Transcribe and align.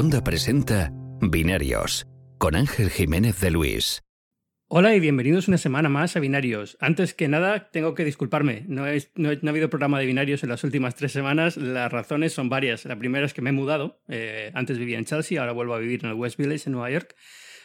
Cuonda 0.00 0.24
presenta 0.24 0.90
Binarios 1.20 2.06
con 2.38 2.56
Ángel 2.56 2.88
Jiménez 2.88 3.38
de 3.38 3.50
Luis. 3.50 4.02
Hola 4.66 4.94
y 4.94 5.00
bienvenidos 5.00 5.46
una 5.46 5.58
semana 5.58 5.90
más 5.90 6.16
a 6.16 6.20
Binarios. 6.20 6.78
Antes 6.80 7.12
que 7.12 7.28
nada, 7.28 7.70
tengo 7.70 7.94
que 7.94 8.06
disculparme. 8.06 8.64
No, 8.66 8.86
no, 9.16 9.28
ha 9.28 9.50
habido 9.50 9.68
programa 9.68 9.98
de 9.98 10.06
Binarios 10.06 10.42
en 10.42 10.48
las 10.48 10.64
últimas 10.64 10.94
tres 10.94 11.12
semanas. 11.12 11.58
Las 11.58 11.92
razones 11.92 12.32
son 12.32 12.48
varias. 12.48 12.86
La 12.86 12.98
primera 12.98 13.26
es 13.26 13.34
que 13.34 13.42
me 13.42 13.50
he 13.50 13.52
mudado. 13.52 14.00
Eh, 14.08 14.50
antes 14.54 14.78
vivía 14.78 14.96
en 14.96 15.04
Chelsea, 15.04 15.38
ahora 15.38 15.52
vuelvo 15.52 15.74
a 15.74 15.78
vivir 15.78 16.02
en 16.02 16.08
el 16.08 16.16
West 16.16 16.38
Village, 16.38 16.62
en 16.64 16.72
Nueva 16.72 16.90
York. 16.90 17.14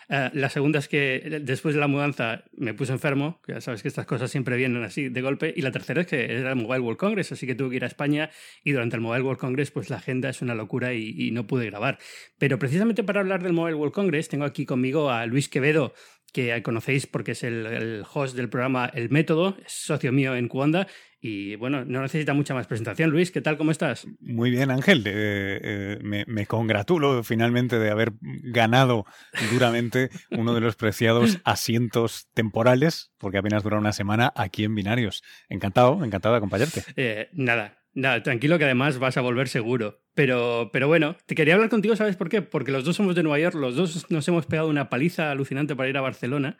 Eh, 0.09 0.29
la 0.33 0.49
segunda 0.49 0.79
es 0.79 0.87
que 0.87 1.15
eh, 1.15 1.39
después 1.41 1.75
de 1.75 1.81
la 1.81 1.87
mudanza 1.87 2.43
me 2.55 2.73
puse 2.73 2.93
enfermo, 2.93 3.39
que 3.45 3.53
ya 3.53 3.61
sabes 3.61 3.81
que 3.81 3.87
estas 3.87 4.05
cosas 4.05 4.31
siempre 4.31 4.57
vienen 4.57 4.83
así 4.83 5.09
de 5.09 5.21
golpe. 5.21 5.53
Y 5.55 5.61
la 5.61 5.71
tercera 5.71 6.01
es 6.01 6.07
que 6.07 6.25
era 6.25 6.49
el 6.51 6.55
Mobile 6.55 6.79
World 6.79 6.99
Congress, 6.99 7.31
así 7.31 7.47
que 7.47 7.55
tuve 7.55 7.71
que 7.71 7.75
ir 7.77 7.83
a 7.83 7.87
España 7.87 8.29
y 8.63 8.71
durante 8.71 8.95
el 8.95 9.01
Mobile 9.01 9.23
World 9.23 9.39
Congress 9.39 9.71
pues 9.71 9.89
la 9.89 9.97
agenda 9.97 10.29
es 10.29 10.41
una 10.41 10.55
locura 10.55 10.93
y, 10.93 11.31
no 11.31 11.47
pude 11.47 11.65
grabar. 11.65 11.97
Pero 12.37 12.59
precisamente 12.59 13.03
para 13.03 13.21
hablar 13.21 13.43
del 13.43 13.53
Mobile 13.53 13.75
World 13.75 13.93
Congress 13.93 14.29
tengo 14.29 14.45
aquí 14.45 14.65
conmigo 14.65 15.09
a 15.09 15.25
Luis 15.25 15.49
Quevedo, 15.49 15.93
que 16.31 16.61
conocéis 16.63 17.07
porque 17.07 17.31
es 17.31 17.43
el, 17.43 18.03
host 18.13 18.35
del 18.35 18.49
programa 18.49 18.89
El 18.93 19.09
Método, 19.09 19.57
es 19.65 19.71
socio 19.71 20.11
mío 20.11 20.35
en 20.35 20.47
Cuonda 20.47 20.87
y 21.27 21.55
bueno, 21.55 21.83
no 21.85 22.03
necesita 22.03 22.35
mucha 22.35 22.53
más 22.53 22.67
presentación. 22.67 23.09
Luis, 23.09 23.31
¿qué 23.31 23.41
tal? 23.41 23.57
¿Cómo 23.57 23.71
estás? 23.71 24.05
Muy 24.19 24.51
bien, 24.51 24.69
Ángel. 24.69 25.01
Eh, 25.07 25.59
eh, 26.03 26.25
me, 26.27 26.45
congratulo 26.45 27.23
finalmente 27.23 27.79
de 27.79 27.89
haber 27.89 28.13
ganado 28.21 29.07
duramente 29.51 30.11
uno 30.29 30.53
de 30.53 30.61
los 30.61 30.75
preciados 30.75 31.39
asientos 31.43 32.27
temporales, 32.35 33.11
porque 33.17 33.39
apenas 33.39 33.63
dura 33.63 33.79
una 33.79 33.91
semana 33.91 34.31
aquí 34.35 34.65
en 34.65 34.75
Binarios. 34.75 35.23
Encantado, 35.49 36.05
encantado 36.05 36.35
de 36.35 36.37
acompañarte. 36.37 36.83
Eh, 36.95 37.29
nada, 37.33 37.79
nada, 37.95 38.21
tranquilo 38.21 38.59
que 38.59 38.65
además 38.65 38.99
vas 38.99 39.17
a 39.17 39.21
volver 39.21 39.47
seguro. 39.47 40.03
Pero, 40.13 40.69
pero 40.71 40.87
bueno, 40.87 41.17
te 41.25 41.33
quería 41.33 41.55
hablar 41.55 41.71
contigo, 41.71 41.95
¿sabes 41.95 42.17
por 42.17 42.29
qué? 42.29 42.43
Porque 42.43 42.71
los 42.71 42.85
dos 42.85 42.97
somos 42.97 43.15
de 43.15 43.23
Nueva 43.23 43.39
York, 43.39 43.55
los 43.55 43.75
dos 43.75 44.11
nos 44.11 44.27
hemos 44.27 44.45
pegado 44.45 44.69
una 44.69 44.89
paliza 44.89 45.31
alucinante 45.31 45.75
para 45.75 45.89
ir 45.89 45.97
a 45.97 46.01
Barcelona. 46.01 46.59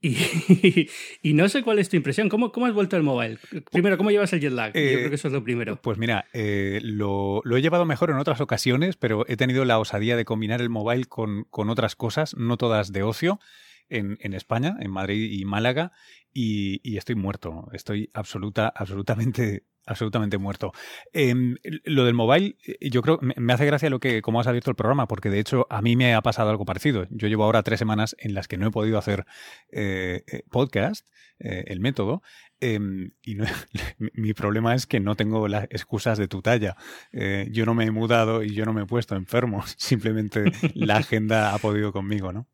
Y, 0.00 0.16
y, 1.22 1.34
no 1.34 1.48
sé 1.48 1.62
cuál 1.62 1.78
es 1.78 1.88
tu 1.88 1.96
impresión. 1.96 2.28
¿Cómo, 2.28 2.52
¿Cómo 2.52 2.66
has 2.66 2.74
vuelto 2.74 2.96
al 2.96 3.02
mobile? 3.02 3.38
Primero, 3.70 3.96
¿cómo 3.96 4.10
llevas 4.10 4.32
el 4.32 4.40
jet 4.40 4.52
lag? 4.52 4.72
Yo 4.72 4.80
creo 4.80 5.08
que 5.08 5.16
eso 5.16 5.28
es 5.28 5.34
lo 5.34 5.42
primero. 5.42 5.74
Eh, 5.74 5.78
pues 5.82 5.98
mira, 5.98 6.26
eh, 6.32 6.80
lo, 6.82 7.40
lo, 7.44 7.56
he 7.56 7.62
llevado 7.62 7.84
mejor 7.84 8.10
en 8.10 8.16
otras 8.16 8.40
ocasiones, 8.40 8.96
pero 8.96 9.24
he 9.28 9.36
tenido 9.36 9.64
la 9.64 9.78
osadía 9.78 10.16
de 10.16 10.24
combinar 10.24 10.60
el 10.60 10.70
mobile 10.70 11.06
con, 11.06 11.44
con 11.50 11.68
otras 11.68 11.96
cosas, 11.96 12.36
no 12.36 12.56
todas 12.56 12.92
de 12.92 13.02
ocio, 13.02 13.40
en, 13.88 14.18
en 14.20 14.34
España, 14.34 14.76
en 14.80 14.90
Madrid 14.90 15.30
y 15.32 15.44
Málaga, 15.44 15.92
y, 16.32 16.80
y 16.88 16.96
estoy 16.96 17.14
muerto. 17.14 17.68
Estoy 17.72 18.10
absoluta, 18.14 18.68
absolutamente 18.68 19.64
absolutamente 19.88 20.38
muerto. 20.38 20.72
Em, 21.12 21.56
lo 21.84 22.04
del 22.04 22.14
mobile, 22.14 22.56
eh, 22.64 22.90
yo 22.90 23.02
creo, 23.02 23.18
me 23.20 23.52
hace 23.52 23.66
gracia 23.66 23.90
lo 23.90 24.00
que, 24.00 24.22
como 24.22 24.40
has 24.40 24.46
abierto 24.46 24.70
el 24.70 24.76
programa, 24.76 25.08
porque 25.08 25.30
de 25.30 25.40
hecho 25.40 25.66
a 25.70 25.82
mí 25.82 25.96
me 25.96 26.14
ha 26.14 26.22
pasado 26.22 26.50
algo 26.50 26.64
parecido. 26.64 27.06
Yo 27.10 27.26
llevo 27.26 27.44
ahora 27.44 27.62
tres 27.62 27.78
semanas 27.78 28.14
en 28.18 28.34
las 28.34 28.46
que 28.48 28.58
no 28.58 28.68
he 28.68 28.70
podido 28.70 28.98
hacer 28.98 29.26
eh, 29.72 30.22
eh, 30.26 30.42
podcast, 30.50 31.08
el 31.40 31.78
método, 31.78 32.20
em, 32.58 33.12
y 33.22 33.36
mi 34.12 34.34
problema 34.34 34.74
es 34.74 34.88
que 34.88 34.98
no 34.98 35.14
tengo 35.14 35.46
las 35.46 35.66
excusas 35.70 36.18
de 36.18 36.26
tu 36.26 36.42
talla. 36.42 36.76
yo 37.12 37.64
no 37.64 37.74
me 37.74 37.84
he 37.84 37.92
mudado 37.92 38.42
y 38.42 38.54
yo 38.54 38.64
no 38.64 38.72
me 38.72 38.82
he 38.82 38.86
puesto 38.86 39.14
enfermo. 39.14 39.62
Simplemente 39.76 40.50
la 40.74 40.96
agenda 40.96 41.54
ha 41.54 41.58
podido 41.58 41.92
conmigo, 41.92 42.32
¿no? 42.32 42.48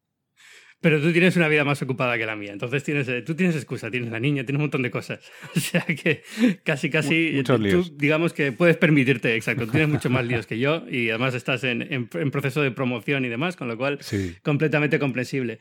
Pero 0.81 1.01
tú 1.01 1.13
tienes 1.13 1.35
una 1.37 1.49
vida 1.49 1.65
más 1.65 1.81
ocupada 1.81 2.19
que 2.19 2.27
la 2.27 2.37
mía, 2.37 2.53
entonces 2.53 2.85
tienes, 2.85 3.09
eh, 3.09 3.23
tú 3.23 3.35
tienes 3.35 3.57
excusa, 3.57 3.91
tienes 3.91 4.11
la 4.11 4.21
niña, 4.21 4.45
tienes 4.45 4.59
un 4.59 4.65
montón 4.65 4.83
de 4.83 4.91
cosas. 4.91 5.21
O 5.57 5.61
sea 5.61 5.83
que 5.83 6.23
casi, 6.63 6.91
casi, 6.91 7.43
tú, 7.43 7.91
digamos 7.95 8.33
que 8.33 8.53
puedes 8.53 8.77
permitirte, 8.77 9.35
exacto, 9.35 9.67
tienes 9.67 9.89
mucho 9.89 10.11
más 10.11 10.27
líos 10.27 10.47
que 10.47 10.59
yo 10.59 10.85
y 10.91 11.09
además 11.09 11.35
estás 11.35 11.65
en, 11.65 11.83
en, 11.91 12.31
proceso 12.31 12.61
de 12.61 12.71
promoción 12.71 13.25
y 13.25 13.29
demás, 13.29 13.57
con 13.57 13.69
lo 13.69 13.79
cual 13.79 13.99
completamente 14.43 14.99
comprensible. 14.99 15.59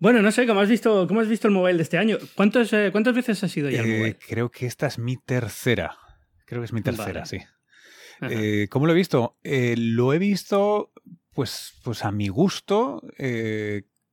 Bueno, 0.00 0.22
no 0.22 0.32
sé, 0.32 0.44
¿cómo 0.46 0.60
has 0.60 0.68
visto, 0.68 1.06
cómo 1.06 1.20
has 1.20 1.28
visto 1.28 1.46
el 1.46 1.54
mobile 1.54 1.76
de 1.76 1.82
este 1.84 1.98
año? 1.98 2.18
¿Cuántos, 2.34 2.72
eh, 2.72 2.88
¿Cuántas 2.90 3.14
veces 3.14 3.42
has 3.44 3.56
ido 3.56 3.70
ya 3.70 3.82
el 3.82 3.90
eh, 3.90 3.98
mobile? 3.98 4.18
Creo 4.26 4.50
que 4.50 4.66
esta 4.66 4.88
es 4.88 4.98
mi 4.98 5.16
tercera. 5.16 5.96
Creo 6.46 6.62
que 6.62 6.66
es 6.66 6.72
mi 6.72 6.82
tercera, 6.82 7.24
sí. 7.26 7.38
¿Cómo 8.70 8.86
lo 8.86 8.92
he 8.92 8.96
visto? 8.96 9.38
lo 9.44 10.12
he 10.12 10.18
visto, 10.18 10.92
pues, 11.32 11.74
pues 11.84 12.04
a 12.04 12.10
mi 12.10 12.26
gusto, 12.26 13.02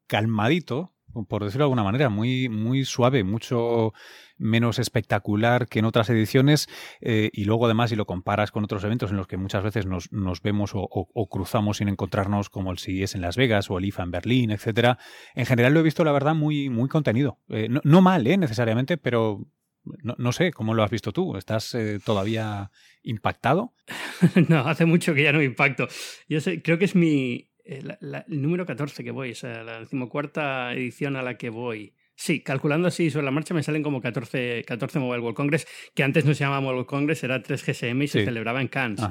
calmadito, 0.08 0.96
por 1.24 1.44
decirlo 1.44 1.64
de 1.64 1.66
alguna 1.66 1.84
manera, 1.84 2.10
muy, 2.10 2.50
muy 2.50 2.84
suave, 2.84 3.24
mucho 3.24 3.94
menos 4.38 4.80
espectacular 4.80 5.68
que 5.68 5.80
en 5.80 5.86
otras 5.86 6.10
ediciones 6.10 6.68
eh, 7.00 7.30
y 7.32 7.46
luego 7.46 7.66
además 7.66 7.90
si 7.90 7.96
lo 7.96 8.06
comparas 8.06 8.52
con 8.52 8.66
otros 8.66 8.84
eventos 8.84 9.12
en 9.12 9.18
los 9.18 9.28
que 9.28 9.38
muchas 9.38 9.64
veces 9.64 9.86
nos, 9.86 10.12
nos 10.12 10.42
vemos 10.42 10.72
o, 10.74 11.28
cruzamos 11.30 11.78
sin 11.78 11.88
encontrarnos 11.88 12.50
como 12.50 12.72
el 12.72 12.80
CES 12.80 13.16
en 13.16 13.22
Las 13.22 13.38
Vegas 13.38 13.70
o 13.70 13.78
el 13.78 13.86
IFA 13.86 14.04
en 14.04 14.12
Berlín, 14.12 14.52
etcétera, 14.52 14.98
en 15.36 15.46
general 15.46 15.74
lo 15.74 15.80
he 15.80 15.84
visto 15.84 16.04
la 16.04 16.12
verdad 16.12 16.36
muy, 16.36 16.70
muy 16.70 16.90
contenido. 16.90 17.40
Eh, 17.50 17.70
no, 17.70 18.02
mal, 18.02 18.28
¿eh? 18.28 18.38
necesariamente, 18.38 18.98
pero 18.98 19.48
no, 19.84 20.16
no, 20.18 20.32
sé, 20.32 20.52
¿cómo 20.52 20.74
lo 20.74 20.84
has 20.84 20.92
visto 20.92 21.12
tú? 21.12 21.38
¿Estás 21.38 21.74
eh, 21.76 22.00
todavía 22.04 22.72
impactado? 23.04 23.74
no, 24.50 24.60
hace 24.60 24.86
mucho 24.86 25.14
que 25.14 25.24
ya 25.24 25.32
no 25.32 25.42
impacto. 25.42 25.88
Yo 26.28 26.42
sé, 26.42 26.62
creo 26.62 26.78
que 26.78 26.86
es 26.86 26.96
mi, 26.96 27.52
eh, 27.66 27.82
el 28.28 28.42
número 28.42 28.66
14 28.66 29.04
que 29.04 29.12
voy, 29.12 29.32
o 29.32 29.36
sea, 29.36 29.64
la 29.64 29.80
decimocuarta 29.80 30.74
edición 30.74 31.16
a 31.16 31.24
la 31.24 31.38
que 31.38 31.50
voy. 31.50 31.94
Sí, 32.16 32.42
calculando 32.42 32.88
así 32.88 33.10
sobre 33.10 33.26
la 33.26 33.32
marcha 33.32 33.54
me 33.54 33.64
salen 33.64 33.84
como 33.84 34.00
14, 34.00 34.64
14 34.66 35.00
Mobile 35.00 35.22
World 35.22 35.36
Congress, 35.36 35.68
que 35.94 36.04
antes 36.04 36.24
no 36.24 36.34
se 36.34 36.42
llamaba 36.42 36.62
Mobile 36.62 36.76
World 36.78 36.90
Congress, 36.90 37.24
era 37.24 37.44
3GSM 37.44 38.04
y 38.04 38.08
se 38.08 38.24
celebraba 38.24 38.62
en 38.62 38.68
Cannes. 38.70 39.02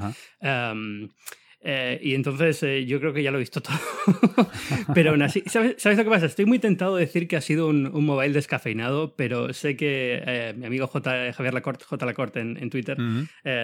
Eh, 1.67 1.99
y 2.03 2.13
entonces 2.13 2.61
eh, 2.61 2.85
yo 2.85 2.99
creo 2.99 3.11
que 3.11 3.23
ya 3.23 3.31
lo 3.31 3.37
he 3.37 3.39
visto 3.39 3.59
todo. 3.59 3.75
pero 4.93 5.11
aún 5.11 5.23
así, 5.23 5.43
¿sabes, 5.47 5.83
lo 5.83 6.03
que 6.03 6.09
pasa? 6.11 6.27
Estoy 6.27 6.45
muy 6.45 6.59
tentado 6.59 6.95
de 6.95 7.05
decir 7.05 7.27
que 7.27 7.37
ha 7.37 7.41
sido 7.41 7.67
un, 7.67 7.87
un 7.87 8.05
mobile 8.05 8.33
descafeinado, 8.33 9.15
pero 9.15 9.51
sé 9.51 9.75
que 9.75 10.53
mi 10.57 10.67
amigo 10.67 10.85
J, 10.85 11.33
Javier 11.33 11.55
Lacorte, 11.55 11.83
J. 11.85 12.05
Lacorte 12.05 12.39
en, 12.39 12.57
en 12.57 12.69
Twitter 12.69 12.97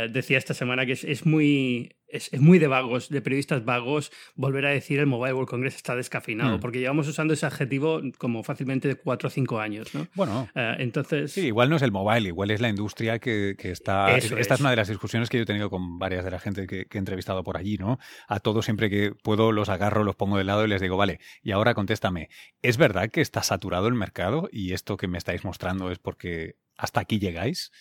decía 0.09 0.40
esta 0.40 0.56
semana 0.56 0.85
que 0.88 0.94
es, 0.94 1.03
es 1.03 1.28
muy 1.28 1.94
es, 2.12 2.32
muy 2.40 2.60
de 2.60 2.68
vagos, 2.68 3.10
de 3.10 3.22
periodistas 3.22 3.66
vagos, 3.66 4.12
volver 4.36 4.66
a 4.66 4.70
decir 4.70 5.00
el 5.00 5.08
Mobile 5.08 5.34
World 5.34 5.50
Congress 5.50 5.76
está 5.76 5.96
descafeinado, 5.96 6.58
mm. 6.58 6.60
porque 6.60 6.80
llevamos 6.80 7.08
usando 7.08 7.34
ese 7.34 7.46
adjetivo 7.46 8.02
como 8.18 8.44
fácilmente 8.44 8.88
de 8.88 8.96
cuatro 8.96 9.28
o 9.28 9.30
cinco 9.30 9.60
años, 9.60 9.94
¿no? 9.94 10.08
Bueno, 10.16 10.50
eh, 10.56 10.76
entonces... 10.80 11.32
Sí, 11.32 11.48
igual 11.48 11.70
no 11.70 11.78
es 11.78 11.82
el 11.82 11.92
mobile, 11.92 12.28
igual 12.28 12.52
es 12.52 12.62
la 12.62 12.70
industria 12.70 13.20
que, 13.20 13.56
está... 13.60 14.16
esta 14.18 14.54
es. 14.54 14.60
una 14.60 14.70
de 14.70 14.76
las 14.76 14.88
discusiones 14.88 15.30
que 15.30 15.38
yo 15.38 15.44
he 15.44 15.48
tenido 15.48 15.70
con 15.70 16.00
varias 16.00 16.26
de 16.26 16.32
la 16.32 16.40
gente 16.40 16.68
que, 16.68 16.88
he 16.92 16.98
entrevistado 16.98 17.44
por 17.44 17.58
allí, 17.58 17.78
¿no? 17.78 18.00
A 18.28 18.40
todos 18.40 18.66
siempre 18.66 18.90
que 18.90 19.14
puedo 19.24 19.52
los 19.52 19.70
agarro, 19.70 20.04
los 20.04 20.16
pongo 20.16 20.38
de 20.38 20.44
lado 20.44 20.66
y 20.66 20.68
les 20.68 20.82
digo, 20.82 20.98
vale, 20.98 21.20
y 21.42 21.52
ahora 21.52 21.74
contéstame, 21.74 22.30
¿es 22.62 22.78
verdad 22.78 23.10
que 23.10 23.22
está 23.22 23.44
saturado 23.44 23.88
el 23.88 23.96
mercado 23.96 24.50
y 24.52 24.74
esto 24.74 24.98
que 24.98 25.08
me 25.08 25.18
estáis 25.18 25.44
mostrando 25.44 25.92
es 25.92 26.00
porque 26.00 26.56
hasta 26.78 27.00
aquí 27.00 27.20
llegáis? 27.20 27.72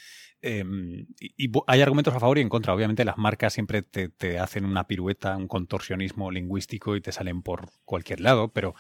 Em, 0.43 1.07
y, 1.21 1.51
hay 1.67 1.83
argumentos 1.83 2.15
a 2.15 2.21
favor 2.21 2.39
y 2.39 2.41
en 2.41 2.49
contra. 2.49 2.75
Obviamente 2.75 3.05
las 3.05 3.19
marcas 3.19 3.53
siempre 3.53 3.83
te, 3.83 4.39
hacen 4.39 4.65
una 4.65 4.87
pirueta, 4.87 5.37
un 5.37 5.49
contorsionismo 5.49 6.31
lingüístico 6.31 6.97
y 6.97 7.01
te 7.01 7.13
salen 7.13 7.43
por 7.43 7.71
cualquier 7.85 8.21
lado, 8.21 8.53
pero 8.53 8.75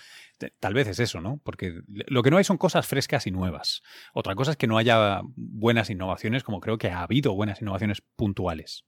tal 0.59 0.75
vez 0.75 0.89
es 0.89 1.01
eso, 1.01 1.21
¿no? 1.21 1.39
Porque 1.45 1.83
lo 1.87 2.23
que 2.23 2.31
no 2.31 2.39
hay 2.39 2.45
son 2.45 2.57
cosas 2.57 2.87
frescas 2.87 3.27
y 3.27 3.31
nuevas. 3.31 3.83
Otra 4.15 4.35
cosa 4.35 4.53
es 4.53 4.57
que 4.57 4.67
no 4.67 4.79
haya 4.79 5.21
buenas 5.37 5.91
innovaciones, 5.91 6.45
como 6.45 6.61
creo 6.61 6.79
que 6.79 6.91
ha 6.91 7.03
habido 7.03 7.35
buenas 7.35 7.61
innovaciones 7.61 8.03
puntuales. 8.17 8.85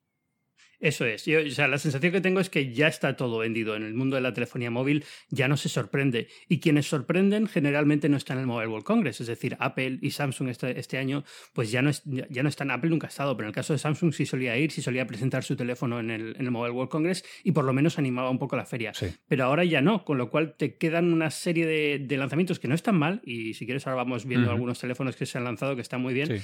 Eso 0.83 1.07
es. 1.07 1.25
Yo, 1.27 1.39
o 1.41 1.51
sea, 1.51 1.69
la 1.69 1.79
sensación 1.79 2.13
que 2.13 2.21
tengo 2.21 2.41
es 2.41 2.51
que 2.51 2.73
ya 2.73 2.89
está 2.89 3.17
todo 3.17 3.39
vendido. 3.39 3.77
En 3.77 3.85
el 3.85 3.95
mundo 3.95 4.17
de 4.17 4.23
la 4.23 4.35
telefonía 4.35 4.69
móvil 4.69 5.05
ya 5.31 5.47
no 5.47 5.57
se 5.57 5.69
sorprende. 5.69 6.27
Y 6.49 6.59
quienes 6.59 6.89
sorprenden 6.89 7.47
generalmente 7.47 8.09
no 8.09 8.17
están 8.17 8.39
en 8.39 8.43
el 8.43 8.47
Mobile 8.49 8.67
World 8.67 8.85
Congress. 8.85 9.21
Es 9.21 9.29
decir, 9.29 9.57
Apple 9.61 10.01
y 10.03 10.11
Samsung 10.11 10.49
este, 10.49 10.79
este 10.81 10.99
año, 10.99 11.25
pues 11.53 11.71
ya 11.71 11.83
no, 11.83 11.91
es, 11.91 12.03
ya 12.05 12.43
no 12.43 12.49
están. 12.49 12.73
Apple 12.73 12.91
nunca 12.91 13.07
ha 13.07 13.11
estado, 13.11 13.37
pero 13.37 13.47
en 13.47 13.51
el 13.51 13.55
caso 13.55 13.73
de 13.73 13.79
Samsung 13.79 14.13
sí 14.13 14.27
solía 14.27 14.57
ir, 14.59 14.73
sí 14.73 14.83
solía 14.83 15.07
presentar 15.07 15.45
su 15.45 15.55
teléfono 15.55 16.01
en 16.01 16.11
el, 16.11 16.35
en 16.35 16.45
el 16.45 16.51
Mobile 16.51 16.73
World 16.73 16.91
Congress 16.91 17.25
y 17.45 17.53
por 17.53 17.65
lo 17.65 17.73
menos 17.73 17.99
animaba 17.99 18.31
un 18.31 18.41
poco 18.41 18.57
la 18.57 18.67
feria. 18.67 18.93
Pero 19.29 19.45
ahora 19.45 19.65
ya 19.65 19.83
no, 19.83 20.05
con 20.05 20.19
lo 20.19 20.31
cual 20.31 20.57
te 20.57 20.77
quedan 20.77 21.13
una 21.13 21.31
serie 21.31 21.65
de, 21.65 22.17
lanzamientos 22.17 22.59
que 22.59 22.67
no 22.67 22.75
están 22.75 22.97
mal. 22.97 23.21
Y 23.25 23.55
si 23.55 23.67
quieres, 23.67 23.87
ahora 23.87 23.99
vamos 23.99 24.27
viendo 24.27 24.51
algunos 24.51 24.81
teléfonos 24.81 25.15
que 25.15 25.27
se 25.27 25.39
han 25.39 25.45
lanzado 25.45 25.77
que 25.77 25.83
están 25.83 26.03
muy 26.03 26.13
bien. 26.13 26.43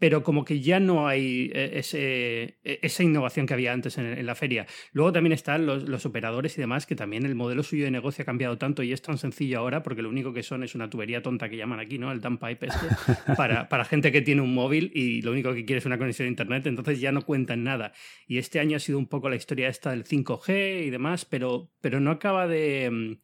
Pero 0.00 0.24
como 0.24 0.44
que 0.44 0.60
ya 0.60 0.80
no 0.80 1.06
hay 1.06 1.52
eh, 1.54 1.70
ese, 1.74 2.58
e, 2.64 2.80
esa 2.82 3.04
innovación 3.04 3.46
que 3.46 3.54
había 3.54 3.72
antes 3.72 3.96
en, 3.98 4.26
la 4.26 4.34
feria. 4.34 4.66
Luego 4.92 5.12
también 5.12 5.32
están 5.32 5.66
los, 5.66 6.04
operadores 6.04 6.58
y 6.58 6.60
demás, 6.60 6.86
que 6.86 6.96
también 6.96 7.24
el 7.24 7.36
modelo 7.36 7.62
suyo 7.62 7.84
de 7.84 7.92
negocio 7.92 8.22
ha 8.22 8.26
cambiado 8.26 8.58
tanto 8.58 8.82
y 8.82 8.92
es 8.92 9.02
tan 9.02 9.18
sencillo 9.18 9.60
ahora, 9.60 9.84
porque 9.84 10.02
lo 10.02 10.08
único 10.08 10.32
que 10.32 10.42
son 10.42 10.64
es 10.64 10.74
una 10.74 10.90
tubería 10.90 11.22
tonta 11.22 11.48
que 11.48 11.56
llaman 11.56 11.78
aquí, 11.78 11.98
¿no? 11.98 12.10
El 12.10 12.20
dump 12.20 12.44
pipe 12.44 12.66
este, 12.66 12.86
para, 13.36 13.68
para 13.68 13.84
gente 13.84 14.10
que 14.10 14.22
tiene 14.22 14.40
un 14.40 14.52
móvil 14.52 14.90
y 14.94 15.22
lo 15.22 15.30
único 15.30 15.54
que 15.54 15.64
quiere 15.64 15.78
es 15.78 15.86
una 15.86 15.98
conexión 15.98 16.26
a 16.26 16.30
internet, 16.30 16.66
entonces 16.66 17.00
ya 17.00 17.12
no 17.12 17.22
cuentan 17.22 17.62
nada. 17.62 17.92
Y 18.26 18.38
este 18.38 18.58
año 18.58 18.76
ha 18.76 18.80
sido 18.80 18.98
un 18.98 19.06
poco 19.06 19.28
la 19.28 19.36
historia 19.36 19.68
esta 19.68 19.90
del 19.90 20.04
5G 20.04 20.86
y 20.86 20.90
demás, 20.90 21.24
pero, 21.24 21.70
pero 21.80 22.00
no 22.00 22.10
acaba 22.10 22.48
de 22.48 22.90
mm, 22.90 23.12
eh, 23.12 23.18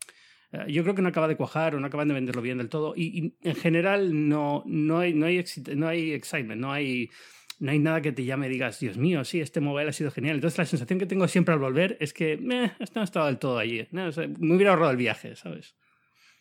yo 0.69 0.83
creo 0.83 0.95
que 0.95 1.03
no 1.03 1.09
acaba 1.09 1.29
de 1.29 1.37
cuajar 1.37 1.75
o 1.75 1.81
no 1.81 1.87
acaban 1.87 2.09
de 2.09 2.15
venderlo 2.15 2.43
bien 2.43 2.59
del 2.59 2.69
todo 2.69 2.95
y, 2.97 3.35
en 3.43 3.55
general 3.55 4.29
no, 4.29 4.63
no, 4.67 4.99
hay, 5.01 5.15
no, 5.15 5.27
hay, 5.27 5.45
no 5.75 5.89
hay 5.89 6.13
excitement, 6.13 6.61
no 6.61 6.73
hay 6.73 7.11
no 7.59 7.71
hay 7.71 7.79
nada 7.79 8.03
que 8.03 8.13
te 8.13 8.25
llame 8.25 8.47
y 8.47 8.51
digas, 8.51 8.79
Dios 8.81 8.99
mío, 8.99 9.25
sí, 9.25 9.41
este 9.41 9.61
mobile 9.61 9.89
ha 9.89 9.93
sido 9.93 10.11
genial. 10.11 10.37
Entonces 10.37 10.59
la 10.59 10.67
sensación 10.67 10.99
que 10.99 11.07
tengo 11.07 11.27
siempre 11.27 11.55
al 11.55 11.61
volver 11.61 11.97
es 12.01 12.13
que, 12.13 12.37
meh, 12.37 12.73
esto 12.79 12.97
no 12.97 13.01
ha 13.01 13.05
estado 13.05 13.27
del 13.27 13.39
todo 13.39 13.59
allí. 13.59 13.87
me 13.93 14.55
hubiera 14.55 14.73
ahorrado 14.73 14.91
el 14.91 14.97
viaje, 14.97 15.37
¿sabes? 15.37 15.75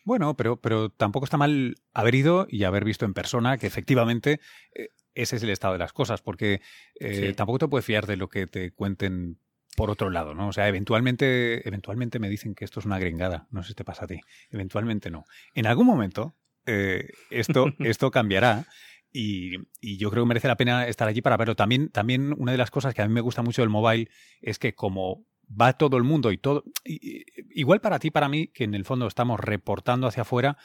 Bueno, 0.04 0.36
pero, 0.36 0.60
pero 0.60 0.90
tampoco 0.90 1.24
está 1.24 1.36
mal 1.36 1.74
haber 1.92 2.14
ido 2.14 2.46
y 2.48 2.64
haber 2.64 2.84
visto 2.84 3.04
en 3.04 3.14
persona 3.14 3.58
que 3.58 3.66
efectivamente 3.66 4.40
eh, 4.74 4.90
ese 5.14 5.36
es 5.36 5.42
el 5.42 5.50
estado 5.50 5.72
de 5.72 5.80
las 5.80 5.92
cosas, 5.92 6.22
porque 6.22 6.60
eh, 7.00 7.32
tampoco 7.34 7.58
te 7.58 7.68
puedes 7.68 7.84
fiar 7.84 8.06
de 8.06 8.16
lo 8.16 8.28
que 8.28 8.46
te 8.46 8.72
cuenten 8.72 9.40
por 9.76 9.90
otro 9.90 10.10
lado, 10.10 10.34
¿no? 10.34 10.48
O 10.48 10.52
sea, 10.52 10.66
eventualmente, 10.68 11.66
eventualmente 11.68 12.18
me 12.18 12.28
dicen 12.28 12.54
que 12.54 12.64
esto 12.64 12.80
es 12.80 12.86
una 12.86 12.98
gringada, 12.98 13.46
no 13.50 13.62
sé 13.62 13.68
si 13.68 13.74
te 13.74 13.84
pasa 13.84 14.06
a 14.06 14.08
ti, 14.08 14.20
eventualmente 14.50 15.10
no. 15.10 15.24
En 15.54 15.66
algún 15.66 15.86
momento 15.86 16.34
eh, 16.66 17.10
esto, 17.30 17.66
esto 17.78 18.10
cambiará 18.10 18.66
y, 19.12 19.56
y, 19.80 19.98
yo 19.98 20.10
creo 20.10 20.24
que 20.24 20.28
merece 20.28 20.48
la 20.48 20.56
pena 20.56 20.88
estar 20.88 21.06
allí 21.06 21.22
para 21.22 21.36
verlo. 21.36 21.54
También, 21.54 21.90
también 21.90 22.34
una 22.36 22.52
de 22.52 22.58
las 22.58 22.70
cosas 22.70 22.92
que 22.92 23.02
a 23.02 23.06
mí 23.06 23.14
me 23.14 23.20
gusta 23.20 23.42
mucho 23.42 23.62
del 23.62 23.70
mobile 23.70 24.10
es 24.40 24.58
que 24.58 24.74
como 24.74 25.24
va 25.48 25.74
todo 25.74 25.96
el 25.96 26.02
mundo 26.02 26.32
y 26.32 26.38
todo. 26.38 26.64
igual 26.84 27.80
para 27.80 27.98
ti, 27.98 28.10
para 28.10 28.28
mí, 28.28 28.48
que 28.48 28.64
en 28.64 28.74
el 28.74 28.84
fondo 28.84 29.06
estamos 29.06 29.40
reportando 29.40 30.06
hacia 30.06 30.22
afuera, 30.22 30.58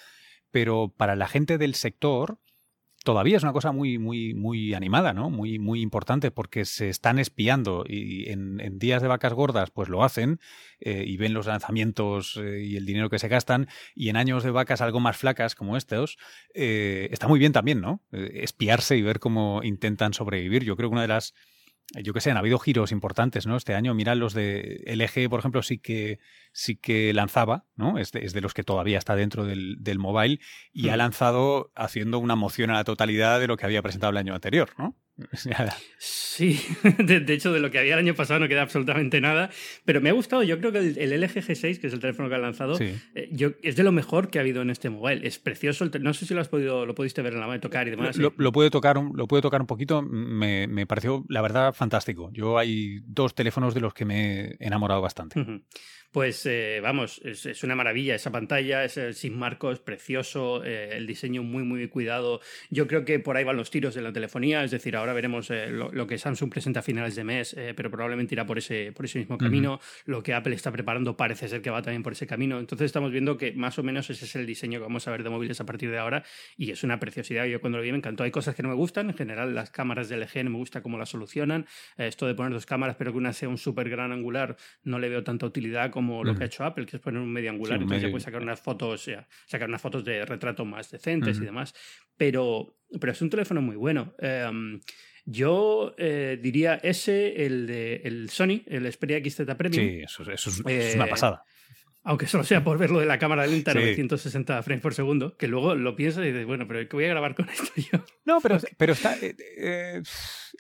pero 0.50 0.94
para 0.96 1.16
la 1.16 1.28
gente 1.28 1.58
del 1.58 1.76
sector 1.76 2.40
todavía 3.04 3.38
es 3.38 3.44
una 3.44 3.54
cosa 3.54 3.72
muy, 3.72 3.98
muy, 3.98 4.34
muy 4.34 4.74
animada, 4.74 5.14
¿no? 5.14 5.30
Muy, 5.30 5.60
muy 5.60 5.82
importante 5.82 6.32
porque 6.32 6.66
se 6.66 6.90
están 6.90 7.20
espiando 7.20 7.84
y 7.88 8.30
en, 8.30 8.58
días 8.78 9.02
de 9.02 9.08
vacas 9.08 9.34
gordas 9.34 9.72
pues 9.72 9.90
lo 9.90 10.04
hacen 10.04 10.40
eh, 10.80 11.04
y 11.06 11.18
ven 11.18 11.34
los 11.34 11.48
lanzamientos 11.48 12.38
eh, 12.38 12.64
y 12.64 12.76
el 12.78 12.86
dinero 12.86 13.10
que 13.10 13.20
se 13.20 13.28
gastan 13.28 13.68
y 13.96 14.10
en 14.10 14.18
años 14.18 14.44
de 14.44 14.52
vacas 14.52 14.82
algo 14.82 15.00
más 15.00 15.18
flacas 15.18 15.56
como 15.56 15.78
estos 15.78 16.18
eh, 16.54 17.10
está 17.12 17.28
muy 17.28 17.40
bien 17.40 17.54
también, 17.54 17.82
¿no? 17.82 18.02
espiarse 18.12 18.98
y 18.98 19.02
ver 19.02 19.20
cómo 19.20 19.62
intentan 19.64 20.14
sobrevivir. 20.14 20.64
Yo 20.64 20.76
creo 20.76 20.90
que 20.90 20.94
una 20.94 21.02
de 21.02 21.08
las 21.08 21.34
yo 22.04 22.14
que 22.14 22.22
sé, 22.22 22.32
han 22.32 22.38
habido 22.38 22.58
giros 22.58 22.92
importantes, 22.94 23.46
¿no? 23.48 23.58
Este 23.58 23.76
año, 23.76 23.94
mira, 23.94 24.16
los 24.16 24.34
de 24.34 24.82
LG, 24.86 25.30
por 25.30 25.40
ejemplo, 25.40 25.62
sí 25.62 25.78
que, 25.78 26.20
sí 26.52 26.76
que 26.76 27.14
lanzaba, 27.14 27.66
¿no? 27.76 27.98
Es 27.98 28.12
de, 28.12 28.26
es 28.26 28.34
de 28.34 28.42
los 28.42 28.54
que 28.54 28.64
todavía 28.64 28.98
está 28.98 29.16
dentro 29.16 29.46
del, 29.46 29.78
del 29.80 30.00
mobile 30.00 30.40
y 30.72 30.90
ha 30.90 30.96
mm. 30.96 30.98
lanzado 30.98 31.72
haciendo 31.76 32.20
una 32.20 32.36
moción 32.36 32.70
a 32.70 32.74
la 32.74 32.84
totalidad 32.84 33.40
de 33.40 33.48
lo 33.48 33.58
que 33.58 33.66
había 33.66 33.82
presentado 33.82 34.12
el 34.12 34.18
año 34.18 34.34
anterior, 34.34 34.70
¿no? 34.78 34.98
Sí, 35.98 36.60
de, 36.98 37.34
hecho 37.34 37.52
de 37.52 37.60
lo 37.60 37.70
que 37.70 37.80
había 37.80 37.94
el 37.94 38.00
año 38.00 38.16
pasado 38.16 38.40
no 38.40 38.48
queda 38.48 38.62
absolutamente 38.62 39.22
nada, 39.22 39.50
pero 39.86 40.02
me 40.02 40.10
ha 40.10 40.14
gustado, 40.14 40.44
yo 40.44 40.58
creo 40.60 40.72
que 40.72 40.80
el, 40.80 41.22
LG 41.22 41.44
G6, 41.44 41.80
que 41.80 41.88
es 41.88 41.94
el 41.94 42.00
teléfono 42.00 42.30
que 42.30 42.36
han 42.36 42.42
lanzado, 42.42 42.78
eh, 42.80 43.30
yo, 43.32 43.52
es 43.62 43.76
de 43.76 43.84
lo 43.84 43.92
mejor 43.92 44.30
que 44.30 44.40
ha 44.40 44.42
habido 44.42 44.62
en 44.62 44.70
este 44.70 44.90
mobile, 44.90 45.28
es 45.28 45.40
precioso, 45.40 45.90
no 46.00 46.14
sé 46.14 46.26
si 46.26 46.34
lo 46.34 46.42
has 46.42 46.48
podido, 46.48 46.86
lo 46.86 46.96
pudiste 46.96 47.22
ver 47.22 47.34
en 47.34 47.42
la 47.42 47.48
mano, 47.48 47.60
tocar 47.60 47.88
y 47.88 47.92
demás. 47.92 48.16
Lo, 48.18 48.34
lo, 48.38 48.52
pude 48.52 48.70
tocar, 48.70 48.98
lo 48.98 49.28
pude 49.28 49.42
tocar 49.42 49.62
un 49.62 49.68
poquito, 49.68 50.02
me, 50.02 50.68
me, 50.68 50.88
pareció 50.88 51.26
la 51.28 51.42
verdad 51.42 51.74
fantástico. 51.74 52.32
Yo 52.34 52.58
hay 52.58 53.02
dos 53.06 53.36
teléfonos 53.36 53.74
de 53.74 53.82
los 53.82 53.94
que 53.94 54.06
me 54.06 54.42
he 54.42 54.58
enamorado 54.60 55.02
bastante 55.02 55.46
pues 56.12 56.46
eh, 56.46 56.80
vamos, 56.84 57.22
es, 57.24 57.64
una 57.64 57.76
maravilla 57.76 58.16
esa 58.16 58.32
pantalla, 58.32 58.84
es 58.84 59.00
sin 59.18 59.38
marcos, 59.38 59.80
precioso, 59.80 60.64
eh, 60.64 60.98
el 60.98 61.08
diseño 61.08 61.42
muy, 61.42 61.64
muy 61.64 61.88
cuidado. 61.88 62.42
Yo 62.70 62.86
creo 62.88 63.06
que 63.06 63.20
por 63.20 63.38
ahí 63.38 63.46
van 63.46 63.56
los 63.56 63.72
tiros 63.72 63.96
de 63.96 64.02
la 64.02 64.12
telefonía, 64.12 64.64
es 64.64 64.72
decir, 64.72 64.98
ahora 64.98 65.14
veremos 65.14 65.50
eh, 65.52 65.70
lo, 65.70 66.08
que 66.08 66.18
Samsung 66.18 66.50
presenta 66.50 66.82
a 66.82 66.84
finales 66.84 67.16
de 67.16 67.24
mes, 67.24 67.56
pero 67.76 67.90
probablemente 67.90 68.36
irá 68.36 68.46
por 68.46 68.58
ese, 68.58 68.92
por 68.92 69.06
ese 69.06 69.20
mismo 69.20 69.38
camino. 69.38 69.80
Lo 70.06 70.22
que 70.22 70.34
Apple 70.34 70.54
está 70.54 70.72
preparando 70.72 71.16
parece 71.16 71.48
ser 71.48 71.62
que 71.62 71.70
va 71.70 71.82
también 71.82 72.04
por 72.04 72.14
ese 72.14 72.28
camino. 72.28 72.60
Entonces 72.60 72.86
estamos 72.86 73.12
viendo 73.12 73.38
que 73.38 73.54
más 73.54 73.80
o 73.80 73.84
menos 73.84 74.10
ese 74.10 74.26
es 74.26 74.36
el 74.36 74.46
diseño 74.46 74.80
que 74.80 74.84
vamos 74.84 75.08
a 75.08 75.12
ver 75.12 75.24
de 75.24 75.30
móviles 75.30 75.62
a 75.62 75.66
partir 75.66 75.92
de 75.92 75.98
ahora 75.98 76.24
y 76.58 76.72
es 76.72 76.84
una 76.84 77.00
preciosidad. 77.00 77.46
Yo 77.46 77.62
cuando 77.62 77.78
lo 77.78 77.84
vi 77.84 77.92
me 77.92 77.98
encantó. 77.98 78.24
Hay 78.24 78.32
cosas 78.32 78.56
que 78.56 78.64
no 78.64 78.70
me 78.70 78.76
gustan, 78.76 79.10
en 79.10 79.16
general 79.16 79.56
las 79.56 79.70
cámaras 79.70 80.10
de 80.10 80.18
LG 80.18 80.44
no 80.44 80.52
me 80.52 80.58
gusta 80.58 80.82
cómo 80.82 80.98
las 80.98 81.10
solucionan. 81.10 81.66
esto 81.98 82.28
de 82.28 82.36
poner 82.36 82.52
dos 82.52 82.66
cámaras, 82.66 82.98
pero 82.98 83.12
que 83.12 83.18
una 83.18 83.32
sea 83.32 83.48
un 83.48 83.58
súper 83.58 83.90
gran 83.90 84.12
angular, 84.12 84.58
no 84.84 85.00
le 85.00 85.08
veo 85.08 85.24
tanta 85.24 85.46
utilidad 85.46 85.92
como 85.92 86.01
como 86.02 86.24
lo 86.24 86.36
que 86.36 86.44
ha 86.44 86.48
hecho 86.48 86.64
Apple, 86.64 86.86
que 86.88 86.98
es 86.98 87.02
poner 87.02 87.22
un 87.22 87.32
medio 87.32 87.52
angular, 87.52 87.80
entonces 87.80 88.02
ya 88.02 88.10
puedes 88.10 88.24
sacar 88.24 88.42
unas 88.42 88.60
fotos, 88.60 89.08
sacar 89.46 89.70
unas 89.70 89.82
fotos 89.82 90.04
de 90.04 90.26
retrato 90.26 90.66
más 90.66 90.90
decentes 90.90 91.38
y 91.38 91.42
demás. 91.42 91.76
Pero, 92.18 92.76
pero 93.00 93.12
es 93.12 93.22
un 93.22 93.30
teléfono 93.30 93.62
muy 93.62 93.76
bueno. 93.76 94.16
Em, 94.18 94.80
yo 95.26 95.94
eh, 96.00 96.40
diría 96.42 96.80
ese, 96.82 97.46
el 97.46 97.68
de 97.68 98.02
el 98.04 98.30
Sony, 98.32 98.64
el 98.66 98.92
Xperia 98.92 99.20
XZ 99.24 99.42
Premium. 99.56 99.86
Sí, 99.86 100.02
eso, 100.02 100.32
es, 100.32 100.60
una 100.60 100.74
eh, 100.74 101.08
pasada 101.08 101.44
aunque 102.04 102.26
solo 102.26 102.44
sea 102.44 102.64
por 102.64 102.78
verlo 102.78 103.00
de 103.00 103.06
la 103.06 103.20
cámara 103.20 103.46
lenta 103.46 103.72
a 103.72 103.74
960 103.76 104.64
frames 104.64 104.82
por 104.82 104.94
segundo, 104.94 105.38
que 105.38 105.48
luego 105.48 105.76
lo 105.76 105.96
piensas 105.96 106.24
y 106.24 106.28
dices, 106.28 106.46
bueno, 106.46 106.68
pero 106.68 106.88
¿qué 106.88 106.96
voy 106.96 107.06
a 107.06 107.10
grabar 107.10 107.36
con 107.36 107.48
esto 107.50 107.72
yo? 107.76 108.04
No, 108.26 108.42
pero, 108.42 108.58
pero 108.78 108.94
está. 108.94 109.16
Eh, 109.18 109.36
eh, 109.58 110.02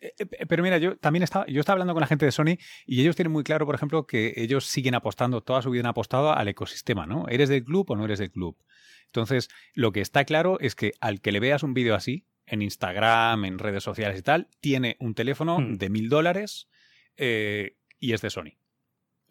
eh, 0.01 0.45
pero 0.47 0.61
mira, 0.61 0.77
yo 0.77 0.97
también 0.97 1.23
estaba, 1.23 1.45
yo 1.47 1.59
estaba 1.59 1.75
hablando 1.75 1.93
con 1.93 2.01
la 2.01 2.07
gente 2.07 2.25
de 2.25 2.31
Sony 2.31 2.57
y 2.85 3.01
ellos 3.01 3.15
tienen 3.15 3.31
muy 3.31 3.43
claro, 3.43 3.65
por 3.65 3.75
ejemplo, 3.75 4.05
que 4.05 4.33
ellos 4.35 4.65
siguen 4.65 4.93
apostando, 4.93 5.41
toda 5.41 5.61
su 5.61 5.71
vida 5.71 5.81
han 5.81 5.88
apostado 5.88 6.31
al 6.31 6.47
ecosistema, 6.47 7.07
¿no? 7.07 7.27
¿Eres 7.27 7.49
del 7.49 7.63
club 7.63 7.89
o 7.89 7.95
no 7.95 8.05
eres 8.05 8.19
del 8.19 8.31
club? 8.31 8.57
Entonces, 9.07 9.49
lo 9.73 9.91
que 9.91 10.01
está 10.01 10.23
claro 10.25 10.59
es 10.59 10.75
que 10.75 10.93
al 11.01 11.21
que 11.21 11.31
le 11.31 11.39
veas 11.39 11.63
un 11.63 11.73
vídeo 11.73 11.95
así, 11.95 12.27
en 12.45 12.61
Instagram, 12.61 13.45
en 13.45 13.59
redes 13.59 13.83
sociales 13.83 14.19
y 14.19 14.21
tal, 14.21 14.47
tiene 14.59 14.95
un 14.99 15.15
teléfono 15.15 15.59
hmm. 15.59 15.77
de 15.77 15.89
mil 15.89 16.09
dólares 16.09 16.67
y 17.17 18.13
es 18.13 18.21
de 18.21 18.29
Sony. 18.29 18.61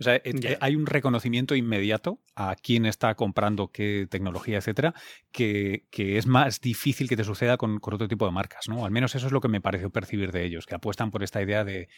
O 0.00 0.02
sea, 0.02 0.20
hay 0.60 0.76
un 0.76 0.86
reconocimiento 0.86 1.54
inmediato 1.54 2.20
a 2.34 2.56
quién 2.56 2.86
está 2.86 3.14
comprando 3.14 3.68
qué 3.68 4.06
tecnología, 4.10 4.58
etcétera, 4.58 4.94
que, 5.30 5.84
que 5.90 6.16
es 6.16 6.26
más 6.26 6.60
difícil 6.60 7.08
que 7.08 7.16
te 7.16 7.24
suceda 7.24 7.58
con, 7.58 7.78
con, 7.80 7.94
otro 7.94 8.08
tipo 8.08 8.24
de 8.24 8.32
marcas, 8.32 8.68
¿no? 8.68 8.86
Al 8.86 8.90
menos 8.90 9.14
eso 9.14 9.26
es 9.26 9.32
lo 9.32 9.40
que 9.40 9.48
me 9.48 9.60
pareció 9.60 9.90
percibir 9.90 10.32
de 10.32 10.44
ellos, 10.44 10.64
que 10.66 10.74
apuestan 10.74 11.10
por 11.10 11.22
esta 11.22 11.42
idea 11.42 11.64
de 11.64 11.88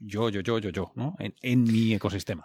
yo, 0.00 0.28
yo, 0.28 0.40
yo, 0.40 0.58
yo, 0.58 0.70
yo, 0.70 0.92
¿no? 0.94 1.16
en 1.18 1.62
mi 1.64 1.94
ecosistema. 1.94 2.44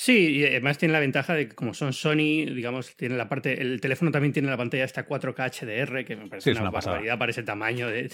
Sí, 0.00 0.36
y 0.36 0.46
además 0.46 0.78
tiene 0.78 0.92
la 0.92 1.00
ventaja 1.00 1.34
de 1.34 1.48
que 1.48 1.56
como 1.56 1.74
son 1.74 1.92
Sony, 1.92 2.46
digamos, 2.54 2.94
tiene 2.94 3.16
la 3.16 3.28
parte, 3.28 3.60
el 3.60 3.80
teléfono 3.80 4.12
también 4.12 4.32
tiene 4.32 4.48
la 4.48 4.56
pantalla 4.56 4.84
esta 4.84 5.04
4K 5.04 5.34
HDR, 5.34 6.04
que 6.04 6.14
me 6.14 6.28
parece 6.28 6.52
una, 6.52 6.70
barbaridad 6.70 7.18
para 7.18 7.32
ese 7.32 7.42
tamaño 7.42 7.88
de, 7.88 8.08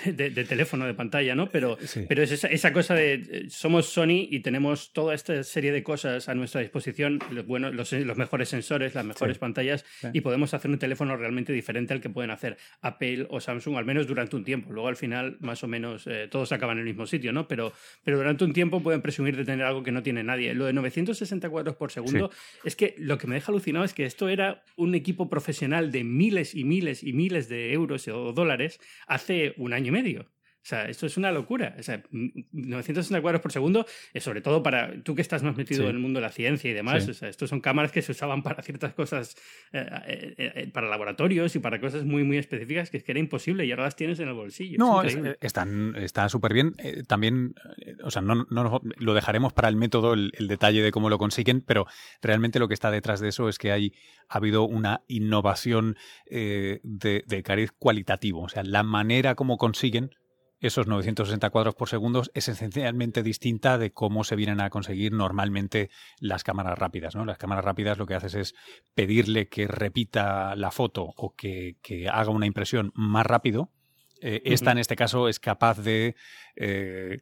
teléfono 0.48 0.86
de 0.86 0.94
pantalla, 0.94 1.34
¿no? 1.34 1.50
Pero, 1.50 1.76
pero 2.08 2.22
es 2.22 2.42
esa, 2.42 2.72
cosa 2.72 2.94
de 2.94 3.12
eh, 3.12 3.46
somos 3.50 3.84
Sony 3.84 4.26
y 4.30 4.40
tenemos 4.40 4.94
toda 4.94 5.14
esta 5.14 5.44
serie 5.44 5.72
de 5.72 5.82
cosas 5.82 6.26
a 6.30 6.34
nuestra 6.34 6.62
disposición, 6.62 7.18
los, 7.30 7.46
bueno, 7.46 7.70
los, 7.70 7.92
mejores 8.16 8.48
sensores, 8.48 8.94
las 8.94 9.04
mejores 9.04 9.36
pantallas, 9.36 9.84
y 10.14 10.22
podemos 10.22 10.54
hacer 10.54 10.70
un 10.70 10.78
teléfono 10.78 11.18
realmente 11.18 11.52
diferente 11.52 11.92
al 11.92 12.00
que 12.00 12.08
pueden 12.08 12.30
hacer 12.30 12.56
Apple 12.80 13.26
o 13.28 13.40
Samsung, 13.40 13.76
al 13.76 13.84
menos 13.84 14.06
durante 14.06 14.36
un 14.36 14.44
tiempo. 14.44 14.72
Luego 14.72 14.88
al 14.88 14.96
final, 14.96 15.36
más 15.40 15.62
o 15.62 15.68
menos, 15.68 16.06
eh, 16.06 16.28
todos 16.30 16.50
acaban 16.50 16.78
en 16.78 16.86
el 16.86 16.86
mismo 16.86 17.04
sitio, 17.04 17.30
¿no? 17.34 17.46
Pero, 17.46 17.74
pero 18.04 18.16
durante 18.16 18.42
un 18.42 18.54
tiempo 18.54 18.82
pueden 18.82 19.02
presumir 19.02 19.36
de 19.36 19.44
tener 19.44 19.66
algo 19.66 19.82
que 19.82 19.92
no 19.92 20.02
tiene 20.02 20.24
nadie. 20.24 20.54
Lo 20.54 20.64
de 20.64 20.72
964 20.72 21.73
por 21.76 21.92
segundo. 21.92 22.30
Es 22.64 22.76
que 22.76 22.94
lo 22.98 23.18
que 23.18 23.26
me 23.26 23.34
deja 23.34 23.52
alucinado 23.52 23.84
es 23.84 23.94
que 23.94 24.04
esto 24.04 24.28
era 24.28 24.64
un 24.76 24.94
equipo 24.94 25.28
profesional 25.28 25.92
de 25.92 26.04
miles 26.04 26.54
y 26.54 26.64
miles 26.64 27.02
y 27.02 27.12
miles 27.12 27.48
de 27.48 27.72
euros 27.72 28.06
o 28.08 28.32
dólares 28.32 28.80
hace 29.06 29.54
un 29.56 29.72
año 29.72 29.88
y 29.88 29.92
medio. 29.92 30.26
O 30.64 30.66
sea, 30.66 30.86
esto 30.86 31.04
es 31.04 31.18
una 31.18 31.30
locura. 31.30 31.76
O 31.78 31.82
sea, 31.82 32.02
960 32.10 33.20
cuadros 33.20 33.42
por 33.42 33.52
segundo, 33.52 33.84
es 34.14 34.24
sobre 34.24 34.40
todo 34.40 34.62
para 34.62 34.94
tú 35.02 35.14
que 35.14 35.20
estás 35.20 35.42
más 35.42 35.54
metido 35.58 35.82
en 35.82 35.90
el 35.90 35.98
mundo 35.98 36.20
de 36.20 36.22
la 36.22 36.32
ciencia 36.32 36.70
y 36.70 36.72
demás. 36.72 37.06
O 37.06 37.12
sea, 37.12 37.28
estos 37.28 37.50
son 37.50 37.60
cámaras 37.60 37.92
que 37.92 38.00
se 38.00 38.12
usaban 38.12 38.42
para 38.42 38.62
ciertas 38.62 38.94
cosas, 38.94 39.36
eh, 39.72 39.86
eh, 40.06 40.34
eh, 40.38 40.70
para 40.72 40.88
laboratorios 40.88 41.54
y 41.54 41.58
para 41.58 41.78
cosas 41.82 42.04
muy, 42.04 42.24
muy 42.24 42.38
específicas 42.38 42.88
que 42.88 42.96
es 42.96 43.04
que 43.04 43.12
era 43.12 43.20
imposible 43.20 43.66
y 43.66 43.72
ahora 43.72 43.82
las 43.82 43.94
tienes 43.94 44.18
en 44.20 44.28
el 44.28 44.34
bolsillo. 44.34 44.78
No, 44.78 45.02
están, 45.02 45.96
está 45.96 46.30
súper 46.30 46.54
bien. 46.54 46.74
también, 47.08 47.54
o 48.02 48.10
sea, 48.10 48.22
no, 48.22 48.46
no, 48.48 48.80
lo 48.96 49.12
dejaremos 49.12 49.52
para 49.52 49.68
el 49.68 49.76
método, 49.76 50.14
el, 50.14 50.32
detalle 50.48 50.82
de 50.82 50.92
cómo 50.92 51.10
lo 51.10 51.18
consiguen, 51.18 51.60
pero 51.60 51.86
realmente 52.22 52.58
lo 52.58 52.68
que 52.68 52.74
está 52.74 52.90
detrás 52.90 53.20
de 53.20 53.28
eso 53.28 53.50
es 53.50 53.58
que 53.58 53.70
hay, 53.70 53.92
ha 54.30 54.38
habido 54.38 54.62
una 54.62 55.02
innovación 55.08 55.96
de, 56.24 56.80
de 56.82 57.42
cariz 57.42 57.70
cualitativo. 57.78 58.44
O 58.44 58.48
sea, 58.48 58.62
la 58.62 58.82
manera 58.82 59.34
como 59.34 59.58
consiguen 59.58 60.10
esos 60.66 60.86
960 60.86 61.50
cuadros 61.50 61.74
por 61.74 61.88
segundo 61.88 62.22
es 62.32 62.48
esencialmente 62.48 63.22
distinta 63.22 63.76
de 63.76 63.92
cómo 63.92 64.24
se 64.24 64.34
vienen 64.34 64.60
a 64.60 64.70
conseguir 64.70 65.12
normalmente 65.12 65.90
las 66.20 66.42
cámaras 66.42 66.78
rápidas. 66.78 67.14
¿no? 67.14 67.24
Las 67.24 67.38
cámaras 67.38 67.64
rápidas 67.64 67.98
lo 67.98 68.06
que 68.06 68.14
haces 68.14 68.34
es 68.34 68.54
pedirle 68.94 69.48
que 69.48 69.66
repita 69.66 70.56
la 70.56 70.70
foto 70.70 71.04
o 71.16 71.34
que, 71.34 71.76
haga 72.10 72.30
una 72.30 72.46
impresión 72.46 72.92
más 72.94 73.26
rápido. 73.26 73.70
Eh, 74.22 74.40
esta, 74.46 74.72
en 74.72 74.78
este 74.78 74.96
caso, 74.96 75.28
es 75.28 75.38
capaz 75.38 75.78
de 75.80 76.16
eh, 76.56 77.18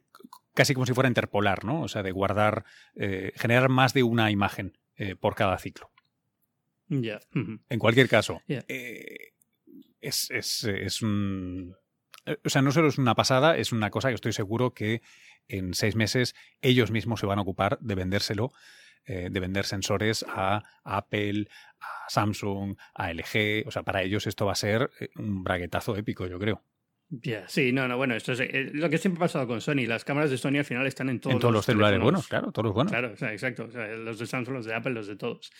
casi 0.53 0.73
como 0.73 0.85
si 0.85 0.93
fuera 0.93 1.09
interpolar, 1.09 1.65
¿no? 1.65 1.81
O 1.81 1.87
sea, 1.89 2.01
de 2.01 2.11
guardar, 2.11 2.63
eh, 2.95 3.33
generar 3.35 3.67
más 3.69 3.93
de 3.93 4.03
una 4.03 4.31
imagen 4.31 4.77
por 5.19 5.35
cada 5.35 5.57
ciclo. 5.57 5.89
En 6.87 7.79
cualquier 7.79 8.07
caso, 8.07 8.41
es, 10.03 10.29
es, 10.31 11.01
un 11.01 11.73
eh, 11.73 11.82
o 12.43 12.49
sea, 12.49 12.61
no 12.61 12.71
solo 12.71 12.87
es 12.87 12.97
una 12.97 13.15
pasada, 13.15 13.57
es 13.57 13.71
una 13.71 13.89
cosa 13.89 14.09
que 14.09 14.15
estoy 14.15 14.33
seguro 14.33 14.73
que 14.73 15.01
en 15.47 15.73
seis 15.73 15.95
meses 15.95 16.35
ellos 16.61 16.91
mismos 16.91 17.19
se 17.19 17.25
van 17.25 17.39
a 17.39 17.41
ocupar 17.41 17.77
de 17.79 17.95
vendérselo, 17.95 18.53
eh, 19.05 19.27
de 19.29 19.39
vender 19.39 19.65
sensores 19.65 20.25
a 20.29 20.63
Apple, 20.83 21.47
a 21.79 22.09
Samsung, 22.09 22.77
a 22.93 23.11
LG. 23.11 23.67
O 23.67 23.71
sea, 23.71 23.83
para 23.83 24.01
ellos 24.03 24.27
esto 24.27 24.45
va 24.45 24.53
a 24.53 24.55
ser 24.55 24.91
eh, 24.99 25.09
un 25.17 25.43
braguetazo 25.43 25.95
épico, 25.97 26.25
yo 26.27 26.39
creo. 26.39 26.63
Ya, 27.21 27.47
sí, 27.47 27.71
no, 27.71 27.87
no, 27.87 27.95
bueno, 27.95 28.15
esto 28.15 28.31
es 28.31 28.39
eh, 28.39 28.71
lo 28.73 28.89
que 28.89 28.97
siempre 28.97 29.19
ha 29.19 29.25
pasado 29.25 29.45
con 29.45 29.61
Sony. 29.61 29.85
Las 29.85 30.03
cámaras 30.03 30.31
de 30.31 30.37
Sony 30.39 30.57
al 30.57 30.65
final 30.65 30.87
están 30.87 31.09
en 31.09 31.19
todos, 31.19 31.35
en 31.35 31.39
todos 31.39 31.53
los, 31.53 31.63
celulares 31.63 32.01
buenos, 32.01 32.27
claro, 32.27 32.51
todos 32.51 32.65
los 32.65 32.73
buenos. 32.73 32.91
Claro, 32.91 33.11
o 33.13 33.17
sea, 33.17 33.31
exacto. 33.31 33.65
O 33.65 33.71
sea, 33.71 33.85
los 33.89 34.17
de 34.17 34.25
Samsung, 34.25 34.55
los 34.55 34.65
de 34.65 34.73
Apple, 34.73 34.93
los 34.93 35.05
de 35.05 35.15
todos. 35.15 35.51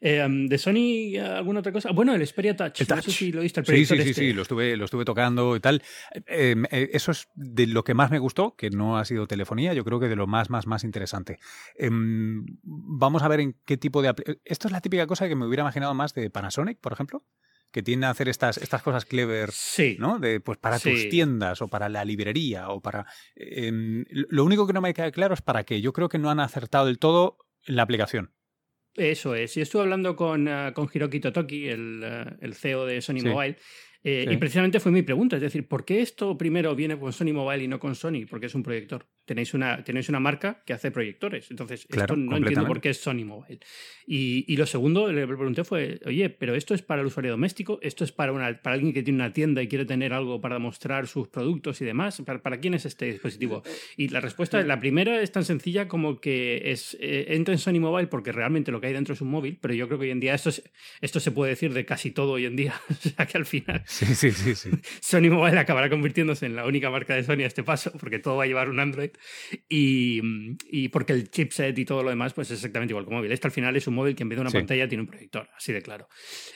Eh, 0.00 0.24
um, 0.24 0.46
¿De 0.46 0.56
Sony 0.56 1.18
alguna 1.18 1.60
otra 1.60 1.70
cosa? 1.70 1.90
Bueno, 1.90 2.14
el 2.14 2.26
Xperia 2.26 2.56
Touch. 2.56 2.80
El 2.80 2.86
No 2.88 3.02
sé 3.02 3.10
si 3.10 3.30
lo 3.30 3.42
viste, 3.42 3.60
el 3.60 3.66
Sí, 3.66 3.84
sí, 3.84 3.94
sí, 3.94 4.00
este. 4.00 4.14
sí, 4.14 4.32
lo 4.32 4.40
estuve, 4.40 4.74
lo 4.74 4.86
estuve 4.86 5.04
tocando 5.04 5.54
y 5.54 5.60
tal. 5.60 5.82
Eh, 6.26 6.56
eh, 6.70 6.88
eso 6.94 7.10
es 7.10 7.28
de 7.34 7.66
lo 7.66 7.84
que 7.84 7.92
más 7.92 8.10
me 8.10 8.18
gustó, 8.18 8.56
que 8.56 8.70
no 8.70 8.96
ha 8.96 9.04
sido 9.04 9.26
telefonía, 9.26 9.74
yo 9.74 9.84
creo 9.84 10.00
que 10.00 10.08
de 10.08 10.16
lo 10.16 10.26
más, 10.26 10.48
más, 10.48 10.66
más 10.66 10.82
interesante. 10.82 11.38
Em, 11.76 12.46
vamos 12.62 13.22
a 13.22 13.28
ver 13.28 13.40
en 13.40 13.54
qué 13.66 13.76
tipo 13.76 14.00
de... 14.00 14.14
Esto 14.46 14.68
es 14.68 14.72
la 14.72 14.80
típica 14.80 15.06
cosa 15.06 15.28
que 15.28 15.36
me 15.36 15.46
hubiera 15.46 15.60
imaginado 15.60 15.92
más 15.92 16.14
de 16.14 16.30
Panasonic, 16.30 16.78
por 16.80 16.94
ejemplo, 16.94 17.22
que 17.72 17.82
tiende 17.82 18.06
a 18.06 18.10
hacer 18.10 18.28
estas, 18.28 18.58
estas 18.58 18.82
cosas 18.82 19.04
clever 19.04 19.50
Sí. 19.50 19.96
¿no? 19.98 20.18
De, 20.18 20.40
pues 20.40 20.58
para 20.58 20.78
tus 20.78 21.08
tiendas 21.08 21.62
o 21.62 21.68
para 21.68 21.88
la 21.88 22.04
librería 22.04 22.68
o 22.68 22.80
para... 22.80 23.06
em, 23.34 24.04
lo 24.10 24.44
único 24.44 24.66
que 24.66 24.72
no 24.72 24.80
me 24.80 24.94
queda 24.94 25.10
claro 25.10 25.34
es 25.34 25.42
para 25.42 25.64
qué. 25.64 25.80
Yo 25.80 25.92
creo 25.92 26.08
que 26.08 26.18
no 26.18 26.30
han 26.30 26.38
acertado 26.40 26.86
del 26.86 26.98
todo 26.98 27.38
en 27.66 27.76
la 27.76 27.82
aplicación. 27.82 28.32
Eso 28.94 29.34
es. 29.34 29.54
Yo 29.54 29.62
estuve 29.62 29.82
hablando 29.82 30.16
con, 30.16 30.48
ah, 30.48 30.72
con 30.74 30.88
Hiroki 30.92 31.18
Totoki, 31.18 31.68
el, 31.68 32.02
ah, 32.04 32.36
el 32.40 32.54
CEO 32.54 32.84
de 32.84 33.00
Sony 33.00 33.20
Sí. 33.20 33.28
Mobile, 33.28 33.56
eh, 34.04 34.24
Sí. 34.28 34.34
y 34.34 34.36
precisamente 34.36 34.80
fue 34.80 34.92
mi 34.92 35.02
pregunta. 35.02 35.36
Es 35.36 35.42
decir, 35.42 35.66
¿por 35.68 35.84
qué 35.84 36.00
esto 36.00 36.36
primero 36.36 36.74
viene 36.74 36.98
con 36.98 37.12
Sony 37.12 37.32
Mobile 37.32 37.64
y 37.64 37.68
no 37.68 37.78
con 37.78 37.94
Sony? 37.94 38.26
Porque 38.28 38.46
es 38.46 38.54
un 38.54 38.62
proyector. 38.62 39.06
Tenéis 39.24 39.54
una, 39.54 39.84
tenéis 39.84 40.08
una 40.08 40.18
marca 40.18 40.62
que 40.66 40.72
hace 40.72 40.90
proyectores. 40.90 41.50
Entonces, 41.50 41.86
Claro, 41.88 42.14
esto 42.14 42.16
no 42.16 42.36
entiendo 42.36 42.66
por 42.66 42.80
qué 42.80 42.90
es 42.90 42.98
Sony 42.98 43.24
Mobile. 43.24 43.60
Y, 44.06 44.44
y 44.52 44.56
lo 44.56 44.66
segundo, 44.66 45.10
le 45.12 45.26
pregunté 45.26 45.62
fue, 45.62 46.00
oye, 46.06 46.28
pero 46.30 46.54
esto 46.56 46.74
es 46.74 46.82
para 46.82 47.00
el 47.02 47.06
usuario 47.06 47.30
doméstico, 47.30 47.78
esto 47.82 48.02
es 48.02 48.10
para, 48.10 48.32
una, 48.32 48.60
para 48.60 48.74
alguien 48.74 48.92
que 48.92 49.02
tiene 49.04 49.20
una 49.20 49.32
tienda 49.32 49.62
y 49.62 49.68
quiere 49.68 49.84
tener 49.84 50.12
algo 50.12 50.40
para 50.40 50.58
mostrar 50.58 51.06
sus 51.06 51.28
productos 51.28 51.80
y 51.80 51.84
demás. 51.84 52.20
¿Para, 52.26 52.42
para 52.42 52.58
quién 52.58 52.74
es 52.74 52.84
este 52.84 53.06
dispositivo? 53.12 53.62
Y 53.96 54.08
la 54.08 54.20
respuesta, 54.20 54.60
la 54.64 54.80
primera 54.80 55.20
es 55.22 55.30
tan 55.30 55.44
sencilla 55.44 55.86
como 55.86 56.20
que 56.20 56.72
es 56.72 56.96
eh, 57.00 57.26
entra 57.28 57.54
en 57.54 57.58
Sony 57.58 57.78
Mobile 57.78 58.08
porque 58.08 58.32
realmente 58.32 58.72
lo 58.72 58.80
que 58.80 58.88
hay 58.88 58.92
dentro 58.92 59.14
es 59.14 59.20
un 59.20 59.28
móvil, 59.28 59.56
pero 59.60 59.72
yo 59.74 59.86
creo 59.86 60.00
que 60.00 60.06
hoy 60.06 60.10
en 60.10 60.18
día 60.20 60.34
esto, 60.34 60.48
es- 60.48 60.64
esto 61.00 61.20
se 61.20 61.30
puede 61.30 61.50
decir 61.50 61.72
de 61.72 61.84
casi 61.84 62.10
todo 62.10 62.32
hoy 62.32 62.46
en 62.46 62.56
día. 62.56 62.74
o 62.90 62.94
sea 62.94 63.26
que 63.26 63.38
al 63.38 63.46
final 63.46 63.84
Sí, 63.92 64.06
sí, 64.14 64.30
sí, 64.30 64.54
sí. 64.54 64.70
Sony 65.02 65.28
Mobile 65.30 65.58
acabará 65.58 65.90
convirtiéndose 65.90 66.46
en 66.46 66.56
la 66.56 66.64
única 66.66 66.88
marca 66.90 67.14
de 67.14 67.22
Sony 67.24 67.42
a 67.42 67.46
este 67.46 67.62
paso, 67.62 67.92
porque 68.00 68.18
todo 68.18 68.36
va 68.36 68.44
a 68.44 68.46
llevar 68.46 68.70
un 68.70 68.80
Android 68.80 69.10
y, 69.68 70.20
y 70.70 70.88
porque 70.88 71.12
el 71.12 71.30
chipset 71.30 71.78
y 71.78 71.84
todo 71.84 72.02
lo 72.02 72.10
demás 72.10 72.32
pues 72.32 72.50
es 72.50 72.58
exactamente 72.58 72.92
igual 72.92 73.04
que 73.04 73.10
un 73.10 73.16
móvil. 73.16 73.32
Este 73.32 73.46
al 73.48 73.52
final 73.52 73.76
es 73.76 73.86
un 73.86 73.94
móvil 73.94 74.14
que 74.16 74.22
en 74.22 74.28
vez 74.30 74.36
de 74.36 74.40
una 74.40 74.50
Sí. 74.50 74.56
pantalla 74.56 74.88
tiene 74.88 75.02
un 75.02 75.08
proyector, 75.08 75.48
así 75.56 75.72
de 75.72 75.82
claro. 75.82 76.08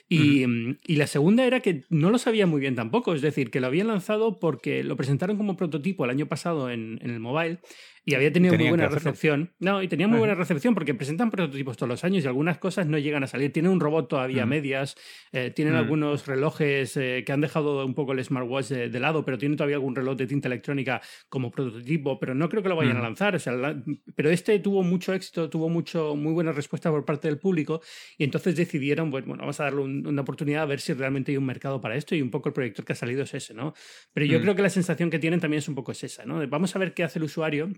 Y, 0.08 0.46
mm, 0.46 0.78
y 0.86 0.96
la 0.96 1.06
segunda 1.06 1.44
era 1.44 1.60
que 1.60 1.82
no 1.90 2.10
lo 2.10 2.18
sabía 2.18 2.46
muy 2.46 2.60
bien 2.60 2.74
tampoco, 2.74 3.14
es 3.14 3.20
decir, 3.22 3.50
que 3.50 3.60
lo 3.60 3.66
habían 3.66 3.88
lanzado 3.88 4.38
porque 4.38 4.82
lo 4.82 4.96
presentaron 4.96 5.36
como 5.36 5.56
prototipo 5.56 6.04
el 6.04 6.10
año 6.10 6.26
pasado 6.26 6.70
en, 6.70 6.98
en 7.02 7.10
el 7.10 7.20
mobile 7.20 7.58
y 8.08 8.14
había 8.14 8.32
tenido 8.32 8.54
muy 8.56 8.68
buena 8.68 8.88
recepción. 8.88 9.52
No, 9.58 9.82
y 9.82 9.88
tenía 9.88 10.06
muy 10.06 10.14
Ajá. 10.14 10.20
buena 10.20 10.34
recepción 10.36 10.74
porque 10.74 10.94
presentan 10.94 11.28
prototipos 11.30 11.76
todos 11.76 11.88
los 11.90 12.04
años 12.04 12.24
y 12.24 12.28
algunas 12.28 12.56
cosas 12.58 12.86
no 12.86 12.98
llegan 12.98 13.24
a 13.24 13.26
salir. 13.26 13.52
Tienen 13.52 13.72
un 13.72 13.80
robot 13.80 14.08
todavía 14.08 14.42
a 14.42 14.44
Ujú. 14.44 14.50
medias, 14.50 14.94
eh, 15.32 15.50
tienen 15.50 15.74
Ujú. 15.74 15.82
algunos 15.82 16.26
relojes 16.28 16.96
eh, 16.96 17.24
que 17.26 17.32
han 17.32 17.40
dejado 17.40 17.84
un 17.84 17.94
poco 17.94 18.12
el 18.12 18.24
smartwatch 18.24 18.68
de, 18.68 18.88
de 18.90 19.00
lado, 19.00 19.24
pero 19.24 19.38
tienen 19.38 19.56
todavía 19.56 19.74
algún 19.76 19.96
reloj 19.96 20.16
de 20.16 20.28
tinta 20.28 20.46
electrónica 20.46 21.02
como 21.28 21.50
prototipo, 21.50 22.18
pero 22.20 22.32
no 22.34 22.48
creo 22.48 22.62
que 22.62 22.68
lo 22.68 22.76
vayan 22.76 22.92
a 22.96 23.00
Ujú. 23.00 23.08
lanzar. 23.08 23.34
O 23.34 23.38
sea, 23.40 23.52
la- 23.54 23.82
pero 24.14 24.30
este 24.30 24.56
tuvo 24.60 24.84
mucho 24.84 25.12
éxito, 25.12 25.50
tuvo 25.50 25.68
mucho, 25.68 26.14
muy 26.14 26.32
buena 26.32 26.52
respuesta 26.52 26.90
por 26.92 27.04
parte 27.04 27.26
del 27.26 27.38
público 27.38 27.80
y 28.16 28.22
entonces 28.22 28.54
decidieron, 28.54 29.10
pues, 29.10 29.26
bueno, 29.26 29.40
vamos 29.42 29.58
a 29.58 29.64
darle 29.64 29.80
un- 29.82 30.06
una 30.06 30.22
oportunidad 30.22 30.62
a 30.62 30.66
ver 30.66 30.78
si 30.80 30.92
realmente 30.92 31.32
hay 31.32 31.38
un 31.38 31.46
mercado 31.46 31.80
para 31.80 31.96
esto 31.96 32.14
y 32.14 32.22
un 32.22 32.30
poco 32.30 32.50
el 32.50 32.52
proyector 32.52 32.84
que 32.84 32.92
ha 32.92 32.96
salido 32.96 33.24
es 33.24 33.34
ese, 33.34 33.52
¿no? 33.52 33.74
Pero 34.12 34.26
yo 34.26 34.38
Mm. 34.38 34.42
creo 34.42 34.54
que 34.54 34.62
la 34.62 34.70
sensación 34.70 35.10
que 35.10 35.18
tienen 35.18 35.40
también 35.40 35.58
es 35.58 35.68
un 35.68 35.74
poco 35.74 35.90
es 35.90 36.04
esa, 36.04 36.24
¿no? 36.24 36.38
De 36.38 36.46
vamos 36.46 36.76
a 36.76 36.78
ver 36.78 36.94
qué 36.94 37.02
hace 37.02 37.18
el 37.18 37.24
usuario, 37.24 37.68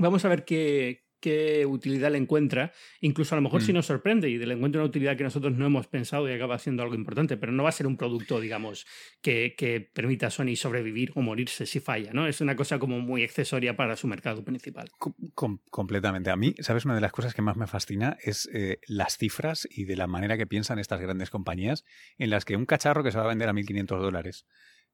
vamos 0.00 0.24
a 0.24 0.28
ver 0.28 0.44
qué, 0.44 1.04
qué 1.20 1.66
utilidad 1.66 2.10
le 2.10 2.16
encuentra, 2.16 2.72
incluso 3.02 3.34
a 3.34 3.36
lo 3.38 3.42
mejor 3.42 3.60
Mm. 3.60 3.64
si 3.66 3.72
nos 3.74 3.84
sorprende 3.84 4.30
y 4.30 4.38
le 4.38 4.54
encuentra 4.54 4.80
una 4.80 4.88
utilidad 4.88 5.18
que 5.18 5.22
nosotros 5.24 5.54
no 5.54 5.66
hemos 5.66 5.86
pensado 5.86 6.26
y 6.28 6.32
acaba 6.32 6.58
siendo 6.58 6.82
algo 6.82 6.94
importante, 6.94 7.36
pero 7.36 7.52
no 7.52 7.62
va 7.62 7.68
a 7.68 7.72
ser 7.72 7.86
un 7.86 7.98
producto, 7.98 8.40
digamos, 8.40 8.86
que, 9.20 9.54
que 9.54 9.82
permita 9.82 10.28
a 10.28 10.30
Sony 10.30 10.56
sobrevivir 10.56 11.12
o 11.14 11.20
morirse 11.20 11.66
si 11.66 11.78
falla, 11.78 12.14
¿no? 12.14 12.26
Es 12.26 12.40
una 12.40 12.56
cosa 12.56 12.78
como 12.78 13.00
muy 13.00 13.22
accesoria 13.22 13.76
para 13.76 13.96
su 13.96 14.06
mercado 14.08 14.42
principal. 14.42 14.88
Com- 14.98 15.12
com- 15.34 15.58
completamente. 15.70 16.30
A 16.30 16.36
mí, 16.36 16.54
¿sabes? 16.60 16.86
Una 16.86 16.94
de 16.94 17.02
las 17.02 17.12
cosas 17.12 17.34
que 17.34 17.42
más 17.42 17.56
me 17.58 17.66
fascina 17.66 18.16
es 18.22 18.48
eh, 18.54 18.78
las 18.88 19.18
cifras 19.18 19.68
y 19.70 19.84
de 19.84 19.96
la 19.96 20.06
manera 20.06 20.38
que 20.38 20.46
piensan 20.46 20.78
estas 20.78 21.00
grandes 21.02 21.28
compañías 21.28 21.84
en 22.16 22.30
las 22.30 22.46
que 22.46 22.56
un 22.56 22.64
cacharro 22.64 23.04
que 23.04 23.12
se 23.12 23.18
va 23.18 23.24
a 23.24 23.28
vender 23.28 23.50
a 23.50 23.52
1.500 23.52 24.00
dólares, 24.00 24.46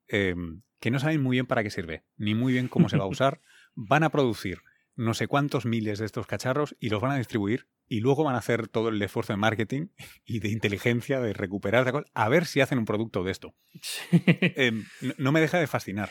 eh, 0.08 0.34
que 0.80 0.90
no 0.90 0.98
saben 0.98 1.22
muy 1.22 1.36
bien 1.36 1.46
para 1.46 1.62
qué 1.62 1.70
sirve, 1.70 2.02
ni 2.16 2.34
muy 2.34 2.52
bien 2.52 2.66
cómo 2.66 2.88
se 2.88 2.96
va 2.96 3.04
a 3.04 3.08
usar, 3.08 3.40
van 3.76 4.02
a 4.02 4.10
producir 4.10 4.58
no 4.96 5.14
sé 5.14 5.28
cuántos 5.28 5.66
miles 5.66 5.98
de 5.98 6.06
estos 6.06 6.26
cacharros 6.26 6.76
y 6.80 6.88
los 6.88 7.00
van 7.00 7.12
a 7.12 7.18
distribuir 7.18 7.68
y 7.88 8.00
luego 8.00 8.24
van 8.24 8.34
a 8.34 8.38
hacer 8.38 8.66
todo 8.68 8.88
el 8.88 9.00
esfuerzo 9.00 9.32
de 9.32 9.38
marketing 9.38 9.88
y 10.24 10.40
de 10.40 10.48
inteligencia, 10.48 11.20
de 11.20 11.32
recuperar, 11.32 11.84
de 11.84 12.04
a 12.12 12.28
ver 12.28 12.46
si 12.46 12.60
hacen 12.60 12.78
un 12.78 12.84
producto 12.84 13.22
de 13.22 13.32
esto. 13.32 13.54
Eh, 14.12 14.72
no, 15.00 15.14
no 15.18 15.32
me 15.32 15.40
deja 15.40 15.58
de 15.58 15.66
fascinar. 15.66 16.10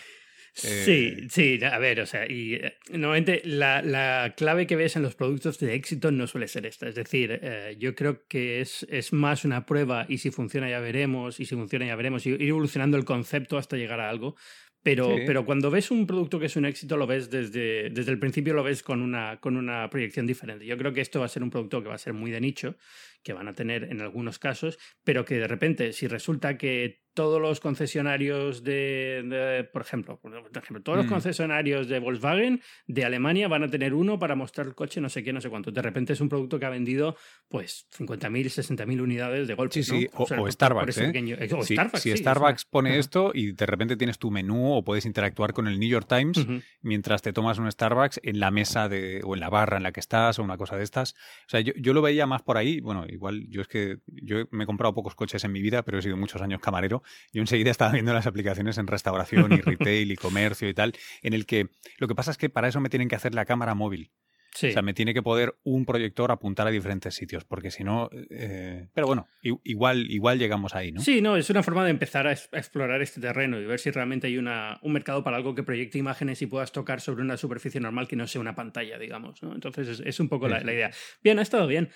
Sí, 0.55 0.67
Eh, 0.67 1.27
sí, 1.29 1.59
a 1.65 1.77
ver, 1.79 1.99
o 1.99 2.05
sea, 2.05 2.31
y 2.31 2.53
eh, 2.53 2.77
normalmente 2.89 3.41
la, 3.43 3.81
la 3.81 4.35
clave 4.37 4.65
que 4.65 4.77
ves 4.77 4.95
en 4.95 5.01
los 5.01 5.13
productos 5.13 5.59
de 5.59 5.73
éxito 5.75 6.11
no 6.11 6.27
suele 6.27 6.47
ser 6.47 6.65
esta. 6.65 6.87
Es 6.87 6.95
decir, 6.95 7.39
eh, 7.43 7.75
yo 7.77 7.93
creo 7.93 8.25
que 8.27 8.61
es, 8.61 8.87
es 8.89 9.11
más 9.11 9.43
una 9.43 9.65
prueba 9.65 10.05
y 10.07 10.19
si 10.19 10.31
funciona 10.31 10.69
ya 10.69 10.79
veremos, 10.79 11.41
y 11.41 11.45
si 11.45 11.55
funciona 11.55 11.85
ya 11.85 11.97
veremos, 11.97 12.25
y 12.25 12.29
ir 12.29 12.41
evolucionando 12.41 12.95
el 12.95 13.03
concepto 13.03 13.57
hasta 13.57 13.75
llegar 13.75 13.99
a 13.99 14.09
algo. 14.09 14.37
Pero, 14.85 15.15
Sí. 15.17 15.23
pero 15.25 15.45
cuando 15.45 15.71
ves 15.71 15.89
un 15.89 16.05
producto 16.05 16.39
que 16.39 16.45
es 16.45 16.55
un 16.55 16.63
éxito, 16.65 16.95
lo 16.95 17.07
ves 17.07 17.31
desde, 17.31 17.89
desde 17.89 18.11
el 18.11 18.19
principio, 18.19 18.53
lo 18.53 18.61
ves 18.61 18.83
con 18.83 19.01
una, 19.01 19.39
con 19.39 19.57
una 19.57 19.89
proyección 19.89 20.27
diferente. 20.27 20.63
Yo 20.63 20.77
creo 20.77 20.93
que 20.93 21.01
esto 21.01 21.19
va 21.19 21.25
a 21.25 21.29
ser 21.29 21.41
un 21.41 21.49
producto 21.49 21.81
que 21.81 21.89
va 21.89 21.95
a 21.95 21.97
ser 21.97 22.13
muy 22.13 22.29
de 22.29 22.39
nicho, 22.39 22.75
que 23.23 23.33
van 23.33 23.47
a 23.47 23.53
tener 23.53 23.85
en 23.85 23.99
algunos 24.01 24.37
casos, 24.37 24.77
pero 25.03 25.25
que 25.25 25.39
de 25.39 25.47
repente, 25.47 25.91
si 25.91 26.05
resulta 26.07 26.59
que 26.59 27.01
todos 27.15 27.41
los 27.41 27.59
concesionarios 27.59 28.63
de, 28.63 29.23
de- 29.25 29.63
por 29.63 29.81
ejemplo, 29.81 30.19
por 30.19 30.31
ejemplo, 30.35 30.83
todos 30.83 30.97
los 30.97 31.07
Mm. 31.07 31.09
concesionarios 31.09 31.87
de 31.87 31.99
Volkswagen 31.99 32.61
de 32.87 33.05
Alemania 33.05 33.47
van 33.47 33.63
a 33.63 33.67
tener 33.69 33.93
uno 33.93 34.19
para 34.19 34.35
mostrar 34.35 34.67
el 34.67 34.75
coche, 34.75 35.01
no 35.01 35.09
sé 35.09 35.23
qué, 35.23 35.33
no 35.33 35.41
sé 35.41 35.49
cuánto. 35.49 35.71
De 35.71 35.81
repente 35.81 36.13
es 36.13 36.21
un 36.21 36.29
producto 36.29 36.59
que 36.59 36.65
ha 36.65 36.69
vendido 36.69 37.15
pues 37.49 37.87
50.000, 37.97 38.49
60.000 38.49 39.01
unidades 39.01 39.47
de 39.47 39.53
golpe. 39.55 39.81
Sí, 39.81 39.91
¿no? 39.91 39.99
sí, 39.99 40.07
o- 40.13 40.27
sea, 40.27 40.41
o 40.41 40.51
Starbucks, 40.51 40.97
¿eh? 40.99 41.05
pequeño- 41.07 41.37
o 41.57 41.63
Si, 41.63 41.73
Starbucks, 41.73 42.01
si 42.01 42.09
sí, 42.09 42.13
es 42.13 42.19
Starbucks 42.19 42.63
una- 42.65 42.69
pone 42.71 42.99
esto 42.99 43.31
y 43.33 43.53
de 43.53 43.65
repente 43.65 43.97
tienes 43.97 44.19
tu 44.19 44.29
menú 44.29 44.73
o 44.75 44.83
puedes 44.83 45.05
interactuar 45.05 45.53
con 45.53 45.67
el 45.67 45.79
New 45.79 45.89
York 45.89 46.07
Times 46.07 46.45
mientras 46.81 47.21
te 47.21 47.31
tomas 47.33 47.57
un 47.59 47.71
Starbucks 47.71 48.19
en 48.23 48.39
la 48.39 48.51
mesa 48.51 48.89
de, 48.89 49.21
o 49.23 49.33
en 49.35 49.39
la 49.39 49.49
barra 49.49 49.77
en 49.77 49.83
la 49.83 49.91
que 49.91 50.01
estás 50.01 50.37
o 50.37 50.43
una 50.43 50.57
cosa 50.57 50.75
de 50.75 50.83
estas. 50.83 51.13
O 51.13 51.49
sea, 51.49 51.61
yo, 51.61 51.73
yo 51.77 51.93
lo 51.93 52.01
veía 52.01 52.27
más 52.27 52.41
por 52.41 52.57
ahí. 52.57 52.81
Bueno, 52.81 53.05
igual 53.07 53.45
yo 53.47 53.61
es 53.61 53.67
que 53.67 53.99
yo 54.07 54.45
me 54.51 54.65
he 54.65 54.67
comprado 54.67 54.93
pocos 54.93 55.15
coches 55.15 55.43
en 55.45 55.51
mi 55.53 55.61
vida, 55.61 55.83
pero 55.83 55.97
he 55.99 56.01
sido 56.01 56.17
muchos 56.17 56.41
años 56.41 56.59
camarero. 56.59 57.03
Yo 57.33 57.41
enseguida 57.41 57.71
estaba 57.71 57.91
viendo 57.91 58.13
las 58.13 58.27
aplicaciones 58.27 58.77
en 58.77 58.87
restauración 58.87 59.51
y 59.53 59.61
retail 59.61 60.11
y 60.11 60.15
comercio 60.15 60.67
y 60.69 60.73
tal, 60.73 60.93
en 61.21 61.33
el 61.33 61.45
que 61.45 61.67
lo 61.97 62.07
que 62.07 62.15
pasa 62.15 62.31
es 62.31 62.37
que 62.37 62.49
para 62.49 62.67
eso 62.67 62.79
me 62.81 62.89
tienen 62.89 63.07
que 63.09 63.15
hacer 63.15 63.33
la 63.35 63.45
cámara 63.45 63.75
móvil. 63.75 64.11
Sí. 64.53 64.67
O 64.69 64.71
sea, 64.71 64.81
me 64.81 64.93
tiene 64.93 65.13
que 65.13 65.21
poder 65.21 65.53
un 65.65 65.85
proyector 65.85 66.31
apuntar 66.31 66.65
a 66.65 66.71
diferentes 66.71 67.13
sitios, 67.13 67.43
porque 67.43 67.71
si 67.71 67.83
no... 67.83 68.09
eh, 68.29 68.87
Pero 68.93 69.05
bueno, 69.05 69.27
igual, 69.41 70.09
igual 70.09 70.39
llegamos 70.39 70.73
ahí, 70.75 70.93
¿no? 70.93 71.01
Sí, 71.01 71.21
no, 71.21 71.35
es 71.35 71.49
una 71.49 71.61
forma 71.61 71.83
de 71.83 71.89
empezar 71.91 72.25
a, 72.25 72.31
es- 72.31 72.47
a 72.53 72.57
explorar 72.57 73.01
este 73.01 73.19
terreno 73.19 73.59
y 73.59 73.65
ver 73.65 73.79
si 73.81 73.91
realmente 73.91 74.27
hay 74.27 74.37
una, 74.37 74.79
un 74.81 74.93
mercado 74.93 75.25
para 75.25 75.35
algo 75.35 75.55
que 75.55 75.63
proyecte 75.63 75.97
imágenes 75.97 76.41
y 76.41 76.45
puedas 76.45 76.71
tocar 76.71 77.01
sobre 77.01 77.21
una 77.23 77.35
superficie 77.35 77.81
normal 77.81 78.07
que 78.07 78.15
no 78.15 78.27
sea 78.27 78.39
una 78.39 78.55
pantalla, 78.55 78.97
digamos. 78.97 79.43
¿no? 79.43 79.53
Entonces 79.53 79.89
es, 79.89 79.99
es 79.99 80.19
un 80.21 80.29
poco 80.29 80.47
la 80.47 80.61
idea. 80.63 80.89
Bien, 81.21 81.37
ha 81.39 81.41
estado 81.41 81.67
bien. 81.67 81.89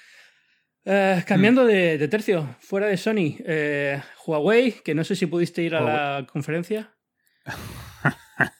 Eh, 0.91 1.23
cambiando 1.27 1.67
de, 1.67 1.99
de 1.99 2.07
tercio, 2.07 2.55
fuera 2.61 2.87
de 2.87 2.97
Sony, 2.97 3.37
eh, 3.45 4.01
Huawei, 4.25 4.81
que 4.83 4.95
no 4.95 5.03
sé 5.03 5.15
si 5.15 5.27
pudiste 5.27 5.61
ir 5.61 5.75
a 5.75 5.81
la 5.81 6.27
conferencia. 6.27 6.91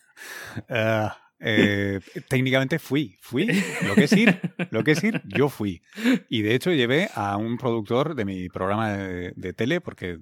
Eh, 1.41 2.01
técnicamente 2.27 2.79
fui, 2.79 3.17
fui. 3.21 3.48
Lo 3.88 3.95
que 3.95 4.03
es 4.03 4.12
ir, 4.12 4.38
lo 4.71 4.83
que 4.83 4.91
es 4.91 5.01
ir, 5.05 5.21
yo 5.24 5.48
fui. 5.48 5.81
Y 6.27 6.41
de 6.41 6.53
hecho 6.53 6.74
llevé 6.74 7.07
a 7.15 7.38
un 7.38 7.57
productor 7.57 8.13
de 8.15 8.25
mi 8.25 8.50
programa 8.50 8.91
de, 8.91 9.31
de 9.38 9.53
tele, 9.53 9.79
porque 9.79 10.17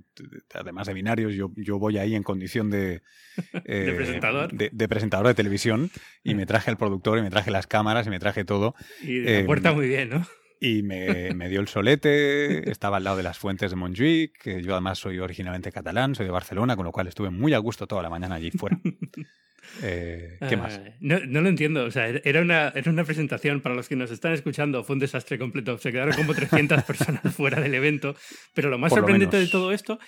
además 0.53 0.85
de 0.85 0.93
binarios, 0.93 1.33
yo, 1.33 1.51
yo 1.55 1.79
voy 1.79 1.97
ahí 1.97 2.13
en 2.13 2.21
condición 2.21 2.69
de, 2.69 3.01
eh, 3.65 3.79
De 3.79 3.93
presentador. 3.93 4.53
De, 4.53 4.69
de 4.71 4.87
presentador 4.87 5.25
de 5.25 5.33
televisión. 5.33 5.89
Y 6.23 6.35
me 6.35 6.45
traje 6.45 6.69
al 6.69 6.77
productor, 6.77 7.17
y 7.17 7.23
me 7.23 7.31
traje 7.31 7.49
las 7.49 7.65
cámaras, 7.65 8.05
y 8.05 8.11
me 8.11 8.19
traje 8.19 8.45
todo. 8.45 8.75
Y 9.01 9.17
de 9.17 9.41
la 9.41 9.45
puerta 9.47 9.73
muy 9.73 9.87
bien, 9.87 10.09
¿no? 10.09 10.27
Y 10.59 10.81
me, 10.81 11.33
me 11.33 11.49
dio 11.49 11.59
el 11.59 11.67
solete, 11.67 12.69
estaba 12.69 12.97
al 12.97 13.03
lado 13.03 13.17
de 13.17 13.23
las 13.23 13.37
fuentes 13.37 13.69
de 13.69 13.75
Montjuic, 13.75 14.41
que 14.41 14.61
yo 14.63 14.73
además 14.73 14.97
soy 14.97 15.19
originalmente 15.19 15.71
catalán, 15.71 16.15
soy 16.15 16.25
de 16.25 16.31
Barcelona, 16.31 16.75
con 16.75 16.85
lo 16.85 16.91
cual 16.91 17.07
estuve 17.07 17.29
muy 17.29 17.53
a 17.53 17.59
gusto 17.59 17.85
toda 17.85 18.01
la 18.01 18.09
mañana 18.09 18.35
allí 18.35 18.51
fuera. 18.51 18.79
Eh, 19.83 20.37
¿Qué 20.47 20.57
más? 20.57 20.79
No, 20.99 21.19
no 21.27 21.41
lo 21.41 21.49
entiendo. 21.49 21.83
O 21.83 21.91
sea, 21.91 22.07
era 22.07 22.41
una, 22.41 22.69
era 22.69 22.89
una 22.89 23.03
presentación 23.03 23.61
para 23.61 23.75
los 23.75 23.87
que 23.87 23.95
nos 23.95 24.11
están 24.11 24.33
escuchando. 24.33 24.83
Fue 24.83 24.93
un 24.93 24.99
desastre 24.99 25.37
completo. 25.37 25.77
Se 25.77 25.91
quedaron 25.91 26.15
como 26.15 26.33
300 26.33 26.83
personas 26.85 27.21
fuera 27.35 27.59
del 27.59 27.73
evento. 27.75 28.15
Pero 28.53 28.69
lo 28.69 28.77
más 28.77 28.89
Por 28.89 28.99
sorprendente 28.99 29.37
de 29.37 29.47
todo 29.47 29.71
esto 29.71 29.99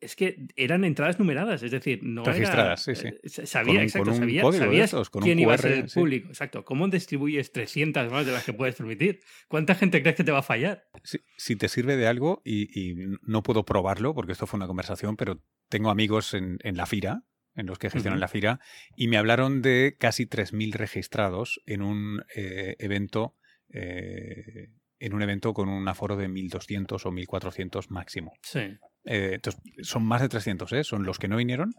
es 0.00 0.16
que 0.16 0.46
eran 0.56 0.84
entradas 0.84 1.18
numeradas, 1.18 1.62
es 1.62 1.70
decir, 1.70 2.00
no 2.02 2.24
Registradas, 2.24 2.86
era, 2.86 2.96
sí, 2.96 3.18
sí. 3.24 3.46
Sabía, 3.46 3.82
exacto, 3.82 4.14
sabía, 4.14 4.42
sabías 4.52 4.92
quién 5.22 5.38
iba 5.38 5.54
a 5.54 5.58
ser 5.58 5.72
el 5.72 5.86
público. 5.86 6.28
Exacto. 6.28 6.64
¿Cómo 6.64 6.88
distribuyes 6.88 7.52
300 7.52 8.10
más 8.10 8.26
de 8.26 8.32
las 8.32 8.44
que 8.44 8.52
puedes 8.52 8.76
transmitir? 8.76 9.20
¿Cuánta 9.48 9.74
gente 9.74 10.00
crees 10.02 10.16
que 10.16 10.24
te 10.24 10.32
va 10.32 10.38
a 10.38 10.42
fallar? 10.42 10.88
si 11.36 11.56
te 11.56 11.68
sirve 11.68 11.96
de 11.96 12.06
algo, 12.06 12.42
y, 12.44 12.94
no 13.22 13.42
puedo 13.42 13.64
probarlo 13.64 14.14
porque 14.14 14.32
esto 14.32 14.46
fue 14.46 14.58
una 14.58 14.66
conversación, 14.66 15.16
pero 15.16 15.42
tengo 15.68 15.90
amigos 15.90 16.34
en, 16.34 16.58
la 16.62 16.86
FIRA, 16.86 17.24
en 17.54 17.66
los 17.66 17.78
que 17.78 17.90
gestionan 17.90 18.20
la 18.20 18.28
FIRA, 18.28 18.60
y 18.96 19.08
me 19.08 19.16
hablaron 19.16 19.62
de 19.62 19.96
casi 19.98 20.26
3.000 20.26 20.74
registrados 20.74 21.60
en 21.66 21.82
un 21.82 22.22
eh, 22.34 22.76
evento 22.78 23.36
eh, 23.70 24.70
en 25.00 25.14
un 25.14 25.22
evento 25.22 25.54
con 25.54 25.68
un 25.68 25.86
aforo 25.88 26.16
de 26.16 26.28
1.200 26.28 27.04
o 27.04 27.12
1.400 27.12 27.88
máximo. 27.88 28.32
Sí. 28.42 28.60
Eh, 29.08 29.32
entonces, 29.34 29.60
son 29.82 30.04
más 30.04 30.20
de 30.20 30.28
300, 30.28 30.70
¿eh? 30.74 30.84
Son 30.84 31.04
los 31.04 31.18
que 31.18 31.28
no 31.28 31.36
vinieron 31.38 31.74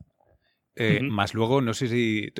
eh, 0.75 1.01
más 1.01 1.33
luego, 1.33 1.61
no 1.61 1.73
sé 1.73 1.88
si. 1.88 2.31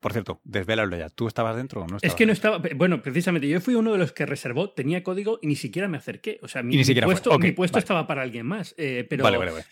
Por 0.00 0.12
cierto, 0.12 0.40
desvélalo 0.44 0.96
ya. 0.96 1.08
¿Tú 1.08 1.28
estabas 1.28 1.56
dentro 1.56 1.82
o 1.82 1.86
no 1.86 1.98
Es 2.02 2.14
que 2.14 2.26
no 2.26 2.32
estaba. 2.32 2.60
Bueno, 2.74 3.02
precisamente, 3.02 3.48
yo 3.48 3.60
fui 3.60 3.74
uno 3.74 3.92
de 3.92 3.98
los 3.98 4.12
que 4.12 4.26
reservó, 4.26 4.70
tenía 4.70 5.02
código 5.02 5.38
y 5.40 5.46
ni 5.46 5.56
siquiera 5.56 5.88
me 5.88 5.96
acerqué. 5.96 6.38
O 6.42 6.48
sea, 6.48 6.62
mi, 6.62 6.82
puesto, 6.84 7.38
mi 7.38 7.52
puesto 7.52 7.78
estaba 7.78 8.06
para 8.06 8.22
alguien 8.22 8.46
más. 8.46 8.74
Eh, 8.76 9.06
pero, 9.08 9.24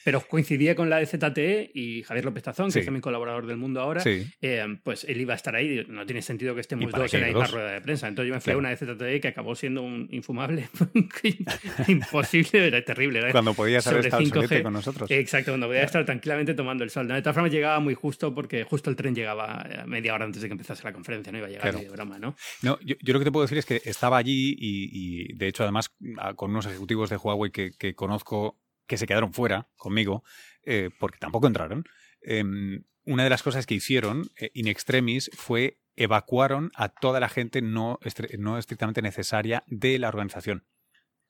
pero 0.05 0.21
coincidía 0.23 0.75
con 0.75 0.89
la 0.89 0.99
de 0.99 1.07
ZTE 1.07 1.71
y 1.75 2.03
Javier 2.03 2.25
López 2.25 2.45
Tazón, 2.45 2.73
que 2.73 2.81
es 2.81 2.91
mi 2.91 3.01
colaborador 3.01 3.47
del 3.47 3.57
mundo 3.57 3.81
ahora. 3.81 4.03
Eh, 4.05 4.79
pues 4.83 5.05
él 5.05 5.21
iba 5.21 5.35
a 5.35 5.37
estar 5.37 5.55
ahí. 5.55 5.85
No 5.89 6.07
tiene 6.07 6.23
sentido 6.23 6.55
que 6.55 6.61
estemos 6.61 6.91
dos 6.93 7.13
en 7.15 7.21
la 7.21 7.27
misma 7.27 7.47
rueda 7.47 7.73
de 7.73 7.81
prensa. 7.81 8.09
Entonces 8.09 8.29
yo 8.29 8.35
me 8.35 8.41
fui 8.41 8.53
a 8.53 8.57
una 8.57 8.71
de 8.71 8.77
ZTE 8.77 9.21
que 9.21 9.29
acabó 9.29 9.55
siendo 9.55 9.83
un 9.83 10.09
infumable. 10.11 10.69
Imposible, 11.89 12.69
era 12.69 12.83
terrible. 12.83 13.33
cuando 13.33 13.55
podías 13.55 13.87
haber 13.87 14.07
estado 14.07 14.63
con 14.63 14.73
nosotros. 14.73 15.11
Exacto, 15.11 15.53
cuando 15.53 15.67
podía 15.67 15.83
estar 15.83 16.05
tranquilamente 16.05 16.55
tomando 16.55 16.85
el 16.85 16.91
sol. 16.91 17.07
de 17.09 17.21
todas 17.21 17.35
formas, 17.35 17.53
llegaba 17.53 17.81
muy 17.81 17.95
justo 18.05 18.35
porque 18.35 18.65
justo 18.65 18.91
el 18.91 18.97
tren 18.97 19.15
llegaba 19.15 19.65
eh, 19.67 19.87
media 19.87 20.13
hora 20.13 20.27
antes 20.27 20.43
de 20.43 20.49
que 20.49 20.53
empezase 20.53 20.85
la 20.85 20.93
conferencia, 20.93 21.33
no 21.33 21.39
iba 21.39 21.47
a 21.47 21.51
llegar 21.51 21.75
ni 21.75 21.85
de 21.85 21.89
broma, 21.89 22.19
¿no? 22.19 22.37
No, 22.61 22.79
yo, 22.83 22.97
lo 23.01 23.19
que 23.19 23.25
te 23.25 23.33
puedo 23.33 23.45
decir 23.45 23.57
es 23.57 23.65
que 23.65 23.81
estaba 23.87 24.19
allí 24.19 24.55
y, 24.59 25.33
de 25.33 25.49
hecho 25.49 25.63
además 25.63 25.91
con 26.37 26.51
unos 26.51 26.67
ejecutivos 26.67 27.09
de 27.09 27.17
Huawei 27.17 27.51
que, 27.51 27.95
conozco 27.95 28.61
que 28.87 28.99
se 28.99 29.07
quedaron 29.07 29.33
fuera 29.33 29.71
conmigo 29.79 30.23
eh, 30.65 30.91
porque 31.01 31.19
tampoco 31.19 31.47
entraron. 31.47 31.85
Em, 32.21 32.85
una 33.07 33.25
de 33.25 33.31
las 33.31 33.43
cosas 33.43 33.65
que 33.65 33.75
hicieron 33.75 34.29
eh, 34.39 34.51
in 34.53 34.69
extremis 34.69 35.31
fue 35.33 35.81
evacuaron 35.97 36.73
a 36.75 36.91
toda 36.91 37.21
la 37.21 37.31
gente 37.31 37.63
no, 37.63 37.99
no 38.39 38.59
estrictamente 38.59 39.01
necesaria 39.01 39.65
de 39.67 39.99
la 39.99 40.09
organización. 40.09 40.67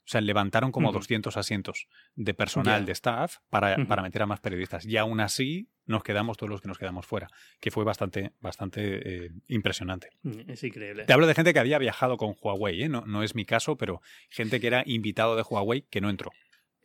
O 0.04 0.06
sea, 0.06 0.20
levantaron 0.20 0.70
como 0.70 0.92
200 0.92 1.37
asientos 1.38 1.88
de 2.14 2.34
personal, 2.34 2.84
de 2.84 2.92
staff, 2.92 3.38
para, 3.49 3.76
para, 3.87 4.02
meter 4.02 4.23
a 4.23 4.26
más 4.26 4.40
periodistas. 4.40 4.84
Y 4.84 4.99
aún 4.99 5.20
así 5.20 5.70
nos 5.87 6.02
quedamos 6.02 6.37
todos 6.37 6.50
los 6.50 6.61
que 6.61 6.68
nos 6.68 6.78
quedamos 6.78 7.06
fuera, 7.06 7.28
que 7.58 7.70
fue 7.70 7.84
bastante, 7.84 8.32
bastante 8.40 9.25
eh, 9.26 9.30
impresionante. 9.49 10.11
Mm, 10.23 10.50
es 10.50 10.62
increíble. 10.62 11.04
Te 11.04 11.12
hablo 11.12 11.26
de 11.26 11.34
gente 11.34 11.54
que 11.54 11.58
había 11.58 11.78
viajado 11.78 12.18
con 12.18 12.34
Huawei, 12.40 12.82
¿eh? 12.82 12.88
no, 12.88 13.02
no 13.06 13.23
es 13.23 13.34
mi 13.34 13.46
caso, 13.46 13.76
pero 13.76 14.02
gente 14.28 14.61
que 14.61 14.66
era 14.66 14.82
invitado 14.87 15.37
de 15.37 15.42
Huawei 15.42 15.82
que 15.88 16.00
no 16.00 16.11
entró. 16.11 16.32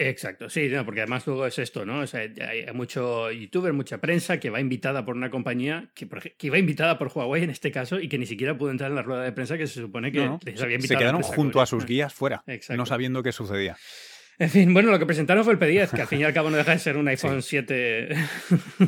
Exacto, 0.02 0.50
sí, 0.50 0.72
porque 0.86 1.02
además 1.02 1.28
luego 1.28 1.46
es 1.46 1.60
esto, 1.60 1.86
¿no? 1.86 2.00
O 2.00 2.08
sea, 2.08 2.22
hay 2.22 2.66
mucho 2.74 3.30
youtuber, 3.32 3.74
mucha 3.74 3.98
prensa 3.98 4.40
que 4.40 4.50
va 4.50 4.62
invitada 4.62 5.04
por 5.04 5.18
una 5.18 5.30
compañía, 5.30 5.92
que, 5.94 6.08
que 6.08 6.48
iba 6.48 6.58
invitada 6.58 6.98
por 6.98 7.12
Huawei 7.14 7.44
en 7.44 7.50
este 7.50 7.70
caso, 7.70 8.00
y 8.00 8.08
que 8.08 8.18
ni 8.18 8.26
siquiera 8.26 8.58
pudo 8.58 8.72
entrar 8.72 8.92
en 8.92 8.96
la 8.96 9.02
rueda 9.02 9.24
de 9.24 9.34
prensa 9.34 9.58
que 9.58 9.68
se 9.68 9.82
supone 9.82 10.14
que 10.14 10.20
les 10.46 10.62
había 10.62 10.76
invitado. 10.76 11.00
Se 11.00 11.04
quedaron 11.04 11.22
junto 11.22 11.60
a 11.60 11.66
sus 11.66 11.86
guías 11.86 12.14
fuera, 12.14 12.46
no 12.70 12.86
sabiendo 12.86 13.22
qué 13.22 13.34
sucedía. 13.34 13.76
En 14.38 14.50
fin, 14.50 14.74
bueno, 14.74 14.90
lo 14.90 14.98
que 14.98 15.06
presentaron 15.06 15.44
fue 15.44 15.52
el 15.52 15.60
P10, 15.60 15.92
que 15.92 16.02
al 16.02 16.08
fin 16.08 16.22
y 16.22 16.24
al 16.24 16.34
cabo 16.34 16.50
no 16.50 16.56
deja 16.56 16.72
de 16.72 16.80
ser 16.80 16.96
un 16.96 17.08
iPhone 17.10 17.42
7. 17.42 18.10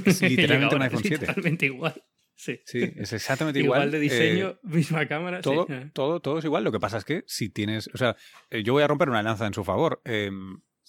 Es 0.05 0.21
literalmente 0.21 0.75
un 0.75 0.81
iPhone 0.81 1.01
7. 1.03 1.25
Totalmente 1.25 1.65
igual. 1.65 2.01
Sí. 2.37 2.59
sí, 2.65 2.91
es 2.95 3.11
exactamente 3.11 3.59
igual. 3.59 3.81
Igual 3.81 3.91
de 3.91 3.99
diseño, 3.99 4.49
eh, 4.49 4.57
misma 4.63 5.05
cámara. 5.07 5.41
Todo, 5.41 5.67
todo, 5.93 6.21
todo 6.21 6.39
es 6.39 6.45
igual. 6.45 6.63
Lo 6.63 6.71
que 6.71 6.79
pasa 6.79 6.97
es 6.97 7.03
que 7.03 7.23
si 7.27 7.49
tienes. 7.49 7.89
O 7.93 7.97
sea, 7.97 8.15
eh, 8.49 8.63
yo 8.63 8.71
voy 8.73 8.81
a 8.81 8.87
romper 8.87 9.09
una 9.09 9.21
lanza 9.21 9.45
en 9.45 9.53
su 9.53 9.65
favor. 9.65 10.01
Eh, 10.05 10.31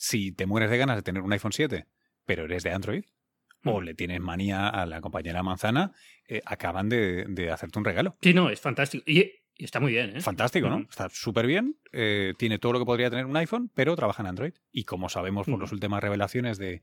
si 0.02 0.32
te 0.32 0.46
mueres 0.46 0.68
de 0.68 0.78
ganas 0.78 0.96
de 0.96 1.02
tener 1.02 1.22
un 1.22 1.32
iPhone 1.32 1.52
7, 1.52 1.86
pero 2.26 2.44
eres 2.44 2.64
de 2.64 2.72
Android, 2.72 3.04
o 3.64 3.80
mm. 3.80 3.84
le 3.84 3.94
tienes 3.94 4.20
manía 4.20 4.68
a 4.68 4.84
la 4.84 5.00
compañera 5.00 5.44
manzana, 5.44 5.92
eh, 6.26 6.42
acaban 6.44 6.88
de, 6.88 7.50
hacerte 7.52 7.78
un 7.78 7.84
regalo. 7.84 8.16
Sí, 8.20 8.34
no, 8.34 8.50
es 8.50 8.60
fantástico. 8.60 9.04
Y, 9.06 9.30
está 9.56 9.78
muy 9.78 9.92
bien, 9.92 10.16
¿eh? 10.16 10.20
Fantástico, 10.20 10.68
¿no? 10.68 10.80
Está 10.90 11.08
súper 11.08 11.46
bien. 11.46 11.76
Eh, 11.92 12.34
tiene 12.36 12.58
todo 12.58 12.72
lo 12.72 12.80
que 12.80 12.84
podría 12.84 13.10
tener 13.10 13.26
un 13.26 13.36
iPhone, 13.36 13.70
pero 13.72 13.94
trabaja 13.94 14.24
en 14.24 14.26
Android. 14.26 14.54
Y 14.72 14.84
como 14.84 15.08
sabemos 15.08 15.46
por 15.46 15.60
las 15.60 15.70
últimas 15.70 16.02
revelaciones 16.02 16.58
de, 16.58 16.82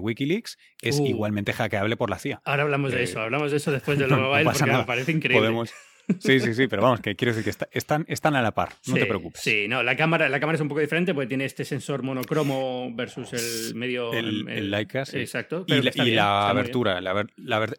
Wikileaks, 0.00 0.58
es 0.80 0.98
uh. 0.98 1.06
igualmente 1.06 1.52
hackeable 1.52 1.96
por 1.96 2.10
la 2.10 2.18
CIA. 2.18 2.42
Ahora 2.44 2.64
hablamos 2.64 2.90
de 2.90 3.04
eso, 3.04 3.20
hablamos 3.20 3.52
de 3.52 3.58
eso 3.58 3.70
después 3.70 4.00
de 4.00 4.06
lo 4.08 4.18
mobile, 4.18 4.50
porque 4.50 4.64
me 4.64 4.84
parece 4.84 5.12
increíble. 5.12 5.46
Podemos, 5.46 5.72
Sí, 6.18 6.40
sí, 6.40 6.54
sí, 6.54 6.66
pero 6.66 6.82
vamos, 6.82 7.00
que 7.00 7.14
quiero 7.16 7.34
decir 7.34 7.44
que 7.44 7.66
están, 7.78 8.04
están 8.08 8.36
a 8.36 8.42
la 8.42 8.52
par, 8.52 8.70
no 8.86 8.94
te 8.94 9.06
preocupes. 9.06 9.40
Sí, 9.40 9.66
no, 9.68 9.82
la 9.82 9.96
cámara, 9.96 10.28
la 10.28 10.40
cámara 10.40 10.56
es 10.56 10.62
un 10.62 10.68
poco 10.68 10.80
diferente 10.80 11.14
porque 11.14 11.28
tiene 11.28 11.44
este 11.44 11.64
sensor 11.64 12.02
monocromo 12.02 12.90
versus 12.94 13.32
el 13.32 13.74
medio. 13.74 14.12
El, 14.12 14.48
el, 14.48 14.70
Leica, 14.70 15.04
sí. 15.04 15.18
Exacto. 15.18 15.64
Y, 15.66 15.80
la, 16.12 16.48
abertura. 16.48 17.00
La, 17.00 17.26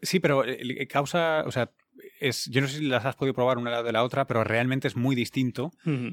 sí, 0.02 0.20
pero 0.20 0.44
causa, 0.90 1.44
o 1.46 1.52
sea, 1.52 1.72
es, 2.20 2.46
yo 2.50 2.62
no 2.62 2.68
sé 2.68 2.80
si 2.80 2.86
las 2.86 3.06
has 3.06 3.16
podido 3.16 3.34
probar 3.34 3.58
una 3.58 3.84
de 3.84 3.92
la 3.92 4.04
otra, 4.04 4.26
pero 4.26 4.44
realmente 4.44 4.88
es 4.88 4.96
muy 4.96 5.16
distinto 5.16 5.72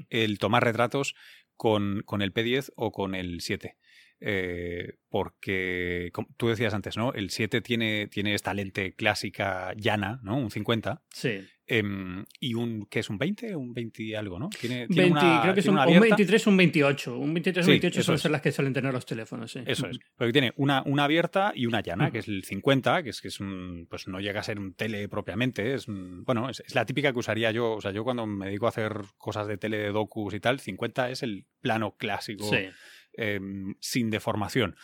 el 0.09 0.38
tomar 0.38 0.64
retratos 0.64 1.14
con, 1.57 2.03
con 2.05 2.23
el 2.23 2.33
P10 2.33 2.73
o 2.77 2.92
con 2.92 3.14
el 3.14 3.40
7. 3.40 3.77
Eh, 4.23 4.96
porque 5.09 6.11
tú 6.37 6.49
decías 6.49 6.75
antes, 6.75 6.96
¿no? 6.96 7.14
El 7.14 7.31
7 7.31 7.62
tiene, 7.62 8.07
tiene 8.09 8.35
esta 8.35 8.53
lente 8.53 8.94
clásica 8.94 9.73
llana, 9.77 10.20
¿no? 10.23 10.37
Un 10.37 10.51
50. 10.51 11.03
Sí. 11.11 11.40
Em, 11.72 12.24
y 12.40 12.54
un, 12.54 12.87
¿qué 12.90 12.98
es? 12.98 13.11
¿Un 13.11 13.18
20? 13.18 13.54
Un 13.54 13.72
20 13.72 14.02
y 14.02 14.14
algo, 14.14 14.38
¿no? 14.38 14.48
Tiene, 14.48 14.88
creo 14.88 15.54
que 15.54 15.61
es 15.61 15.68
un, 15.68 15.76
23 15.76 16.46
un 16.48 16.56
28. 16.56 17.16
Un 17.16 17.35
23 17.35 17.66
un 17.66 17.70
28 17.70 18.02
son, 18.02 18.18
son 18.18 18.33
las 18.33 18.42
que 18.42 18.50
suelen 18.50 18.72
tener 18.72 18.92
los 18.92 19.06
teléfonos, 19.06 19.52
sí. 19.52 19.61
Eso 19.66 19.87
es. 19.87 19.98
Porque 20.16 20.33
tiene 20.33 20.52
una, 20.56 20.83
una 20.85 21.04
abierta 21.04 21.52
y 21.54 21.66
una 21.66 21.80
llana, 21.80 22.11
que 22.11 22.18
es 22.18 22.28
el 22.28 22.42
50, 22.44 23.02
que 23.04 23.11
es 23.11 23.20
que 23.20 23.28
es 23.28 23.38
un, 23.38 23.87
pues 23.88 24.09
no 24.09 24.20
llega 24.20 24.40
a 24.40 24.42
ser 24.42 24.59
un 24.59 24.74
tele 24.74 25.09
propiamente, 25.09 25.74
es 25.74 25.87
bueno, 25.88 26.50
es, 26.50 26.62
la 26.74 26.85
típica 26.85 27.12
que 27.12 27.18
usaría 27.18 27.50
yo, 27.52 27.72
o 27.72 27.80
sea, 27.80 27.92
yo 27.92 28.02
cuando 28.04 28.26
me 28.26 28.46
dedico 28.46 28.66
a 28.66 28.70
hacer 28.70 28.92
cosas 29.16 29.46
de 29.46 29.56
tele 29.56 29.78
de 29.78 29.92
docus 29.92 30.35
y 30.35 30.40
tal, 30.40 30.61
50 30.61 31.11
es 31.11 31.22
el 31.22 31.46
plano 31.61 31.96
clásico. 31.96 32.44
Sí 32.50 32.68
Em, 33.12 33.74
sin 33.80 34.11
deformación. 34.11 34.76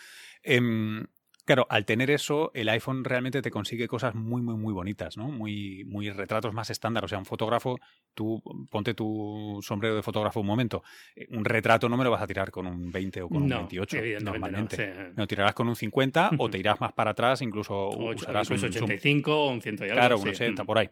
Em, 0.43 1.07
claro, 1.47 1.65
al 1.69 1.85
tener 1.85 2.11
eso, 2.11 2.51
el 2.53 2.67
iPhone 2.67 3.05
realmente 3.05 3.41
te 3.41 3.49
consigue 3.49 3.87
cosas 3.87 4.13
muy, 4.13 4.41
muy, 4.41 4.55
muy 4.55 4.73
bonitas, 4.73 5.15
¿no? 5.15 5.29
Muy, 5.29 5.85
muy 5.85 6.09
retratos 6.09 6.53
más 6.53 6.69
estándar. 6.69 7.05
O 7.05 7.07
sea, 7.07 7.17
un 7.17 7.25
fotógrafo, 7.25 7.79
tú 8.13 8.43
ponte 8.69 8.93
tu 8.93 9.59
sombrero 9.63 9.95
de 9.95 10.03
fotógrafo 10.03 10.41
un 10.41 10.45
momento. 10.45 10.83
Eh, 11.15 11.25
un 11.29 11.45
retrato 11.45 11.87
no 11.87 11.95
me 11.95 12.03
lo 12.03 12.11
vas 12.11 12.21
a 12.21 12.27
tirar 12.27 12.51
con 12.51 12.67
un 12.67 12.91
20 12.91 13.21
o 13.21 13.29
con 13.29 13.43
un 13.43 13.49
28, 13.49 13.97
normalmente. 14.21 15.13
No, 15.15 15.25
tirarás 15.25 15.55
con 15.55 15.69
un 15.69 15.75
50 15.75 16.31
o 16.37 16.49
te 16.49 16.59
irás 16.59 16.79
más 16.81 16.91
para 16.91 17.11
atrás, 17.11 17.41
incluso 17.41 17.87
usarás 17.89 18.49
un 18.49 18.57
85 18.57 19.33
o 19.33 19.49
un 19.49 19.61
100 19.61 19.75
y 19.75 19.83
algo. 19.83 19.93
Claro, 19.95 20.19
un 20.19 20.27
80 20.27 20.65
por 20.65 20.77
ahí. 20.77 20.89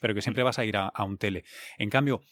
Pero 0.00 0.14
que 0.14 0.22
siempre 0.22 0.42
vas 0.42 0.58
a 0.58 0.64
ir 0.64 0.78
a, 0.78 0.88
a 0.88 1.04
un 1.04 1.18
tele. 1.18 1.44
En 1.76 1.90
cambio, 1.90 2.22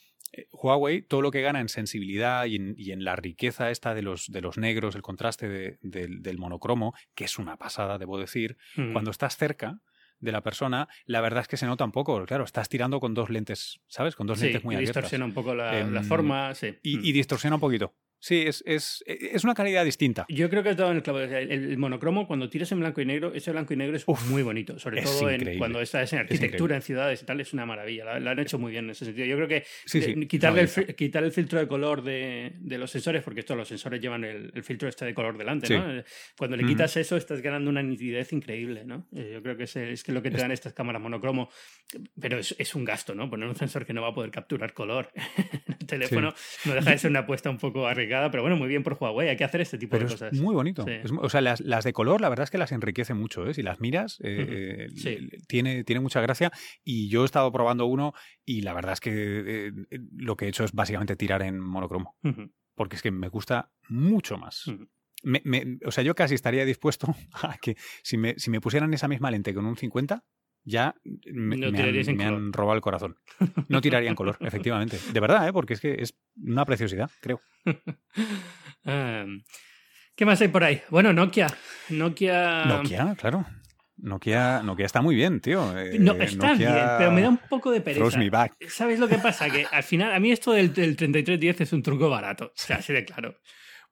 Huawei, 0.52 1.02
todo 1.02 1.22
lo 1.22 1.30
que 1.30 1.40
gana 1.40 1.60
en 1.60 1.68
sensibilidad 1.68 2.44
y 2.46 2.92
en, 2.92 3.04
la 3.04 3.16
riqueza 3.16 3.70
esta 3.70 3.94
de 3.94 4.02
los, 4.02 4.30
de 4.30 4.40
los 4.40 4.58
negros, 4.58 4.94
el 4.94 5.02
contraste 5.02 5.78
del 5.80 6.38
monocromo, 6.38 6.94
que 7.14 7.24
es 7.24 7.38
una 7.38 7.56
pasada, 7.56 7.98
debo 7.98 8.18
decir, 8.18 8.56
cuando 8.92 9.10
estás 9.10 9.36
cerca 9.36 9.80
de 10.20 10.32
la 10.32 10.42
persona, 10.42 10.88
la 11.06 11.20
verdad 11.20 11.42
es 11.42 11.48
que 11.48 11.56
se 11.56 11.66
nota 11.66 11.84
un 11.84 11.92
poco. 11.92 12.24
Claro, 12.26 12.44
estás 12.44 12.68
tirando 12.68 13.00
con 13.00 13.14
dos 13.14 13.30
lentes, 13.30 13.80
¿sabes? 13.86 14.16
Con 14.16 14.26
dos 14.26 14.40
lentes 14.40 14.64
muy 14.64 14.74
y 14.74 14.76
abiertas. 14.76 14.96
distorsiona 14.96 15.24
un 15.24 15.32
poco 15.32 15.54
la, 15.54 15.72
la 15.72 16.00
em, 16.00 16.04
forma, 16.04 16.54
sí. 16.54 16.76
y, 16.82 17.12
distorsiona 17.12 17.56
un 17.56 17.60
poquito. 17.60 17.94
Sí, 18.20 18.42
es, 18.46 18.64
es, 18.66 19.04
es, 19.06 19.44
una 19.44 19.54
calidad 19.54 19.84
distinta. 19.84 20.26
Yo 20.28 20.50
creo 20.50 20.64
que 20.64 20.74
todo 20.74 20.90
en 20.90 20.96
el 20.96 21.02
clavo. 21.02 21.20
El, 21.20 21.78
monocromo, 21.78 22.26
cuando 22.26 22.48
tiras 22.50 22.70
en 22.72 22.80
blanco 22.80 23.00
y 23.00 23.06
negro, 23.06 23.32
ese 23.32 23.52
blanco 23.52 23.74
y 23.74 23.76
negro 23.76 23.96
es 23.96 24.06
muy 24.26 24.42
bonito. 24.42 24.78
Sobre 24.78 25.02
todo 25.02 25.28
cuando 25.56 25.80
estás 25.80 26.12
en 26.12 26.20
arquitectura, 26.20 26.74
en 26.74 26.82
ciudades 26.82 27.22
y 27.22 27.24
tal, 27.24 27.40
es 27.40 27.52
una 27.52 27.64
maravilla. 27.64 28.18
Lo, 28.18 28.30
han 28.30 28.38
hecho 28.40 28.58
muy 28.58 28.72
bien 28.72 28.86
en 28.86 28.90
ese 28.90 29.04
sentido. 29.04 29.26
Yo 29.26 29.36
creo 29.36 29.48
que 29.48 30.26
quitarle 30.26 30.62
el, 30.62 30.94
quitar 30.96 31.22
el 31.22 31.30
filtro 31.30 31.60
de 31.60 31.68
color 31.68 32.02
de, 32.02 32.52
de, 32.58 32.78
los 32.78 32.90
sensores, 32.90 33.22
porque 33.22 33.40
esto 33.40 33.54
los 33.54 33.68
sensores 33.68 34.00
llevan 34.00 34.24
el, 34.24 34.62
filtro 34.64 34.88
este 34.88 35.04
de 35.04 35.14
color 35.14 35.38
delante, 35.38 35.78
¿no? 35.78 36.02
Cuando 36.36 36.56
le 36.56 36.64
quitas 36.64 36.96
eso, 36.96 37.16
estás 37.16 37.40
ganando 37.40 37.70
una 37.70 37.82
nitidez 37.82 38.32
increíble, 38.32 38.84
¿no? 38.84 39.06
Eh, 39.14 39.30
yo 39.34 39.42
creo 39.42 39.56
que 39.56 39.64
es, 39.64 39.76
es 39.76 40.02
que 40.02 40.12
lo 40.12 40.22
que 40.22 40.30
te 40.30 40.38
dan 40.38 40.50
estas 40.50 40.72
cámaras 40.72 41.00
monocromo, 41.00 41.50
pero 42.20 42.38
es, 42.38 42.54
es, 42.58 42.74
un 42.74 42.84
gasto, 42.84 43.14
¿no? 43.14 43.30
Poner 43.30 43.48
un 43.48 43.54
sensor 43.54 43.86
que 43.86 43.92
no 43.92 44.02
va 44.02 44.08
a 44.08 44.14
poder 44.14 44.30
capturar 44.30 44.72
color 44.72 45.10
en 45.36 45.76
el 45.80 45.86
teléfono 45.86 46.34
no 46.64 46.74
deja 46.74 46.90
de 46.90 46.98
ser 46.98 47.10
una 47.10 47.20
apuesta 47.20 47.50
un 47.50 47.58
poco 47.58 47.86
arriesgada 47.86 48.07
pero 48.30 48.42
bueno, 48.42 48.56
muy 48.56 48.68
bien 48.68 48.82
por 48.82 48.96
Huawei, 48.98 49.28
hay 49.28 49.36
que 49.36 49.44
hacer 49.44 49.60
este 49.60 49.78
tipo 49.78 49.98
de 49.98 50.06
cosas. 50.06 50.32
muy 50.34 50.54
bonito. 50.54 50.84
o 51.20 51.28
sea, 51.28 51.40
las, 51.40 51.60
las, 51.60 51.84
de 51.84 51.92
color, 51.92 52.20
la 52.20 52.28
verdad 52.28 52.44
es 52.44 52.50
que 52.50 52.58
las 52.58 52.72
enriquece 52.72 53.14
mucho, 53.14 53.46
¿eh? 53.46 53.54
Si 53.54 53.62
las 53.62 53.80
miras, 53.80 54.18
eh, 54.22 54.88
eh, 55.04 55.28
tiene, 55.46 55.84
tiene 55.84 56.00
mucha 56.00 56.20
gracia. 56.20 56.50
Y 56.84 57.08
yo 57.08 57.22
he 57.22 57.24
estado 57.24 57.50
probando 57.52 57.86
uno 57.86 58.14
y 58.44 58.62
la 58.62 58.72
verdad 58.72 58.92
es 58.92 59.00
que 59.00 59.72
lo 60.16 60.36
que 60.36 60.46
he 60.46 60.48
hecho 60.48 60.64
es 60.64 60.72
básicamente 60.72 61.16
tirar 61.16 61.42
en 61.42 61.60
monocromo. 61.60 62.16
Porque 62.74 62.96
es 62.96 63.02
que 63.02 63.10
me 63.10 63.28
gusta 63.28 63.72
mucho 63.88 64.38
más. 64.38 64.64
o 65.84 65.90
sea, 65.90 66.04
yo 66.04 66.14
casi 66.14 66.34
estaría 66.34 66.64
dispuesto 66.64 67.14
a 67.42 67.56
que 67.58 67.76
si 68.02 68.16
me, 68.16 68.38
si 68.38 68.50
me 68.50 68.60
pusieran 68.60 68.92
esa 68.94 69.08
misma 69.08 69.30
lente 69.30 69.54
con 69.54 69.66
un 69.66 69.76
50, 69.76 70.24
ya 70.64 70.94
me, 71.32 71.56
han, 72.24 72.52
robado 72.52 72.76
el 72.76 72.80
corazón. 72.80 73.16
No 73.68 73.80
tiraría 73.80 74.10
en 74.10 74.14
color, 74.14 74.36
efectivamente. 74.40 74.98
De 75.12 75.20
verdad, 75.20 75.48
¿eh? 75.48 75.52
porque 75.52 75.74
es 75.74 75.80
que 75.80 75.94
es 75.94 76.14
una 76.36 76.64
preciosidad, 76.64 77.10
creo. 77.20 77.40
Em, 78.84 79.42
¿Qué 80.14 80.24
más 80.24 80.40
hay 80.40 80.48
por 80.48 80.64
ahí? 80.64 80.80
Bueno, 80.88 81.12
Nokia. 81.12 81.48
Nokia. 81.90 82.64
Nokia, 82.64 83.14
claro. 83.16 83.44
Nokia, 83.98 84.62
Nokia 84.62 84.86
está 84.86 85.02
muy 85.02 85.14
bien, 85.14 85.40
tío. 85.40 85.76
Eh, 85.76 85.98
no, 85.98 86.12
está 86.14 86.54
bien, 86.54 86.72
pero 86.96 87.10
me 87.10 87.20
da 87.20 87.28
un 87.28 87.38
poco 87.38 87.70
de 87.70 87.80
pereza. 87.80 88.18
¿Sabes 88.68 88.98
lo 88.98 89.08
que 89.08 89.18
pasa? 89.18 89.50
Que 89.50 89.66
al 89.70 89.82
final, 89.82 90.14
a 90.14 90.20
mí 90.20 90.30
esto 90.30 90.52
del, 90.52 90.72
del 90.72 90.96
3310 90.96 91.60
es 91.60 91.72
un 91.72 91.82
truco 91.82 92.08
barato. 92.08 92.46
O 92.46 92.52
sea, 92.54 92.76
así 92.76 92.92
de 92.92 93.04
claro. 93.04 93.36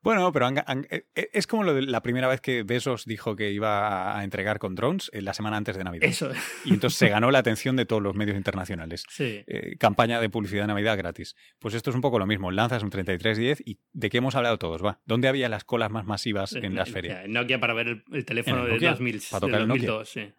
Bueno, 0.07 0.31
pero 0.31 0.49
eh, 0.49 1.05
eh, 1.17 1.31
es 1.33 1.49
como 1.49 1.65
lo 1.65 1.75
de 1.75 1.83
la 1.83 2.01
primera 2.01 2.29
vez 2.29 2.41
que 2.41 2.63
Besos 2.63 3.07
dijo 3.07 3.35
que 3.35 3.51
iba 3.51 4.17
a 4.17 4.23
entregar 4.23 4.61
con 4.61 4.77
drones 4.77 5.11
la 5.13 5.35
semana 5.35 5.57
antes 5.57 5.77
de 5.77 5.83
Navidad. 5.83 6.09
Eso. 6.09 6.31
Y 6.65 6.75
entonces 6.75 6.97
se 6.97 7.09
ganó 7.09 7.33
la 7.33 7.41
atención 7.41 7.75
de 7.75 7.87
todos 7.87 8.01
los 8.01 8.15
medios 8.15 8.37
internacionales. 8.37 9.05
Sí. 9.09 9.45
campaña 9.81 10.21
de 10.21 10.31
publicidad 10.31 10.63
de 10.63 10.69
Navidad 10.69 10.97
gratis. 10.97 11.35
Pues 11.59 11.75
esto 11.75 11.91
es 11.91 11.97
un 11.97 12.03
poco 12.03 12.21
lo 12.21 12.27
mismo. 12.27 12.53
Lanzas 12.53 12.85
un 12.85 12.91
3310 12.91 13.63
y 13.67 13.81
¿de 13.93 14.09
qué 14.09 14.19
hemos 14.19 14.37
hablado 14.37 14.59
todos? 14.59 14.85
Va. 14.85 15.01
¿Dónde 15.07 15.27
había 15.27 15.49
las 15.49 15.65
colas 15.65 15.91
más 15.91 16.07
masivas 16.07 16.53
en 16.55 16.77
las 16.77 16.89
ferias? 16.89 17.29
Nokia 17.29 17.59
para 17.59 17.75
ver 17.75 18.05
el, 18.13 18.25
teléfono 18.25 18.65
de, 18.65 18.79
2000, 18.79 19.23
para 19.29 19.41
tocar 19.41 19.61
el 19.63 19.67
Nokia. 19.67 20.05
Sí. 20.05 20.33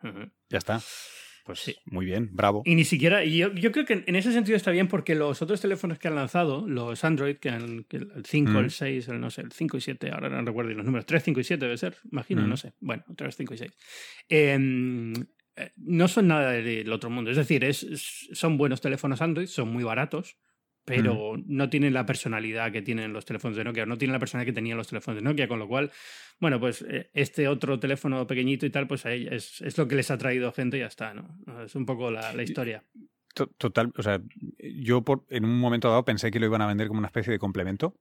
Ya 0.49 0.59
está. 0.59 0.79
Pues 1.47 1.59
sí. 1.59 1.77
Muy 1.85 2.05
bien, 2.05 2.29
bravo. 2.33 2.61
Y 2.65 2.75
ni 2.75 2.83
siquiera, 2.83 3.23
y 3.23 3.37
yo, 3.37 3.53
yo, 3.53 3.71
creo 3.71 3.85
que 3.85 4.03
en 4.05 4.15
ese 4.17 4.33
sentido 4.33 4.57
está 4.57 4.69
bien 4.69 4.89
porque 4.89 5.15
los 5.15 5.41
otros 5.41 5.61
teléfonos 5.61 5.97
que 5.97 6.09
han 6.09 6.15
lanzado, 6.15 6.67
los 6.67 7.05
Android, 7.05 7.37
que, 7.37 7.47
el 7.47 7.85
5, 8.25 8.59
el 8.59 8.69
6, 8.69 9.07
mm. 9.07 9.11
el 9.13 9.21
no 9.21 9.29
sé, 9.29 9.43
el 9.43 9.53
5 9.53 9.77
y 9.77 9.81
7, 9.81 10.11
ahora 10.11 10.27
no 10.27 10.41
recuerdo 10.41 10.71
los 10.71 10.85
números, 10.85 11.05
3, 11.05 11.23
5 11.23 11.39
y 11.39 11.43
7 11.45 11.65
debe 11.65 11.77
ser, 11.77 11.95
imagino, 12.11 12.41
mm. 12.41 12.49
no 12.49 12.57
sé. 12.57 12.73
Bueno, 12.81 13.05
3, 13.15 13.33
5 13.33 13.53
y 13.53 13.57
6. 13.57 13.71
Em, 14.27 15.13
eh, 15.55 15.71
no 15.77 16.09
son 16.09 16.27
nada 16.27 16.51
del 16.51 16.91
otro 16.91 17.09
mundo. 17.09 17.31
Es 17.31 17.37
decir, 17.37 17.63
es, 17.63 18.27
son 18.33 18.57
buenos 18.57 18.81
teléfonos 18.81 19.21
Android, 19.21 19.47
son 19.47 19.69
muy 19.69 19.85
baratos, 19.85 20.35
pero 20.87 21.35
no 21.47 21.69
tienen 21.69 21.93
la 21.93 22.05
personalidad 22.05 22.71
que 22.71 22.81
tienen 22.81 23.11
los 23.11 23.25
teléfonos 23.25 23.57
de 23.57 23.65
Nokia, 23.65 23.85
no 23.85 23.97
tienen 23.97 24.13
la 24.13 24.19
personalidad 24.19 24.53
que 24.53 24.55
tenían 24.55 24.77
los 24.77 24.87
teléfonos 24.87 25.17
de 25.17 25.21
Nokia, 25.21 25.45
con 25.49 25.59
lo 25.59 25.67
cual, 25.67 25.91
bueno, 26.39 26.61
pues 26.61 26.81
eh, 26.87 27.09
este 27.13 27.49
otro 27.49 27.77
teléfono 27.77 28.25
pequeñito 28.25 28.65
y 28.65 28.69
tal, 28.69 28.87
pues 28.87 29.05
es, 29.05 29.61
es 29.61 29.77
lo 29.77 29.85
que 29.85 29.95
les 29.95 30.09
ha 30.11 30.17
traído 30.17 30.53
gente 30.53 30.77
y 30.77 30.79
ya 30.79 30.85
está, 30.85 31.13
¿no? 31.13 31.37
Es 31.61 31.75
un 31.75 31.85
poco 31.85 32.09
la, 32.09 32.31
la 32.31 32.41
historia. 32.41 32.85
Total, 33.57 33.91
o 33.97 34.01
sea, 34.01 34.21
yo 34.59 35.01
por, 35.01 35.25
en 35.29 35.43
un 35.43 35.59
momento 35.59 35.89
dado 35.89 36.05
pensé 36.05 36.31
que 36.31 36.39
lo 36.39 36.45
iban 36.45 36.61
a 36.61 36.67
vender 36.67 36.87
como 36.87 36.99
una 36.99 37.07
especie 37.07 37.33
de 37.33 37.37
complemento 37.37 37.93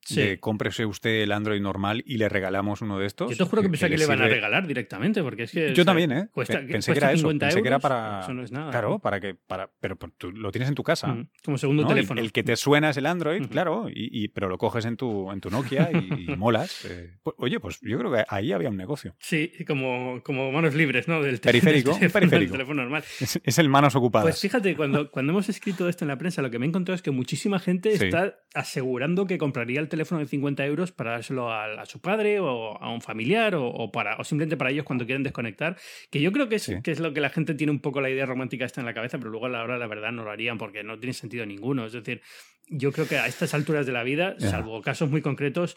Sí. 0.00 0.38
cómprese 0.38 0.86
usted 0.86 1.22
el 1.22 1.32
Android 1.32 1.60
normal 1.60 2.02
y 2.06 2.16
le 2.16 2.28
regalamos 2.28 2.80
uno 2.80 2.98
de 2.98 3.06
estos. 3.06 3.30
Yo 3.30 3.36
te 3.36 3.44
juro 3.44 3.62
que, 3.62 3.68
pensé 3.68 3.88
que, 3.90 3.98
le 3.98 4.04
iban 4.04 4.22
a 4.22 4.28
regalar 4.28 4.66
directamente, 4.66 5.22
porque 5.22 5.44
es 5.44 5.52
que. 5.52 5.74
Yo 5.74 5.84
también, 5.84 6.12
¿eh? 6.12 6.28
pensé 6.34 6.92
que 6.92 6.98
era 6.98 7.12
eso. 7.12 7.28
Pensé 7.28 7.62
que 7.62 7.68
era 7.68 7.78
para. 7.78 8.20
Eso 8.22 8.32
no 8.32 8.42
es 8.42 8.52
nada. 8.52 8.70
Claro, 8.70 8.98
para 8.98 9.20
que. 9.20 9.34
Para, 9.34 9.70
pero 9.80 9.96
tú 10.16 10.32
lo 10.32 10.50
tienes 10.50 10.68
en 10.68 10.74
tu 10.74 10.82
casa. 10.82 11.08
Mm, 11.08 11.28
como 11.44 11.58
segundo 11.58 11.86
teléfono. 11.86 12.20
El, 12.20 12.32
que 12.32 12.42
te 12.42 12.56
suena 12.56 12.90
es 12.90 12.96
el 12.96 13.06
Android, 13.06 13.46
claro, 13.48 13.86
y, 13.92 14.28
pero 14.28 14.48
lo 14.48 14.58
coges 14.58 14.84
en 14.84 14.96
tu, 14.96 15.30
en 15.30 15.40
tu 15.40 15.50
Nokia 15.50 15.90
y, 15.92 16.26
molas. 16.36 16.84
Eh, 16.84 17.16
pues, 17.22 17.36
oye, 17.38 17.60
pues 17.60 17.80
yo 17.82 17.98
creo 17.98 18.12
que 18.12 18.24
ahí 18.28 18.52
había 18.52 18.70
un 18.70 18.76
negocio. 18.76 19.14
Sí, 19.18 19.52
como, 19.66 20.22
como 20.22 20.50
manos 20.52 20.74
libres, 20.74 21.08
¿no? 21.08 21.22
Del 21.22 21.38
periférico. 21.38 21.96
Del 21.98 22.10
periférico. 22.10 22.52
teléfono 22.52 22.82
normal. 22.82 23.04
Es, 23.20 23.58
el 23.58 23.68
manos 23.68 23.94
ocupadas. 23.94 24.24
Pues 24.24 24.40
fíjate, 24.40 24.76
cuando, 24.76 25.10
cuando 25.10 25.32
hemos 25.32 25.48
escrito 25.48 25.88
esto 25.88 26.04
en 26.04 26.08
la 26.08 26.18
prensa, 26.18 26.42
lo 26.42 26.50
que 26.50 26.58
me 26.58 26.66
he 26.66 26.68
encontrado 26.68 26.94
es 26.94 27.02
que 27.02 27.10
muchísima 27.10 27.58
gente 27.58 27.92
está 27.92 28.38
asegurando 28.54 29.26
que 29.26 29.38
compraría 29.38 29.80
el 29.80 29.87
teléfono 29.88 30.20
de 30.20 30.26
50 30.26 30.64
euros 30.66 30.92
para 30.92 31.12
dárselo 31.12 31.52
a, 31.52 31.84
su 31.86 32.00
padre 32.00 32.40
o 32.40 32.80
a 32.80 32.92
un 32.92 33.00
familiar 33.00 33.54
o, 33.56 33.90
para, 33.90 34.16
o 34.16 34.24
simplemente 34.24 34.56
para 34.56 34.70
ellos 34.70 34.84
cuando 34.84 35.06
quieren 35.06 35.22
desconectar, 35.22 35.76
que 36.10 36.20
yo 36.20 36.32
creo 36.32 36.48
que 36.48 36.56
es, 36.56 36.70
que 36.82 36.90
es 36.90 37.00
lo 37.00 37.12
que 37.12 37.20
la 37.20 37.30
gente 37.30 37.54
tiene 37.54 37.70
un 37.70 37.80
poco 37.80 38.00
la 38.00 38.10
idea 38.10 38.26
romántica 38.26 38.64
esta 38.64 38.80
en 38.80 38.86
la 38.86 38.94
cabeza, 38.94 39.18
pero 39.18 39.30
luego 39.30 39.46
a 39.46 39.50
la 39.50 39.62
hora 39.62 39.78
la 39.78 39.86
verdad 39.86 40.12
no 40.12 40.24
lo 40.24 40.30
harían 40.30 40.58
porque 40.58 40.82
no 40.82 40.98
tiene 40.98 41.12
sentido 41.12 41.46
ninguno. 41.46 41.86
Es 41.86 41.92
decir, 41.92 42.22
yo 42.66 42.92
creo 42.92 43.08
que 43.08 43.18
a 43.18 43.26
estas 43.26 43.54
alturas 43.54 43.86
de 43.86 43.92
la 43.92 44.02
vida, 44.02 44.36
salvo 44.38 44.82
casos 44.82 45.10
muy 45.10 45.22
concretos, 45.22 45.76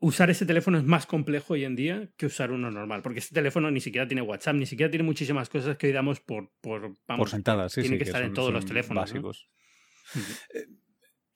usar 0.00 0.30
ese 0.30 0.46
teléfono 0.46 0.78
es 0.78 0.84
más 0.84 1.06
complejo 1.06 1.54
hoy 1.54 1.64
en 1.64 1.76
día 1.76 2.08
que 2.16 2.26
usar 2.26 2.50
uno 2.50 2.70
normal, 2.70 3.02
porque 3.02 3.20
este 3.20 3.34
teléfono 3.34 3.70
ni 3.70 3.80
siquiera 3.80 4.06
tiene 4.06 4.22
WhatsApp, 4.22 4.56
ni 4.56 4.66
siquiera 4.66 4.90
tiene 4.90 5.04
muchísimas 5.04 5.48
cosas 5.48 5.76
que 5.76 5.88
hoy 5.88 5.92
damos 5.92 6.20
por, 6.20 6.50
por, 6.60 6.94
por 7.04 7.28
sentadas. 7.28 7.72
Sí, 7.72 7.82
tiene 7.82 7.98
que, 7.98 8.04
estar 8.04 8.22
en 8.22 8.32
todos 8.32 8.52
los 8.52 8.66
teléfonos. 8.66 9.02
Básicos. 9.02 9.48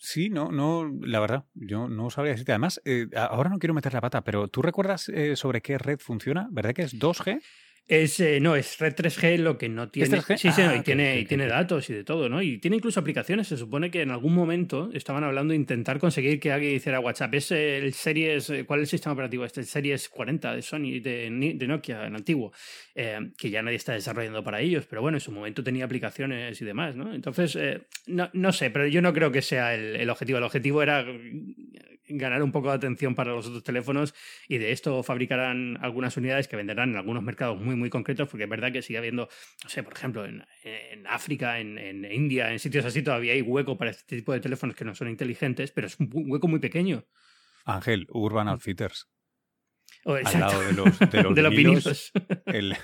Sí, 0.02 0.30
no, 0.30 0.50
no, 0.50 0.90
la 1.02 1.20
verdad, 1.20 1.44
yo 1.52 1.86
no 1.86 2.08
sabría 2.08 2.32
decirte. 2.32 2.52
Además, 2.52 2.80
eh, 2.86 3.06
ahora 3.14 3.50
no 3.50 3.58
quiero 3.58 3.74
meter 3.74 3.92
la 3.92 4.00
pata, 4.00 4.24
pero 4.24 4.48
¿tú 4.48 4.62
recuerdas 4.62 5.10
eh, 5.10 5.36
sobre 5.36 5.60
qué 5.60 5.76
red 5.76 5.98
funciona? 5.98 6.48
¿Verdad 6.50 6.72
que 6.72 6.82
es 6.82 6.98
2G? 6.98 7.42
Es, 7.90 8.20
eh, 8.20 8.38
no, 8.38 8.54
es 8.54 8.78
Red 8.78 8.94
3G 8.94 9.38
lo 9.38 9.58
que 9.58 9.68
no 9.68 9.88
tiene. 9.88 10.22
Sí, 10.36 10.52
sí, 10.52 10.62
ah, 10.62 10.76
y, 10.76 10.82
tiene, 10.82 11.18
y 11.18 11.24
tiene 11.24 11.48
datos 11.48 11.90
y 11.90 11.92
de 11.92 12.04
todo, 12.04 12.28
¿no? 12.28 12.40
Y 12.40 12.58
tiene 12.58 12.76
incluso 12.76 13.00
aplicaciones. 13.00 13.48
Se 13.48 13.56
supone 13.56 13.90
que 13.90 14.02
en 14.02 14.12
algún 14.12 14.32
momento 14.32 14.90
estaban 14.92 15.24
hablando 15.24 15.50
de 15.50 15.56
intentar 15.56 15.98
conseguir 15.98 16.38
que 16.38 16.52
alguien 16.52 16.76
hiciera 16.76 17.00
WhatsApp. 17.00 17.34
Es 17.34 17.50
el 17.50 17.92
Series. 17.92 18.48
Eh, 18.50 18.64
¿Cuál 18.64 18.78
es 18.78 18.84
el 18.84 18.90
sistema 18.90 19.14
operativo? 19.14 19.44
Este 19.44 19.58
el 19.58 19.66
Series 19.66 20.08
40 20.08 20.54
de 20.54 20.62
Sony, 20.62 21.00
de, 21.02 21.56
de 21.56 21.66
Nokia, 21.66 22.06
el 22.06 22.14
antiguo, 22.14 22.52
eh, 22.94 23.32
que 23.36 23.50
ya 23.50 23.60
nadie 23.60 23.78
está 23.78 23.92
desarrollando 23.92 24.44
para 24.44 24.60
ellos, 24.60 24.86
pero 24.88 25.02
bueno, 25.02 25.16
en 25.16 25.20
su 25.20 25.32
momento 25.32 25.64
tenía 25.64 25.84
aplicaciones 25.84 26.62
y 26.62 26.64
demás, 26.64 26.94
¿no? 26.94 27.12
Entonces, 27.12 27.58
no, 28.06 28.30
no, 28.32 28.52
sé, 28.52 28.70
pero 28.70 28.86
yo 28.86 29.02
no 29.02 29.12
creo 29.12 29.32
que 29.32 29.42
sea 29.42 29.74
el, 29.74 29.96
el 29.96 30.08
objetivo. 30.10 30.38
El 30.38 30.44
objetivo 30.44 30.80
era 30.80 31.04
ganar 32.10 32.42
un 32.42 32.52
poco 32.52 32.68
de 32.68 32.74
atención 32.74 33.14
para 33.14 33.32
los 33.32 33.46
otros 33.46 33.62
teléfonos 33.62 34.14
y 34.48 34.58
de 34.58 34.72
esto 34.72 35.02
fabricarán 35.02 35.78
algunas 35.80 36.16
unidades 36.16 36.48
que 36.48 36.56
venderán 36.56 36.90
en 36.90 36.96
algunos 36.96 37.22
mercados 37.22 37.60
muy, 37.60 37.76
muy 37.76 37.90
concretos, 37.90 38.28
porque 38.28 38.44
es 38.44 38.50
verdad 38.50 38.72
que 38.72 38.82
sigue 38.82 38.98
habiendo, 38.98 39.28
no 39.62 39.70
sé, 39.70 39.82
por 39.82 39.92
ejemplo, 39.92 40.24
en, 40.24 40.44
en 40.64 41.06
África, 41.06 41.58
en, 41.60 41.78
en, 41.78 42.04
India, 42.10 42.52
en 42.52 42.58
sitios 42.58 42.84
así 42.84 43.02
todavía 43.02 43.32
hay 43.32 43.42
hueco 43.42 43.76
para 43.76 43.90
este 43.90 44.16
tipo 44.16 44.32
de 44.32 44.40
teléfonos 44.40 44.76
que 44.76 44.84
no 44.84 44.94
son 44.94 45.08
inteligentes, 45.08 45.70
pero 45.70 45.86
es 45.86 45.98
un 45.98 46.10
hueco 46.12 46.48
muy 46.48 46.60
pequeño. 46.60 47.04
Ángel, 47.64 48.06
Urban 48.10 48.48
Outfitters. 48.48 49.08
Oh, 50.04 50.14
al 50.14 50.40
lado 50.40 50.62
de 50.62 50.72
los, 50.72 50.98
de 50.98 51.22
los, 51.22 51.34
de 51.34 51.42
los 51.42 52.12
el, 52.46 52.74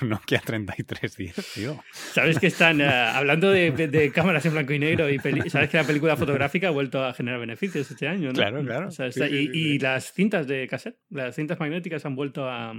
Nokia 0.00 0.40
3310, 0.40 1.52
tío. 1.52 1.84
Sabes 1.92 2.38
que 2.38 2.46
están 2.46 2.80
eh, 2.80 2.86
hablando 2.86 3.50
de, 3.50 3.70
de, 3.70 4.12
cámaras 4.12 4.46
en 4.46 4.52
blanco 4.52 4.72
y 4.72 4.78
negro 4.78 5.10
y 5.10 5.18
sabes 5.50 5.68
que 5.68 5.76
la 5.76 5.84
película 5.84 6.16
fotográfica 6.16 6.68
ha 6.68 6.70
vuelto 6.70 7.04
a 7.04 7.12
generar 7.12 7.38
beneficios 7.38 7.90
este 7.90 8.08
año, 8.08 8.28
¿no? 8.28 8.34
Claro, 8.34 8.64
claro. 8.64 8.88
y, 9.30 9.74
y, 9.74 9.78
las 9.78 10.12
cintas 10.14 10.46
de 10.46 10.66
cassette, 10.66 10.96
las 11.10 11.34
cintas 11.34 11.60
magnéticas 11.60 12.06
han 12.06 12.16
vuelto 12.16 12.48
a, 12.48 12.72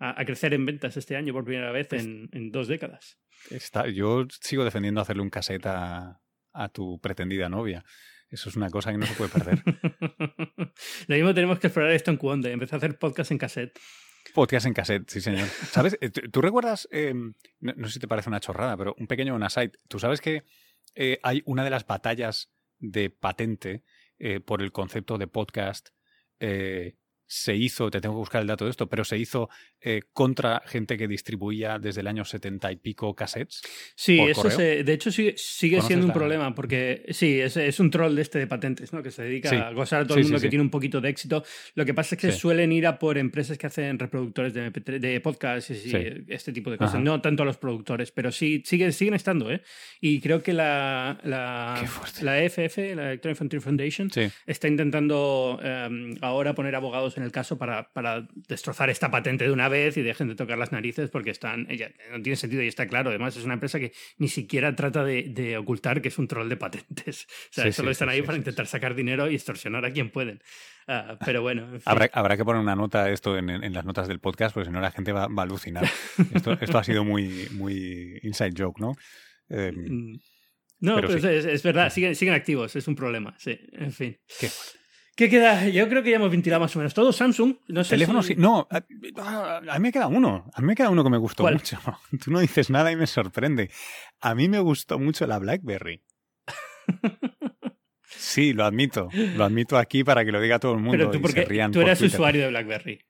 a, 0.00 0.24
crecer 0.24 0.52
en 0.54 0.66
ventas 0.66 0.96
este 0.96 1.14
año 1.14 1.32
por 1.32 1.44
primera 1.44 1.70
vez 1.70 1.92
en, 1.92 2.28
en 2.32 2.50
dos 2.50 2.66
décadas. 2.66 3.18
Está, 3.50 3.86
yo 3.86 4.26
sigo 4.40 4.64
defendiendo 4.64 5.00
hacerle 5.00 5.22
un 5.22 5.30
cassette 5.30 5.66
a, 5.66 6.20
a 6.52 6.68
tu 6.68 6.98
pretendida 7.00 7.48
novia. 7.48 7.84
Eso 8.34 8.48
es 8.48 8.56
una 8.56 8.68
cosa 8.68 8.90
que 8.90 8.98
no 8.98 9.06
se 9.06 9.14
puede 9.14 9.30
perder. 9.30 9.62
Lo 11.06 11.14
mismo 11.14 11.34
tenemos 11.34 11.60
que 11.60 11.68
explorar 11.68 11.92
esto 11.92 12.10
en 12.10 12.16
Cuonde, 12.16 12.50
empezar 12.50 12.74
a 12.74 12.78
hacer 12.78 12.98
podcast 12.98 13.30
en 13.30 13.38
cassette. 13.38 13.78
Podcast 14.34 14.66
en 14.66 14.74
cassette, 14.74 15.08
sí, 15.08 15.20
señor. 15.20 15.46
¿Sabes? 15.46 15.96
Eh, 16.00 16.10
¿Tú 16.10 16.40
recuerdas, 16.40 16.88
em, 16.90 17.34
no, 17.60 17.86
sé 17.86 17.94
si 17.94 18.00
te 18.00 18.08
parece 18.08 18.28
una 18.28 18.40
chorrada, 18.40 18.76
pero 18.76 18.96
un 18.98 19.06
pequeño 19.06 19.36
aside. 19.36 19.70
¿Tú 19.86 20.00
sabes 20.00 20.20
que 20.20 20.42
eh, 20.96 21.20
hay 21.22 21.44
una 21.46 21.62
de 21.62 21.70
las 21.70 21.86
batallas 21.86 22.50
de 22.80 23.08
patente 23.08 23.84
eh, 24.18 24.40
por 24.40 24.62
el 24.62 24.72
concepto 24.72 25.16
de 25.16 25.28
podcast 25.28 25.90
se 27.26 27.54
hizo, 27.56 27.90
te 27.90 28.00
tengo 28.00 28.14
que 28.14 28.18
buscar 28.18 28.42
el 28.42 28.48
dato 28.48 28.64
de 28.64 28.70
esto, 28.70 28.88
pero 28.88 29.04
se 29.04 29.18
hizo 29.18 29.48
eh, 29.80 30.02
contra 30.12 30.62
gente 30.66 30.96
que 30.96 31.08
distribuía 31.08 31.78
desde 31.78 32.00
el 32.00 32.06
año 32.06 32.24
70 32.24 32.72
y 32.72 32.76
pico 32.76 33.14
cassettes. 33.14 33.62
Sí, 33.96 34.20
eso 34.20 34.48
de 34.48 34.92
hecho 34.92 35.10
sigue, 35.10 35.34
sigue 35.36 35.80
siendo 35.82 36.06
un 36.06 36.12
problema, 36.12 36.54
porque 36.54 37.06
sí, 37.10 37.40
es, 37.40 37.56
es, 37.56 37.80
un 37.80 37.90
troll 37.90 38.14
de 38.14 38.22
este 38.22 38.38
de 38.38 38.46
patentes, 38.46 38.92
¿no? 38.92 39.02
que 39.02 39.10
se 39.10 39.22
dedica 39.22 39.68
a 39.68 39.72
gozar 39.72 40.02
a 40.02 40.06
todo 40.06 40.18
el 40.18 40.24
mundo 40.24 40.40
que 40.40 40.48
tiene 40.48 40.62
un 40.62 40.70
poquito 40.70 41.00
de 41.00 41.08
éxito. 41.08 41.44
Lo 41.74 41.84
que 41.84 41.94
pasa 41.94 42.14
es 42.14 42.20
que 42.20 42.32
suelen 42.32 42.72
ir 42.72 42.86
a 42.86 42.98
por 42.98 43.18
empresas 43.18 43.58
que 43.58 43.66
hacen 43.66 43.98
reproductores 43.98 44.54
de, 44.54 44.70
de 44.70 45.20
podcasts 45.20 45.70
y 45.70 45.92
este 46.28 46.52
tipo 46.52 46.70
de 46.70 46.78
cosas, 46.78 47.00
no 47.00 47.20
tanto 47.20 47.42
a 47.42 47.46
los 47.46 47.56
productores, 47.56 48.10
pero 48.10 48.32
sí 48.32 48.62
siguen, 48.64 48.92
siguen 48.92 49.14
estando. 49.14 49.50
¿eh? 49.50 49.62
Y 50.00 50.20
creo 50.20 50.42
que 50.42 50.52
la, 50.52 51.18
la, 51.24 51.84
la 52.22 52.42
EFF, 52.42 52.78
la 52.94 53.08
Electronic 53.08 53.36
Frontier 53.36 53.62
Foundation, 53.62 54.10
está 54.46 54.68
intentando 54.68 55.58
em, 55.62 56.14
ahora 56.20 56.54
poner 56.54 56.74
abogados 56.74 57.13
en 57.16 57.22
el 57.22 57.32
caso 57.32 57.58
para, 57.58 57.92
para, 57.92 58.26
destrozar 58.48 58.90
esta 58.90 59.10
patente 59.10 59.44
de 59.44 59.52
una 59.52 59.68
vez 59.68 59.96
y 59.96 60.02
dejen 60.02 60.28
de 60.28 60.34
tocar 60.34 60.58
las 60.58 60.72
narices 60.72 61.10
porque 61.10 61.30
están, 61.30 61.66
ella, 61.70 61.90
no 62.10 62.22
tiene 62.22 62.36
sentido 62.36 62.62
y 62.62 62.68
está 62.68 62.86
claro. 62.86 63.10
Además, 63.10 63.36
es 63.36 63.44
una 63.44 63.54
empresa 63.54 63.78
que 63.78 63.92
ni 64.18 64.28
siquiera 64.28 64.74
trata 64.74 65.04
de, 65.04 65.24
de 65.24 65.56
ocultar 65.56 66.02
que 66.02 66.08
es 66.08 66.18
un 66.18 66.28
troll 66.28 66.48
de 66.48 66.56
patentes. 66.56 67.26
O 67.50 67.54
sea, 67.54 67.70
solo 67.72 67.90
están 67.92 68.08
ahí 68.08 68.22
para 68.22 68.36
intentar 68.36 68.66
sacar 68.66 68.94
dinero 68.94 69.30
y 69.30 69.34
extorsionar 69.34 69.84
a 69.84 69.92
quien 69.92 70.10
pueden. 70.10 70.40
Ah, 70.88 71.16
pero 71.24 71.40
bueno. 71.40 71.78
Habrá, 71.84 72.10
habrá, 72.12 72.36
que 72.36 72.44
poner 72.44 72.60
una 72.60 72.74
nota 72.74 73.10
esto 73.10 73.38
en, 73.38 73.48
en, 73.48 73.72
las 73.72 73.84
notas 73.84 74.08
del 74.08 74.18
podcast, 74.18 74.54
porque 74.54 74.66
si 74.66 74.72
no 74.72 74.80
la 74.80 74.90
gente 74.90 75.12
va, 75.12 75.28
va 75.28 75.42
a 75.42 75.46
alucinar. 75.46 75.84
esto, 76.34 76.52
esto, 76.60 76.78
ha 76.78 76.84
sido 76.84 77.04
muy, 77.04 77.48
muy 77.52 78.18
inside 78.22 78.54
joke, 78.56 78.80
¿no? 78.80 78.96
Em, 79.48 80.18
no, 80.80 80.96
pero, 80.96 81.14
es, 81.14 81.24
es, 81.24 81.62
verdad, 81.62 81.90
siguen, 81.90 82.14
siguen 82.14 82.34
activos, 82.34 82.74
es 82.76 82.88
un 82.88 82.94
problema, 82.94 83.34
sí, 83.38 83.58
en 83.72 83.92
fin. 83.92 84.18
Qué 84.40 84.48
¿Qué 85.16 85.30
queda? 85.30 85.68
Yo 85.68 85.88
creo 85.88 86.02
que 86.02 86.10
ya 86.10 86.16
hemos 86.16 86.30
ventilado 86.30 86.60
más 86.60 86.74
o 86.74 86.78
menos 86.80 86.92
todo. 86.94 87.12
Samsung, 87.12 87.56
no 87.68 87.84
sé 87.84 87.90
Teléfono 87.90 88.22
si... 88.22 88.34
No, 88.34 88.66
a, 88.70 88.78
a, 88.78 89.78
mí 89.78 89.80
me 89.80 89.92
queda 89.92 90.08
uno. 90.08 90.50
A 90.52 90.60
mí 90.60 90.66
me 90.66 90.74
queda 90.74 90.90
uno 90.90 91.04
que 91.04 91.10
me 91.10 91.18
gustó 91.18 91.44
¿Cuál? 91.44 91.54
mucho. 91.54 91.78
Tú 92.24 92.30
no 92.32 92.40
dices 92.40 92.68
nada 92.70 92.90
y 92.90 92.96
me 92.96 93.06
sorprende. 93.06 93.70
A 94.20 94.34
mí 94.34 94.48
me 94.48 94.58
gustó 94.58 94.98
mucho 94.98 95.26
la 95.26 95.38
BlackBerry. 95.38 96.02
Sí, 98.16 98.52
lo 98.52 98.64
admito. 98.64 99.08
Lo 99.36 99.44
admito 99.44 99.76
aquí 99.76 100.04
para 100.04 100.24
que 100.24 100.30
lo 100.30 100.40
diga 100.40 100.58
todo 100.60 100.72
el 100.74 100.78
mundo. 100.78 100.92
Pero 100.92 101.10
tú, 101.10 101.20
porque 101.20 101.44
tú 101.72 101.80
eras 101.80 102.00
usuario 102.00 102.42
de 102.42 102.48
BlackBerry. 102.48 103.00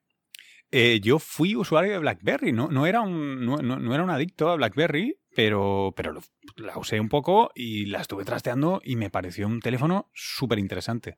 Eh, 0.71 0.99
yo 1.03 1.19
fui 1.19 1.55
usuario 1.55 1.93
de 1.93 1.99
BlackBerry, 1.99 2.53
no, 2.53 2.69
no, 2.69 2.87
era, 2.87 3.01
un, 3.03 3.45
no, 3.45 3.59
no- 3.59 3.79
no 3.79 3.95
era 3.95 4.03
un 4.03 4.11
adicto 4.11 4.49
a 4.51 4.57
BlackBerry, 4.57 5.17
pero, 5.37 5.93
pero 5.95 6.12
lo- 6.12 6.23
la 6.57 6.77
usé 6.79 6.99
un 7.01 7.09
poco 7.09 7.51
y 7.55 7.87
la 7.87 8.01
estuve 8.01 8.25
trasteando 8.25 8.81
y 8.83 8.97
me 8.97 9.11
pareció 9.11 9.47
un 9.47 9.61
teléfono 9.61 10.11
súper 10.14 10.59
interesante. 10.59 11.17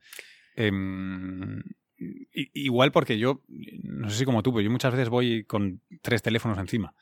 I- 1.98 2.50
igual 2.54 2.92
porque 2.92 3.18
yo, 3.18 3.42
no 3.82 4.10
sé 4.10 4.18
si 4.18 4.24
como 4.24 4.42
tú, 4.42 4.52
pero 4.52 4.62
yo 4.62 4.70
muchas 4.70 4.92
veces 4.92 5.08
voy 5.08 5.44
con 5.44 5.80
tres 6.02 6.22
teléfonos 6.22 6.58
encima. 6.58 6.94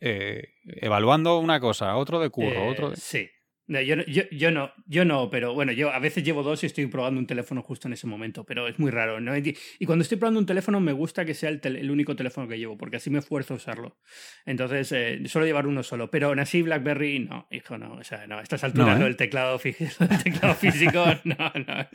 Eh, 0.00 0.54
evaluando 0.64 1.38
una 1.38 1.60
cosa, 1.60 1.96
otro 1.96 2.18
de 2.20 2.30
curro, 2.30 2.64
Eh, 2.64 2.70
otro 2.70 2.90
de... 2.90 2.96
Sí. 2.96 3.28
No, 3.70 3.80
yo, 3.80 3.94
no- 3.94 4.04
yo, 4.06 4.24
yo 4.32 4.50
no, 4.50 4.72
yo 4.86 5.04
no, 5.04 5.30
pero 5.30 5.54
bueno, 5.54 5.70
yo 5.70 5.92
a 5.92 6.00
veces 6.00 6.24
llevo 6.24 6.42
dos 6.42 6.60
y 6.64 6.66
estoy 6.66 6.86
probando 6.86 7.20
un 7.20 7.26
teléfono 7.28 7.62
justo 7.62 7.86
en 7.86 7.92
ese 7.94 8.08
momento, 8.08 8.42
pero 8.44 8.66
es 8.66 8.78
muy 8.80 8.90
raro. 8.90 9.20
¿no? 9.20 9.36
Y 9.36 9.86
cuando 9.86 10.02
estoy 10.02 10.18
probando 10.18 10.40
un 10.40 10.46
teléfono 10.46 10.80
me 10.80 10.92
gusta 10.92 11.24
que 11.24 11.34
sea 11.34 11.50
el, 11.50 11.60
tel- 11.60 11.76
el 11.76 11.88
único 11.90 12.16
teléfono 12.16 12.48
que 12.48 12.58
llevo, 12.58 12.76
porque 12.76 12.96
así 12.96 13.10
me 13.10 13.20
esfuerzo 13.20 13.54
a 13.54 13.58
usarlo. 13.58 13.96
Entonces, 14.44 14.90
eh, 14.92 15.20
suelo 15.26 15.46
llevar 15.46 15.68
uno 15.68 15.84
solo, 15.84 16.10
pero 16.10 16.26
aún 16.28 16.40
así 16.40 16.62
BlackBerry, 16.62 17.20
no, 17.20 17.46
hijo, 17.52 17.78
no, 17.78 17.94
o 17.94 18.02
sea, 18.02 18.26
no, 18.26 18.38
a 18.38 18.42
estas 18.42 18.64
alturas 18.64 18.98
No, 18.98 19.02
¿eh? 19.02 19.04
del 19.04 19.16
teclado, 19.16 19.58
del 19.62 19.76
teclado 20.24 20.54
físico, 20.56 21.04
no, 21.24 21.36
no, 21.54 21.88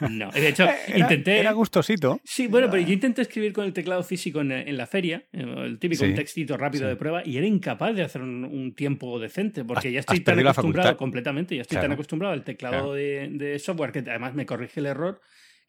no. 0.00 0.08
No, 0.08 0.30
de 0.32 0.48
hecho, 0.48 0.64
Eh, 0.64 0.74
Era, 0.88 0.98
intenté... 0.98 1.38
era 1.38 1.52
gustosito. 1.52 2.20
Sí, 2.24 2.46
bueno, 2.48 2.68
pero 2.70 2.82
yo 2.82 2.92
intenté 2.92 3.22
escribir 3.22 3.52
con 3.52 3.64
el 3.64 3.72
teclado 3.72 4.02
físico 4.02 4.40
en, 4.40 4.52
en 4.52 4.76
la 4.76 4.86
feria, 4.86 5.24
eh, 5.32 5.44
el 5.64 5.78
típico 5.78 6.04
Sí, 6.04 6.10
un 6.10 6.16
textito 6.16 6.56
rápido 6.56 6.84
sí. 6.84 6.88
de 6.88 6.96
prueba, 6.96 7.22
y 7.24 7.36
era 7.36 7.46
incapaz 7.46 7.94
de 7.94 8.02
hacer 8.02 8.22
un, 8.22 8.44
un 8.44 8.74
tiempo 8.74 9.18
decente, 9.20 9.64
porque 9.64 9.88
Has- 9.88 9.94
ya 9.94 10.00
estoy 10.00 10.20
tan 10.20 10.42
la 10.42 10.54
acostumbrado 10.80 10.96
completamente, 10.96 11.56
ya 11.56 11.62
estoy 11.62 11.78
tan 11.78 11.92
acostumbrado 11.92 12.34
al 12.34 12.44
teclado 12.44 12.74
claro. 12.76 12.92
de, 12.94 13.28
de 13.32 13.58
software 13.58 13.92
que 13.92 13.98
además 14.00 14.34
me 14.34 14.46
corrige 14.46 14.80
el 14.80 14.86
error, 14.86 15.20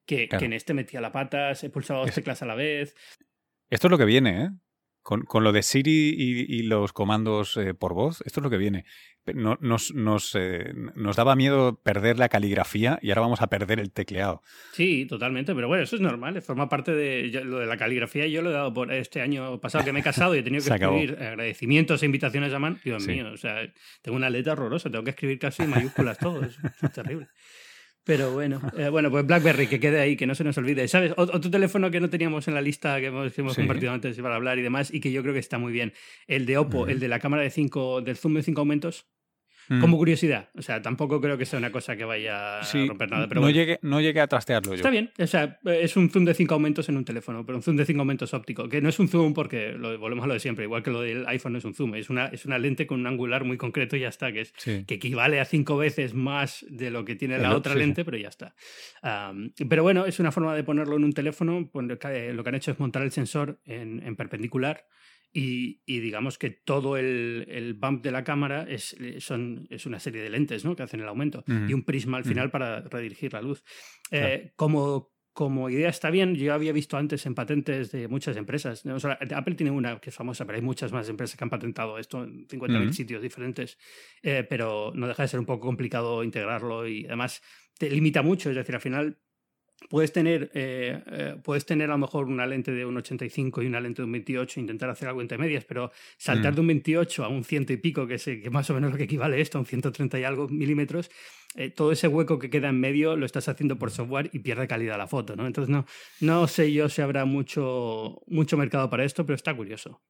que, 0.05 0.27
Claro. 0.27 0.39
que 0.39 0.45
en 0.45 0.53
este 0.53 0.73
metía 0.73 0.99
la 1.01 1.11
pata, 1.11 1.53
se 1.55 1.69
pulsaba 1.69 1.99
dos 2.01 2.09
Es- 2.09 2.15
teclas 2.15 2.41
a 2.41 2.45
la 2.45 2.55
vez. 2.55 2.95
Esto 3.69 3.87
es 3.87 3.91
lo 3.91 3.97
que 3.97 4.05
viene, 4.05 4.43
¿eh? 4.45 4.49
Con, 5.03 5.21
con 5.23 5.43
lo 5.43 5.51
de 5.51 5.63
Siri 5.63 6.13
y, 6.15 6.45
y 6.59 6.61
los 6.63 6.93
comandos 6.93 7.57
eh, 7.57 7.73
por 7.73 7.93
voz, 7.95 8.21
esto 8.25 8.39
es 8.39 8.43
lo 8.43 8.49
que 8.51 8.57
viene. 8.57 8.85
No- 9.33 9.57
nos, 9.59 9.93
nos, 9.95 10.35
eh, 10.35 10.73
nos 10.95 11.15
daba 11.15 11.35
miedo 11.35 11.79
perder 11.81 12.19
la 12.19 12.29
caligrafía 12.29 12.99
y 13.01 13.09
ahora 13.09 13.21
vamos 13.21 13.41
a 13.41 13.47
perder 13.47 13.79
el 13.79 13.91
tecleado. 13.91 14.41
Sí, 14.73 15.05
totalmente, 15.07 15.55
pero 15.55 15.67
bueno, 15.67 15.83
eso 15.83 15.95
es 15.95 16.01
normal, 16.03 16.37
eh, 16.37 16.41
forma 16.41 16.69
parte 16.69 16.91
de 16.91 17.31
yo- 17.31 17.43
lo 17.43 17.57
de 17.59 17.65
la 17.65 17.77
caligrafía. 17.77 18.27
Yo 18.27 18.41
lo 18.43 18.51
he 18.51 18.53
dado 18.53 18.73
por 18.73 18.91
este 18.93 19.21
año 19.21 19.59
pasado 19.59 19.83
que 19.83 19.91
me 19.91 20.01
he 20.01 20.03
casado 20.03 20.35
y 20.35 20.39
he 20.39 20.43
tenido 20.43 20.63
que 20.65 20.73
acabó. 20.73 20.95
escribir 20.97 21.23
agradecimientos 21.23 22.01
e 22.03 22.05
invitaciones 22.05 22.53
a 22.53 22.59
mano. 22.59 22.77
Dios 22.83 23.03
Sí. 23.03 23.11
mío, 23.11 23.31
o 23.33 23.37
sea, 23.37 23.55
tengo 24.03 24.15
una 24.17 24.29
letra 24.29 24.53
horrorosa, 24.53 24.89
tengo 24.91 25.03
que 25.03 25.11
escribir 25.11 25.39
casi 25.39 25.63
en 25.63 25.71
mayúsculas 25.71 26.17
todo, 26.19 26.43
es 26.43 26.57
terrible. 26.93 27.27
Pero 28.03 28.31
bueno, 28.33 28.59
eh, 28.77 28.89
bueno, 28.89 29.11
pues 29.11 29.25
BlackBerry, 29.27 29.67
que 29.67 29.79
quede 29.79 29.99
ahí, 29.99 30.15
que 30.17 30.25
no 30.25 30.33
se 30.33 30.43
nos 30.43 30.57
olvide. 30.57 30.87
¿Sabes? 30.87 31.11
Ot- 31.13 31.29
Otro 31.35 31.51
teléfono 31.51 31.91
que 31.91 31.99
no 31.99 32.09
teníamos 32.09 32.47
en 32.47 32.55
la 32.55 32.61
lista 32.61 32.99
que 32.99 33.07
hemos, 33.07 33.31
que 33.31 33.41
hemos 33.41 33.53
Sí. 33.53 33.61
compartido 33.61 33.91
antes 33.91 34.17
para 34.19 34.35
hablar 34.35 34.57
y 34.57 34.63
demás, 34.63 34.91
y 34.93 34.99
que 34.99 35.11
yo 35.11 35.21
creo 35.21 35.33
que 35.33 35.39
está 35.39 35.59
muy 35.59 35.71
bien. 35.71 35.93
El 36.27 36.45
de 36.47 36.57
Oppo, 36.57 36.87
el 36.87 36.99
de 36.99 37.07
la 37.07 37.19
cámara 37.19 37.43
de 37.43 37.51
5, 37.51 38.01
del 38.01 38.17
zoom 38.17 38.33
de 38.33 38.43
5 38.43 38.61
aumentos, 38.61 39.05
Mm. 39.69 39.79
como 39.79 39.97
curiosidad. 39.97 40.49
O 40.55 40.61
sea, 40.61 40.81
tampoco 40.81 41.21
creo 41.21 41.37
que 41.37 41.45
sea 41.45 41.59
una 41.59 41.71
cosa 41.71 41.95
que 41.95 42.03
vaya 42.03 42.63
Sí, 42.63 42.83
a 42.83 42.87
romper 42.87 43.09
nada. 43.11 43.27
Pero 43.27 43.41
no, 43.41 43.45
bueno. 43.45 43.55
llegué, 43.55 43.79
no 43.81 44.01
llegué 44.01 44.19
a 44.21 44.27
trastearlo 44.27 44.71
yo. 44.71 44.75
Está 44.77 44.89
bien, 44.89 45.11
o 45.17 45.27
sea, 45.27 45.59
es 45.65 45.95
un 45.95 46.09
zoom 46.09 46.25
de 46.25 46.33
5 46.33 46.53
aumentos 46.53 46.89
en 46.89 46.97
un 46.97 47.05
teléfono, 47.05 47.45
pero 47.45 47.57
un 47.57 47.63
zoom 47.63 47.77
de 47.77 47.85
5 47.85 47.99
aumentos 47.99 48.33
óptico, 48.33 48.67
que 48.67 48.81
no 48.81 48.89
es 48.89 48.99
un 48.99 49.07
zoom 49.07 49.33
porque 49.33 49.73
lo, 49.73 49.97
volvemos 49.99 50.23
a 50.25 50.27
lo 50.27 50.33
de 50.33 50.39
siempre, 50.39 50.65
igual 50.65 50.83
que 50.83 50.91
lo 50.91 51.01
del 51.01 51.25
iPhone 51.27 51.53
no 51.53 51.59
es 51.59 51.65
un 51.65 51.73
zoom, 51.73 51.95
es 51.95 52.09
una, 52.09 52.25
es 52.27 52.45
una 52.45 52.57
lente 52.59 52.85
con 52.87 52.99
un 52.99 53.07
angular 53.07 53.43
muy 53.45 53.57
concreto 53.57 53.95
y 53.95 54.01
ya 54.01 54.09
está, 54.09 54.31
que 54.31 54.41
es 54.41 54.53
Sí. 54.57 54.83
que 54.85 54.95
equivale 54.95 55.39
a 55.39 55.45
cinco 55.45 55.77
veces 55.77 56.13
más 56.13 56.65
de 56.69 56.89
lo 56.91 57.05
que 57.05 57.15
tiene 57.15 57.35
El 57.35 57.43
la 57.43 57.53
o- 57.53 57.57
otra 57.57 57.73
sí, 57.73 57.79
lente, 57.79 58.03
pero 58.03 58.17
ya 58.17 58.29
está. 58.29 58.55
Am, 59.01 59.51
pero 59.69 59.83
bueno, 59.83 60.05
es 60.05 60.19
una 60.19 60.31
forma 60.31 60.55
de 60.55 60.63
ponerlo 60.63 60.95
en 60.97 61.03
un 61.03 61.13
teléfono, 61.13 61.69
lo 61.73 61.99
que 61.99 62.33
lo 62.33 62.43
que 62.43 62.49
han 62.49 62.55
hecho 62.55 62.71
es 62.71 62.79
montar 62.79 63.03
el 63.03 63.11
sensor 63.11 63.59
en, 63.65 64.01
en 64.05 64.15
perpendicular 64.15 64.85
y, 65.33 65.81
y 65.85 65.99
digamos 65.99 66.37
que 66.37 66.49
todo 66.49 66.97
el, 66.97 67.45
el 67.49 67.73
bump 67.73 68.03
de 68.03 68.11
la 68.11 68.23
cámara 68.23 68.65
es, 68.67 68.95
son, 69.19 69.65
es 69.69 69.85
una 69.85 69.99
serie 69.99 70.21
de 70.21 70.29
lentes 70.29 70.65
¿no? 70.65 70.75
que 70.75 70.83
hacen 70.83 70.99
el 70.99 71.07
aumento 71.07 71.43
y 71.47 71.73
un 71.73 71.83
prisma 71.83 72.17
al 72.17 72.25
final 72.25 72.51
para 72.51 72.81
redirigir 72.81 73.33
la 73.33 73.41
luz. 73.41 73.63
Claro. 74.09 74.27
Eh, 74.27 74.53
como, 74.57 75.13
como 75.33 75.69
idea 75.69 75.89
está 75.89 76.09
bien, 76.09 76.35
yo 76.35 76.53
había 76.53 76.73
visto 76.73 76.97
antes 76.97 77.25
en 77.25 77.33
patentes 77.35 77.91
de 77.91 78.09
muchas 78.09 78.35
empresas, 78.35 78.85
¿no? 78.85 78.95
O 78.95 78.99
sea, 78.99 79.17
Apple 79.33 79.55
tiene 79.55 79.71
una 79.71 79.99
que 79.99 80.09
es 80.09 80.15
famosa, 80.15 80.45
pero 80.45 80.57
hay 80.57 80.61
muchas 80.61 80.91
más 80.91 81.07
empresas 81.07 81.37
que 81.37 81.43
han 81.45 81.49
patentado 81.49 81.97
esto 81.97 82.23
en 82.25 82.45
50.000 82.49 82.89
Ujú. 82.89 82.93
sitios 82.93 83.21
diferentes, 83.21 83.77
Eh, 84.23 84.45
pero 84.49 84.91
no 84.93 85.07
deja 85.07 85.23
de 85.23 85.29
ser 85.29 85.39
un 85.39 85.45
poco 85.45 85.65
complicado 85.67 86.23
integrarlo 86.23 86.85
y 86.87 87.05
además 87.05 87.41
te 87.79 87.89
limita 87.89 88.21
mucho, 88.21 88.49
es 88.49 88.55
decir, 88.57 88.75
al 88.75 88.81
final 88.81 89.17
puedes 89.89 90.11
tener, 90.13 90.51
eh, 90.53 91.01
eh, 91.07 91.35
puedes 91.43 91.65
tener 91.65 91.89
a 91.89 91.93
lo 91.93 91.97
mejor 91.97 92.27
una 92.27 92.45
lente 92.45 92.71
de 92.71 92.85
un 92.85 92.97
85 92.97 93.61
y 93.61 93.67
una 93.67 93.79
lente 93.79 94.01
de 94.01 94.05
un 94.05 94.11
28 94.11 94.59
e 94.59 94.61
intentar 94.61 94.89
hacer 94.89 95.07
algo 95.07 95.21
entre 95.21 95.37
medias, 95.37 95.65
pero 95.65 95.91
saltar 96.17 96.53
Mm. 96.53 96.55
de 96.55 96.61
un 96.61 96.67
28 96.67 97.23
a 97.25 97.27
un 97.27 97.43
ciento 97.43 97.73
y 97.73 97.77
pico, 97.77 98.07
que 98.07 98.15
es 98.15 98.23
que 98.23 98.49
más 98.49 98.69
o 98.69 98.73
menos 98.73 98.91
lo 98.91 98.97
que 98.97 99.03
equivale 99.03 99.41
esto, 99.41 99.57
a 99.57 99.61
un 99.61 99.67
130 99.67 100.19
y 100.19 100.23
algo 100.23 100.47
milímetros, 100.47 101.09
eh, 101.55 101.69
todo 101.69 101.91
ese 101.91 102.07
hueco 102.07 102.39
que 102.39 102.49
queda 102.49 102.69
en 102.69 102.79
medio 102.79 103.15
lo 103.17 103.25
estás 103.25 103.49
haciendo 103.49 103.77
por 103.77 103.91
software 103.91 104.29
y 104.31 104.39
pierde 104.39 104.67
calidad 104.67 104.97
la 104.97 105.07
foto, 105.07 105.35
¿no? 105.35 105.45
Entonces 105.47 105.69
no, 105.69 105.85
no 106.21 106.47
sé 106.47 106.71
yo 106.71 106.87
si 106.87 107.01
habrá 107.01 107.25
mucho, 107.25 108.21
mucho 108.27 108.57
mercado 108.57 108.89
para 108.89 109.03
esto, 109.03 109.25
pero 109.25 109.35
está 109.35 109.53
curioso. 109.53 110.01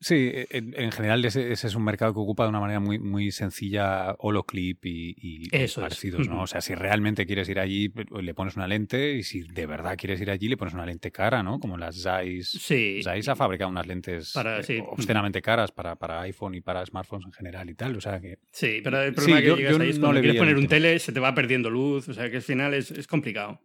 Sí, 0.00 0.30
en, 0.50 0.74
en 0.78 0.92
general 0.92 1.24
ese, 1.24 1.50
ese 1.52 1.66
es 1.66 1.74
un 1.74 1.82
mercado 1.84 2.14
que 2.14 2.20
ocupa 2.20 2.44
de 2.44 2.50
una 2.50 2.60
manera 2.60 2.78
muy, 2.78 2.98
muy 3.00 3.32
sencilla 3.32 4.14
holoclip 4.18 4.84
y, 4.86 5.16
y 5.20 5.48
Eso 5.50 5.84
es. 5.84 6.04
¿no? 6.28 6.42
O 6.42 6.46
sea, 6.46 6.60
si 6.60 6.74
realmente 6.74 7.26
quieres 7.26 7.48
ir 7.48 7.58
allí, 7.58 7.88
pues, 7.88 8.06
le 8.22 8.32
pones 8.32 8.54
una 8.56 8.68
lente 8.68 9.14
y 9.14 9.22
si 9.24 9.40
de 9.42 9.66
verdad 9.66 9.96
quieres 9.96 10.20
ir 10.20 10.30
allí, 10.30 10.48
le 10.48 10.56
pones 10.56 10.74
una 10.74 10.86
lente 10.86 11.10
cara, 11.10 11.42
¿no? 11.42 11.58
Como 11.58 11.76
las 11.76 12.00
Zeiss. 12.00 12.48
Sí. 12.50 13.00
Zeiss 13.02 13.28
ha 13.28 13.34
fabricado 13.34 13.70
unas 13.70 13.86
lentes 13.88 14.32
Para- 14.32 14.60
eh, 14.60 14.84
obscenamente 14.88 15.42
caras 15.42 15.72
para, 15.72 15.96
para 15.96 16.20
iPhone 16.22 16.54
y 16.54 16.60
para 16.60 16.86
smartphones 16.86 17.26
en 17.26 17.32
general 17.32 17.68
y 17.68 17.74
tal. 17.74 17.96
O 17.96 18.00
sea 18.00 18.20
que. 18.20 18.38
Sí, 18.52 18.80
pero 18.84 19.02
el 19.02 19.10
Sí, 19.10 19.14
problema 19.16 19.40
yo- 19.40 19.56
que 19.56 19.62
llegas 19.62 19.76
yo 19.78 19.82
ahí 19.82 19.90
es 19.90 19.96
no 19.98 20.02
cuando 20.02 20.14
le 20.14 20.20
quieres 20.22 20.38
poner 20.40 20.56
un 20.58 20.68
tele, 20.68 20.98
se 21.00 21.12
te 21.12 21.18
va 21.20 21.34
perdiendo 21.34 21.70
luz, 21.70 22.08
o 22.08 22.14
sea 22.14 22.30
que 22.30 22.36
al 22.36 22.42
final 22.42 22.72
es, 22.74 22.90
es 22.92 23.06
complicado. 23.08 23.60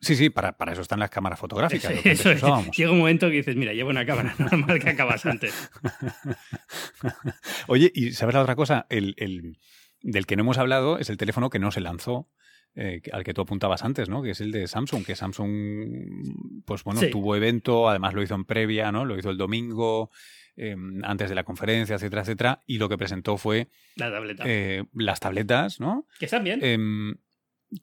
Sí, 0.00 0.16
sí, 0.16 0.30
para, 0.30 0.56
para 0.56 0.72
eso 0.72 0.82
están 0.82 0.98
las 1.00 1.10
cámaras 1.10 1.38
fotográficas. 1.38 1.92
que 2.00 2.10
Eso 2.12 2.30
es. 2.30 2.42
Llega 2.76 2.90
un 2.90 2.98
momento 2.98 3.28
que 3.28 3.36
dices, 3.36 3.56
mira, 3.56 3.72
llevo 3.72 3.90
una 3.90 4.04
cámara 4.06 4.34
normal 4.38 4.78
que 4.80 4.90
acabas 4.90 5.24
antes. 5.26 5.70
Oye, 7.68 7.90
y 7.94 8.12
¿sabes 8.12 8.34
la 8.34 8.42
otra 8.42 8.56
cosa? 8.56 8.86
El, 8.88 9.14
el- 9.18 9.58
del 10.02 10.24
que 10.26 10.36
no 10.36 10.42
hemos 10.42 10.58
hablado 10.58 10.98
es 10.98 11.10
el 11.10 11.16
teléfono 11.18 11.50
que 11.50 11.58
no 11.58 11.70
se 11.70 11.80
lanzó, 11.80 12.28
eh, 12.74 13.02
al 13.12 13.22
que 13.24 13.34
tú 13.34 13.42
apuntabas 13.42 13.84
antes, 13.84 14.08
¿no? 14.08 14.22
Que 14.22 14.30
es 14.30 14.40
el 14.40 14.50
de 14.50 14.66
Samsung, 14.66 15.04
que 15.04 15.14
Samsung, 15.14 16.62
pues 16.64 16.84
bueno, 16.84 17.00
Sí. 17.00 17.10
tuvo 17.10 17.36
evento, 17.36 17.88
además 17.88 18.14
lo 18.14 18.22
hizo 18.22 18.34
en 18.34 18.44
previa, 18.44 18.90
¿no? 18.92 19.04
Lo 19.04 19.18
hizo 19.18 19.28
el 19.30 19.36
domingo, 19.36 20.10
eh, 20.56 20.74
antes 21.02 21.28
de 21.28 21.34
la 21.34 21.44
conferencia, 21.44 21.96
etcétera, 21.96 22.22
etcétera, 22.22 22.62
y 22.66 22.78
lo 22.78 22.88
que 22.88 22.96
presentó 22.96 23.36
fue 23.36 23.68
La 23.96 24.10
tableta. 24.10 24.44
eh, 24.46 24.84
las 24.94 25.20
tabletas, 25.20 25.80
¿no? 25.80 26.06
que 26.18 26.24
están 26.26 26.44
bien. 26.44 26.60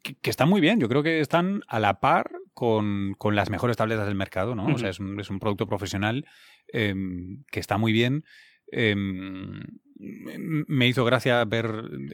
Que, 0.04 0.16
que 0.16 0.30
están 0.30 0.50
muy 0.50 0.60
bien, 0.60 0.80
yo 0.80 0.90
creo 0.90 1.02
que 1.02 1.22
están 1.22 1.62
a 1.68 1.80
la 1.80 2.00
par 2.00 2.30
con, 2.54 3.14
con 3.18 3.36
las 3.36 3.50
mejores 3.50 3.78
tabletas 3.78 4.08
del 4.08 4.16
mercado, 4.16 4.56
¿no? 4.56 4.66
O 4.66 4.78
sea, 4.78 4.90
Ujú. 4.90 4.90
es 4.90 5.00
un, 5.00 5.20
es 5.20 5.30
un 5.30 5.40
producto 5.40 5.68
profesional 5.68 6.26
em, 6.68 7.44
que 7.52 7.60
está 7.60 7.78
muy 7.78 7.94
bien. 7.94 8.26
Em, 8.72 9.62
me 10.00 10.88
hizo 10.88 11.06
gracia 11.06 11.44
ver 11.46 11.66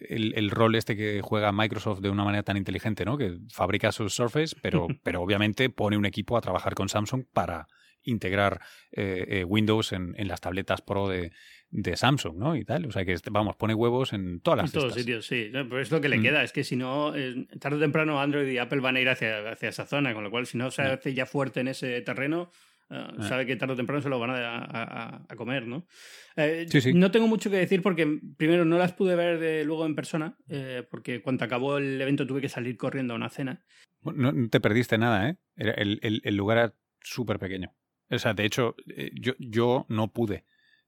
el, 0.09 0.33
el 0.35 0.49
rol 0.51 0.75
este 0.75 0.95
que 0.95 1.21
juega 1.21 1.51
Microsoft 1.51 1.99
de 2.01 2.09
una 2.09 2.23
manera 2.23 2.43
tan 2.43 2.57
inteligente, 2.57 3.05
¿no? 3.05 3.17
Que 3.17 3.39
fabrica 3.51 3.91
sus 3.91 4.13
Surface, 4.13 4.55
pero, 4.61 4.87
pero 5.03 5.21
obviamente 5.21 5.69
pone 5.69 5.97
un 5.97 6.05
equipo 6.05 6.37
a 6.37 6.41
trabajar 6.41 6.75
con 6.75 6.89
Samsung 6.89 7.25
para 7.33 7.67
integrar 8.03 8.61
eh, 8.91 9.25
eh, 9.27 9.43
Windows 9.45 9.93
en, 9.93 10.13
en 10.17 10.27
las 10.27 10.41
tabletas 10.41 10.81
Pro 10.81 11.07
de, 11.07 11.31
de 11.75 11.95
Samsung, 11.97 12.37
¿no? 12.37 12.55
Y 12.55 12.63
tal. 12.65 12.85
O 12.85 12.91
sea 12.91 13.03
que, 13.03 13.13
este- 13.13 13.31
vamos, 13.31 13.55
pone 13.55 13.73
huevos 13.73 14.13
en 14.13 14.39
todas 14.41 14.59
En 14.59 14.63
las 14.65 14.71
todos 14.71 14.93
cestas. 14.93 15.01
sitios, 15.03 15.25
sí. 15.25 15.49
Pero 15.51 15.79
es 15.79 15.91
lo 15.91 15.99
que 15.99 16.07
le 16.09 16.19
Mm. 16.19 16.21
queda. 16.21 16.43
Es 16.43 16.51
que 16.53 16.63
si 16.63 16.75
no, 16.75 17.15
eh, 17.15 17.47
tarde 17.59 17.77
o 17.77 17.79
temprano 17.79 18.21
Android 18.21 18.47
y 18.47 18.59
Apple 18.59 18.79
van 18.79 18.95
a 18.95 19.01
ir 19.01 19.09
hacia, 19.09 19.51
hacia 19.51 19.69
esa 19.69 19.85
zona. 19.87 20.13
Con 20.13 20.23
lo 20.23 20.29
cual, 20.31 20.45
si 20.45 20.57
no 20.57 20.69
se 20.71 20.83
hace 20.83 21.13
ya 21.15 21.25
fuerte 21.25 21.61
en 21.61 21.69
ese 21.69 21.99
terreno, 22.01 22.51
eh, 22.91 23.03
sabe 23.21 23.47
que 23.47 23.55
tarde 23.55 23.73
o 23.73 23.77
temprano 23.77 24.01
se 24.03 24.09
lo 24.09 24.19
van 24.19 24.29
a, 24.29 24.57
a- 24.59 25.25
a 25.27 25.35
comer, 25.35 25.65
¿no? 25.65 25.87
Eh, 26.35 26.67
Sí, 26.69 26.79
sí. 26.79 26.93
No 26.93 27.09
tengo 27.09 27.25
mucho 27.27 27.49
que 27.49 27.57
decir 27.57 27.81
porque, 27.81 28.19
primero, 28.37 28.65
no 28.65 28.77
las 28.77 28.93
pude 28.93 29.15
ver 29.15 29.39
de- 29.39 29.65
luego 29.65 29.85
en 29.87 29.95
persona, 29.95 30.37
eh, 30.49 30.83
porque 30.91 31.21
cuando 31.23 31.43
acabó 31.45 31.79
el 31.79 31.99
evento 31.99 32.27
tuve 32.27 32.41
que 32.41 32.49
salir 32.49 32.77
corriendo 32.77 33.13
a 33.13 33.17
una 33.17 33.29
cena. 33.29 33.63
No, 34.03 34.31
no 34.31 34.49
te 34.49 34.59
perdiste 34.59 34.97
nada, 34.99 35.29
¿eh? 35.29 35.37
El, 35.55 35.99
el- 36.03 36.21
el 36.23 36.35
lugar 36.35 36.57
era 36.59 36.73
súper 37.01 37.39
pequeño. 37.39 37.73
O 38.11 38.19
sea, 38.19 38.33
de 38.35 38.45
hecho, 38.45 38.75
yo, 39.13 39.33
yo 39.39 39.85
no 39.89 40.11
pude. 40.11 40.43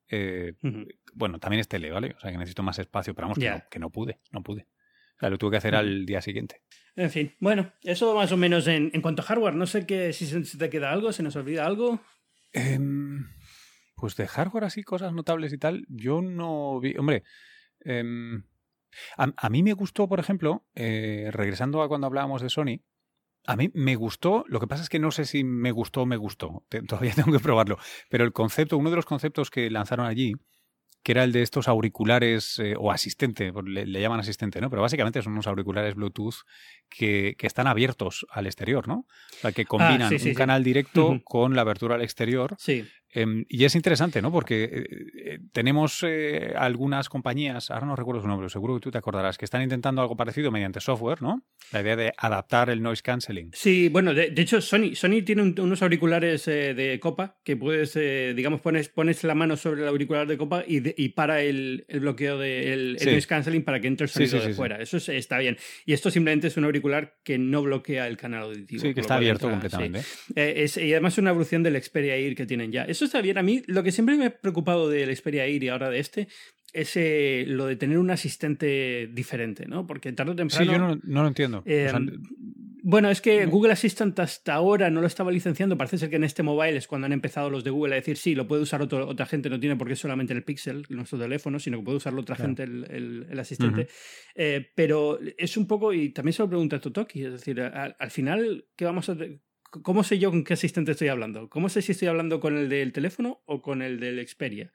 Eh, 0.09 0.53
bueno, 1.13 1.39
también 1.39 1.61
es 1.61 1.67
tele, 1.67 1.91
¿vale? 1.91 2.13
O 2.17 2.19
sea, 2.19 2.31
que 2.31 2.37
necesito 2.37 2.63
más 2.63 2.79
espacio, 2.79 3.13
pero 3.13 3.27
vamos, 3.27 3.39
que, 3.39 3.49
no, 3.49 3.63
que 3.69 3.79
no 3.79 3.89
pude, 3.89 4.19
no 4.31 4.43
pude. 4.43 4.67
O 5.17 5.19
sea, 5.19 5.29
lo 5.29 5.37
tuve 5.37 5.51
que 5.51 5.57
hacer 5.57 5.75
al 5.75 6.05
día 6.05 6.21
siguiente. 6.21 6.61
En 6.95 7.09
fin, 7.09 7.33
bueno, 7.39 7.73
eso 7.81 8.15
más 8.15 8.31
o 8.31 8.37
menos 8.37 8.67
en, 8.67 8.91
en 8.93 9.01
cuanto 9.01 9.21
a 9.21 9.25
hardware. 9.25 9.55
No 9.55 9.65
sé 9.65 9.85
qué, 9.85 10.13
si 10.13 10.25
se 10.25 10.57
te 10.57 10.69
queda 10.69 10.91
algo, 10.91 11.11
se 11.11 11.23
nos 11.23 11.35
olvida 11.35 11.65
algo. 11.65 12.01
Em, 12.53 13.27
pues 13.95 14.15
de 14.15 14.27
hardware 14.27 14.65
así, 14.65 14.83
cosas 14.83 15.13
notables 15.13 15.51
y 15.53 15.57
tal, 15.57 15.85
yo 15.89 16.21
no 16.21 16.79
vi. 16.79 16.95
Hombre, 16.97 17.23
em, 17.81 18.43
a, 19.17 19.49
mí 19.49 19.63
me 19.63 19.73
gustó, 19.73 20.07
por 20.07 20.19
ejemplo, 20.19 20.65
eh, 20.75 21.29
regresando 21.31 21.81
a 21.81 21.87
cuando 21.87 22.07
hablábamos 22.07 22.41
de 22.41 22.49
Sony, 22.49 22.79
a 23.47 23.55
mí 23.55 23.69
me 23.73 23.95
gustó, 23.95 24.45
lo 24.47 24.60
que 24.60 24.67
pasa 24.67 24.84
es 24.84 24.89
que 24.89 24.99
no 24.99 25.12
sé 25.12 25.25
si 25.25 25.43
me 25.43 25.71
gustó 25.71 26.01
o 26.01 26.05
me 26.05 26.17
gustó, 26.17 26.63
todavía 26.88 27.13
tengo 27.15 27.31
que 27.31 27.39
probarlo, 27.39 27.77
pero 28.10 28.23
el 28.23 28.34
concepto, 28.34 28.77
uno 28.77 28.89
de 28.89 28.95
los 28.95 29.05
conceptos 29.05 29.49
que 29.49 29.69
lanzaron 29.69 30.05
allí, 30.05 30.36
que 31.05 31.12
era 31.12 31.23
el 31.23 31.31
de 31.31 31.43
estos 31.43 31.67
auriculares 31.67 32.58
eh, 32.58 32.73
o 32.75 32.91
asistente, 32.91 33.53
le, 33.63 33.86
le, 33.86 34.01
llaman 34.01 34.19
asistente, 34.19 34.60
¿no? 34.60 34.71
Pero 34.71 34.81
básicamente 34.81 35.21
son 35.21 35.34
unos 35.34 35.45
auriculares 35.45 35.93
Bluetooth 35.93 36.34
que, 36.89 37.36
que 37.38 37.45
están 37.45 37.67
abiertos 37.67 38.25
al 38.31 38.47
exterior, 38.47 38.88
¿no? 38.88 39.05
O 39.34 39.41
sea, 39.41 39.51
que 39.51 39.62
ah, 39.62 39.65
combinan 39.67 40.12
un 40.12 40.34
canal 40.34 40.63
directo 40.63 41.21
con 41.23 41.55
la 41.55 41.62
abertura 41.62 41.93
al 41.93 42.01
exterior. 42.01 42.55
Sí. 42.58 42.88
Em, 43.15 43.45
y 43.47 43.63
es 43.63 43.75
interesante, 43.75 44.21
¿no? 44.21 44.30
Porque 44.30 44.65
eh, 44.65 44.84
eh, 45.15 45.39
tenemos 45.54 46.04
eh, 46.04 46.54
algunas 46.58 47.08
compañías, 47.08 47.71
ahora 47.71 47.86
no 47.86 47.95
recuerdo 47.95 48.21
su 48.21 48.28
nombre, 48.28 48.49
seguro 48.49 48.75
que 48.75 48.82
tú 48.82 48.91
te 48.91 48.97
acordarás, 48.97 49.38
que 49.38 49.45
están 49.45 49.62
intentando 49.62 50.01
algo 50.01 50.17
parecido 50.17 50.51
mediante 50.51 50.82
software, 50.82 51.21
¿no? 51.21 51.41
La 51.71 51.82
idea 51.82 51.95
de 51.95 52.13
adaptar 52.17 52.69
el 52.69 52.84
noise 52.84 53.01
cancelling. 53.01 53.51
Sí, 53.54 53.88
bueno, 53.88 54.13
de, 54.13 54.34
hecho, 54.36 54.60
Sony, 54.60 54.95
Sony 54.95 55.23
tiene 55.25 55.43
unos 55.43 55.82
auriculares 55.82 56.45
de 56.45 56.99
copa 57.01 57.38
que 57.45 57.56
puedes, 57.56 57.93
digamos, 58.36 58.60
pones, 58.60 58.89
pones 58.89 59.23
la 59.23 59.34
mano 59.34 59.56
sobre 59.56 59.84
el 59.84 59.88
auricular 59.88 60.28
de 60.28 60.38
copa 60.38 60.65
y, 60.67 61.01
y 61.01 61.10
para 61.10 61.41
el, 61.41 61.86
el 61.88 62.01
bloqueo 62.01 62.38
del 62.38 62.97
de, 62.97 63.06
noise 63.06 63.28
cancelling 63.28 63.63
para 63.63 63.80
que 63.80 63.88
entre 63.88 64.06
el 64.06 64.10
sonido 64.10 64.41
de 64.41 64.54
fuera. 64.54 64.82
Eso 64.82 64.97
está 64.97 65.38
bien. 65.38 65.58
Y 65.86 65.93
esto 65.93 66.12
simplemente 66.12 66.47
es 66.47 66.58
un 66.58 66.65
auricular 66.65 67.15
que 67.23 67.38
no 67.38 67.63
bloquea 67.63 68.08
el 68.08 68.17
canal 68.17 68.43
auditivo. 68.43 68.82
Sí, 68.82 68.93
que 68.93 68.99
está 68.99 69.15
abierto 69.15 69.49
completamente. 69.49 70.01
y 70.36 70.91
además 70.91 71.13
es 71.13 71.19
una 71.19 71.30
evolución 71.30 71.63
del 71.63 71.82
Xperia 71.82 72.15
Air 72.15 72.36
que 72.36 72.45
tienen 72.45 72.73
ya. 72.73 72.84
Eso 72.84 73.04
está 73.05 73.21
bien. 73.21 73.37
A 73.37 73.43
mí 73.43 73.63
lo 73.67 73.83
que 73.83 73.91
siempre 73.91 74.17
me 74.17 74.25
ha 74.25 74.37
preocupado 74.37 74.89
del 74.89 75.15
Xperia 75.15 75.45
Air 75.45 75.63
y 75.63 75.69
ahora 75.69 75.89
de 75.89 75.99
este 75.99 76.27
es 76.73 76.97
eh, 76.97 77.45
lo 77.47 77.67
de 77.67 77.77
tener 77.77 77.97
un 77.97 78.11
asistente 78.11 79.09
diferente, 79.13 79.65
¿no? 79.65 79.87
Porque 79.87 80.11
tarde 80.11 80.33
o 80.33 80.35
temprano... 80.35 80.65
Sí, 80.65 80.71
yo 80.71 80.77
no, 80.77 81.21
lo 81.21 81.27
entiendo. 81.27 81.63
Eh, 81.65 81.89
bueno, 82.83 83.09
es 83.09 83.21
que 83.21 83.45
Google 83.45 83.71
Assistant 83.71 84.19
hasta 84.19 84.53
ahora 84.53 84.89
no 84.89 84.99
lo 84.99 85.07
estaba 85.07 85.31
licenciando. 85.31 85.77
Parece 85.77 85.97
ser 85.97 86.09
que 86.09 86.17
en 86.17 86.25
este 86.25 86.43
mobile 86.43 86.77
es 86.77 86.85
cuando 86.85 87.05
han 87.05 87.13
empezado 87.13 87.49
los 87.49 87.63
de 87.63 87.71
Google 87.71 87.93
a 87.93 87.95
decir, 87.95 88.17
sí, 88.17 88.35
lo 88.35 88.45
puede 88.45 88.61
usar 88.61 88.81
otra 88.81 89.25
gente, 89.25 89.49
no 89.49 89.59
tiene 89.59 89.77
por 89.77 89.87
qué 89.87 89.95
solamente 89.95 90.33
el 90.33 90.43
Pixel, 90.43 90.85
nuestro 90.89 91.17
teléfono, 91.17 91.59
sino 91.59 91.79
que 91.79 91.85
puede 91.85 91.97
usarlo 91.97 92.21
otra 92.21 92.35
gente 92.35 92.63
el, 92.63 93.39
asistente. 93.39 93.87
Eh, 94.35 94.69
pero 94.75 95.17
es 95.37 95.55
un 95.55 95.65
poco, 95.65 95.93
y 95.93 96.09
también 96.09 96.33
se 96.33 96.43
lo 96.43 96.49
pregunta 96.49 96.79
Totoki, 96.79 97.23
es 97.23 97.31
decir, 97.31 97.61
al, 97.61 97.95
al 97.97 98.11
final, 98.11 98.65
¿qué 98.75 98.85
vamos 98.85 99.09
a 99.09 99.15
¿Cómo 99.83 100.03
sé 100.03 100.19
yo 100.19 100.31
con 100.31 100.43
qué 100.43 100.53
asistente 100.53 100.91
estoy 100.91 101.07
hablando? 101.09 101.49
¿Cómo 101.49 101.69
sé 101.69 101.81
si 101.81 101.91
estoy 101.91 102.07
hablando 102.07 102.39
con 102.39 102.57
el 102.57 102.69
del 102.69 102.91
teléfono 102.91 103.41
o 103.45 103.61
con 103.61 103.81
el 103.81 103.99
del 103.99 104.25
Xperia? 104.27 104.71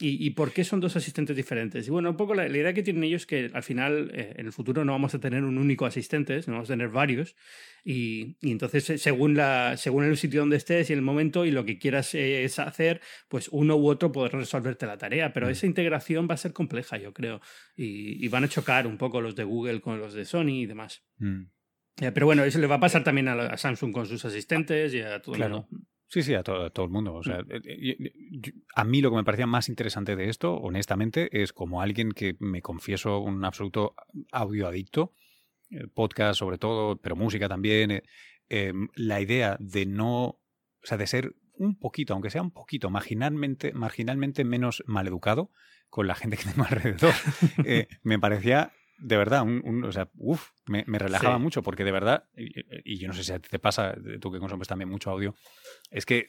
¿Y, 0.00 0.30
por 0.30 0.52
qué 0.52 0.64
son 0.64 0.80
dos 0.80 0.96
asistentes 0.96 1.36
diferentes? 1.36 1.86
Y 1.86 1.90
bueno, 1.90 2.10
un 2.10 2.16
poco 2.16 2.34
la, 2.34 2.48
idea 2.48 2.74
que 2.74 2.82
tienen 2.82 3.04
ellos 3.04 3.22
es 3.22 3.26
que 3.26 3.50
al 3.54 3.62
final, 3.62 4.10
eh, 4.12 4.34
en 4.36 4.46
el 4.46 4.52
futuro, 4.52 4.84
no 4.84 4.90
vamos 4.90 5.14
a 5.14 5.20
tener 5.20 5.44
un 5.44 5.56
único 5.56 5.86
asistente, 5.86 6.42
sino 6.42 6.56
vamos 6.56 6.68
a 6.68 6.72
tener 6.72 6.88
varios. 6.88 7.36
Y, 7.84 8.36
entonces, 8.42 8.90
eh, 8.90 8.98
según, 8.98 9.34
la, 9.34 9.76
según 9.76 10.02
el 10.02 10.16
sitio 10.16 10.40
donde 10.40 10.56
estés 10.56 10.90
y 10.90 10.94
el 10.94 11.00
momento 11.00 11.44
y 11.44 11.52
lo 11.52 11.64
que 11.64 11.78
quieras 11.78 12.12
eh, 12.16 12.44
hacer, 12.58 13.00
pues 13.28 13.48
uno 13.52 13.76
u 13.76 13.86
otro 13.86 14.10
podrá 14.10 14.40
resolverte 14.40 14.84
la 14.84 14.98
tarea. 14.98 15.32
Pero 15.32 15.46
mm. 15.46 15.50
esa 15.50 15.66
integración 15.66 16.26
va 16.28 16.34
a 16.34 16.38
ser 16.38 16.52
compleja, 16.52 16.96
yo 16.98 17.14
creo. 17.14 17.40
Y, 17.76 18.26
van 18.28 18.42
a 18.42 18.48
chocar 18.48 18.88
un 18.88 18.98
poco 18.98 19.20
los 19.20 19.36
de 19.36 19.44
Google 19.44 19.80
con 19.80 20.00
los 20.00 20.12
de 20.12 20.24
Sony 20.24 20.62
y 20.62 20.66
demás. 20.66 21.04
Mm. 21.18 21.44
Eh, 22.00 22.10
pero 22.12 22.26
bueno, 22.26 22.44
eso 22.44 22.58
le 22.58 22.66
va 22.66 22.76
a 22.76 22.80
pasar 22.80 23.04
también 23.04 23.28
a, 23.28 23.56
Samsung 23.56 23.92
con 23.92 24.06
sus 24.06 24.24
asistentes 24.24 24.92
y 24.94 25.00
a 25.00 25.20
todo 25.20 25.36
el 25.36 25.42
mundo. 25.42 25.68
Sí, 26.08 26.22
sí, 26.22 26.34
a 26.34 26.42
todo, 26.42 26.84
el 26.84 26.90
mundo. 26.90 27.14
O 27.14 27.22
sea, 27.22 27.42
mm. 27.42 27.52
eh, 27.52 27.96
eh, 28.00 28.52
a 28.74 28.84
mí 28.84 29.00
lo 29.00 29.10
que 29.10 29.16
me 29.16 29.24
parecía 29.24 29.46
más 29.46 29.68
interesante 29.68 30.16
de 30.16 30.28
esto, 30.28 30.54
honestamente, 30.54 31.42
es 31.42 31.52
como 31.52 31.82
alguien 31.82 32.12
que 32.12 32.36
me 32.40 32.62
confieso 32.62 33.20
un 33.20 33.44
absoluto 33.44 33.94
audioadicto, 34.32 35.12
podcast 35.94 36.38
sobre 36.38 36.58
todo, 36.58 36.96
pero 36.96 37.16
música 37.16 37.48
también, 37.48 38.02
em, 38.48 38.88
la 38.94 39.20
idea 39.20 39.56
de 39.58 39.86
no, 39.86 40.24
o 40.24 40.40
sea, 40.82 40.98
de 40.98 41.06
ser 41.06 41.34
un 41.54 41.78
poquito, 41.78 42.12
aunque 42.12 42.30
sea 42.30 42.42
un 42.42 42.52
poquito, 42.52 42.90
marginalmente, 42.90 43.72
marginalmente 43.72 44.44
menos 44.44 44.84
maleducado 44.86 45.50
con 45.88 46.06
la 46.06 46.14
gente 46.14 46.36
que 46.36 46.44
tengo 46.44 46.64
alrededor, 46.68 47.14
me 48.02 48.18
parecía 48.18 48.72
de 48.98 49.16
verdad, 49.16 49.42
un, 49.42 49.84
o 49.84 49.92
sea, 49.92 50.10
uff, 50.16 50.50
me, 50.66 50.98
relajaba 50.98 51.38
mucho 51.38 51.62
porque 51.62 51.84
de 51.84 51.92
verdad, 51.92 52.24
y, 52.36 52.98
yo 52.98 53.08
no 53.08 53.14
sé 53.14 53.24
si 53.24 53.32
a 53.32 53.38
ti 53.38 53.48
te 53.48 53.58
pasa, 53.58 53.94
tú 54.20 54.32
que 54.32 54.38
consumes 54.38 54.68
también 54.68 54.88
mucho 54.88 55.10
audio, 55.10 55.34
es 55.90 56.06
que 56.06 56.26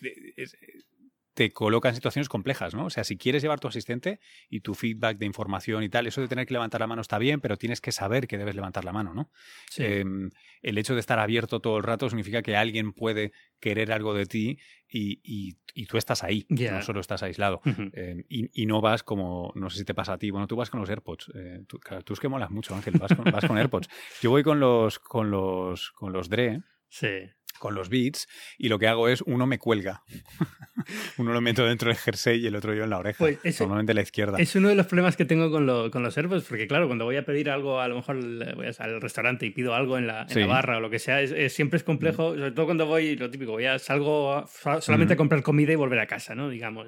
te 1.35 1.51
coloca 1.51 1.89
en 1.89 1.95
situaciones 1.95 2.29
complejas, 2.29 2.73
¿no? 2.73 2.85
O 2.85 2.89
sea, 2.89 3.03
si 3.03 3.17
quieres 3.17 3.41
llevar 3.41 3.59
tu 3.59 3.67
asistente 3.67 4.21
y 4.49 4.61
tu 4.61 4.73
feedback 4.73 5.17
de 5.17 5.25
información 5.25 5.83
y 5.83 5.89
tal, 5.89 6.07
eso 6.07 6.21
de 6.21 6.29
tener 6.29 6.47
que 6.47 6.53
levantar 6.53 6.79
la 6.79 6.87
mano 6.87 7.01
está 7.01 7.19
bien, 7.19 7.41
pero 7.41 7.57
tienes 7.57 7.81
que 7.81 7.91
saber 7.91 8.25
que 8.25 8.37
debes 8.37 8.55
levantar 8.55 8.85
la 8.85 8.93
mano, 8.93 9.13
¿no? 9.13 9.29
Em, 9.77 10.29
el 10.61 10.77
hecho 10.77 10.93
de 10.93 11.01
estar 11.01 11.19
abierto 11.19 11.59
todo 11.59 11.77
el 11.77 11.83
rato 11.83 12.09
significa 12.09 12.41
que 12.41 12.55
alguien 12.55 12.93
puede 12.93 13.33
querer 13.59 13.91
algo 13.91 14.13
de 14.13 14.25
ti 14.25 14.59
y, 14.87 15.55
tú 15.87 15.97
estás 15.97 16.23
ahí, 16.23 16.45
no 16.49 16.81
solo 16.81 17.01
estás 17.01 17.21
aislado. 17.21 17.59
Em, 17.65 18.23
y, 18.29 18.65
no 18.65 18.79
vas 18.79 19.03
como, 19.03 19.51
no 19.55 19.69
sé 19.69 19.79
si 19.79 19.85
te 19.85 19.93
pasa 19.93 20.13
a 20.13 20.17
ti, 20.17 20.31
bueno, 20.31 20.47
tú 20.47 20.55
vas 20.55 20.69
con 20.69 20.79
los 20.79 20.89
AirPods. 20.89 21.33
Eh, 21.35 21.63
tú, 21.67 21.81
tú, 22.05 22.13
es 22.13 22.19
que 22.21 22.29
molas 22.29 22.49
mucho, 22.49 22.73
Ángel, 22.73 22.93
vas 22.97 23.13
con, 23.13 23.25
vas 23.25 23.45
con 23.45 23.57
AirPods. 23.57 23.89
Yo 24.21 24.29
voy 24.29 24.41
con 24.41 24.61
los, 24.61 24.99
con 24.99 25.29
los, 25.31 25.91
con 25.91 26.13
los 26.13 26.29
Dre. 26.29 26.61
Sí 26.87 27.34
con 27.59 27.75
los 27.75 27.89
beats 27.89 28.27
y 28.57 28.69
lo 28.69 28.79
que 28.79 28.87
hago 28.87 29.07
es 29.07 29.21
uno 29.21 29.47
me 29.47 29.59
cuelga. 29.59 30.03
uno 31.17 31.33
lo 31.33 31.41
meto 31.41 31.65
dentro 31.65 31.89
del 31.89 31.97
jersey 31.97 32.41
y 32.41 32.47
el 32.47 32.55
otro 32.55 32.73
yo 32.73 32.83
en 32.83 32.89
la 32.89 32.99
oreja. 32.99 33.17
Pues 33.17 33.59
normalmente 33.59 33.93
la 33.93 34.01
izquierda. 34.01 34.37
Es 34.39 34.55
uno 34.55 34.69
de 34.69 34.75
los 34.75 34.85
problemas 34.87 35.15
que 35.15 35.25
tengo 35.25 35.51
con, 35.51 35.65
lo, 35.65 35.91
con 35.91 36.03
los 36.03 36.17
AirPods 36.17 36.45
porque 36.45 36.67
claro, 36.67 36.87
cuando 36.87 37.05
voy 37.05 37.17
a 37.17 37.25
pedir 37.25 37.49
algo, 37.49 37.79
a 37.79 37.87
lo 37.87 37.95
mejor 37.95 38.17
voy 38.55 38.65
al 38.77 39.01
restaurante 39.01 39.45
y 39.45 39.51
pido 39.51 39.73
algo 39.73 39.97
en 39.97 40.07
la, 40.07 40.27
barra 40.47 40.77
o 40.77 40.79
lo 40.79 40.89
que 40.89 40.99
sea, 40.99 41.21
es, 41.21 41.53
siempre 41.53 41.77
es 41.77 41.83
complejo, 41.83 42.31
mm. 42.31 42.37
sobre 42.37 42.51
todo 42.51 42.65
cuando 42.65 42.85
voy, 42.85 43.15
lo 43.15 43.29
típico, 43.29 43.53
voy 43.53 43.65
a 43.65 43.79
salgo 43.79 44.45
solamente 44.81 45.13
a 45.13 45.17
comprar 45.17 45.43
comida 45.43 45.71
y 45.71 45.75
volver 45.75 45.99
a 45.99 46.07
casa, 46.07 46.35
¿no? 46.35 46.49
Digamos. 46.49 46.87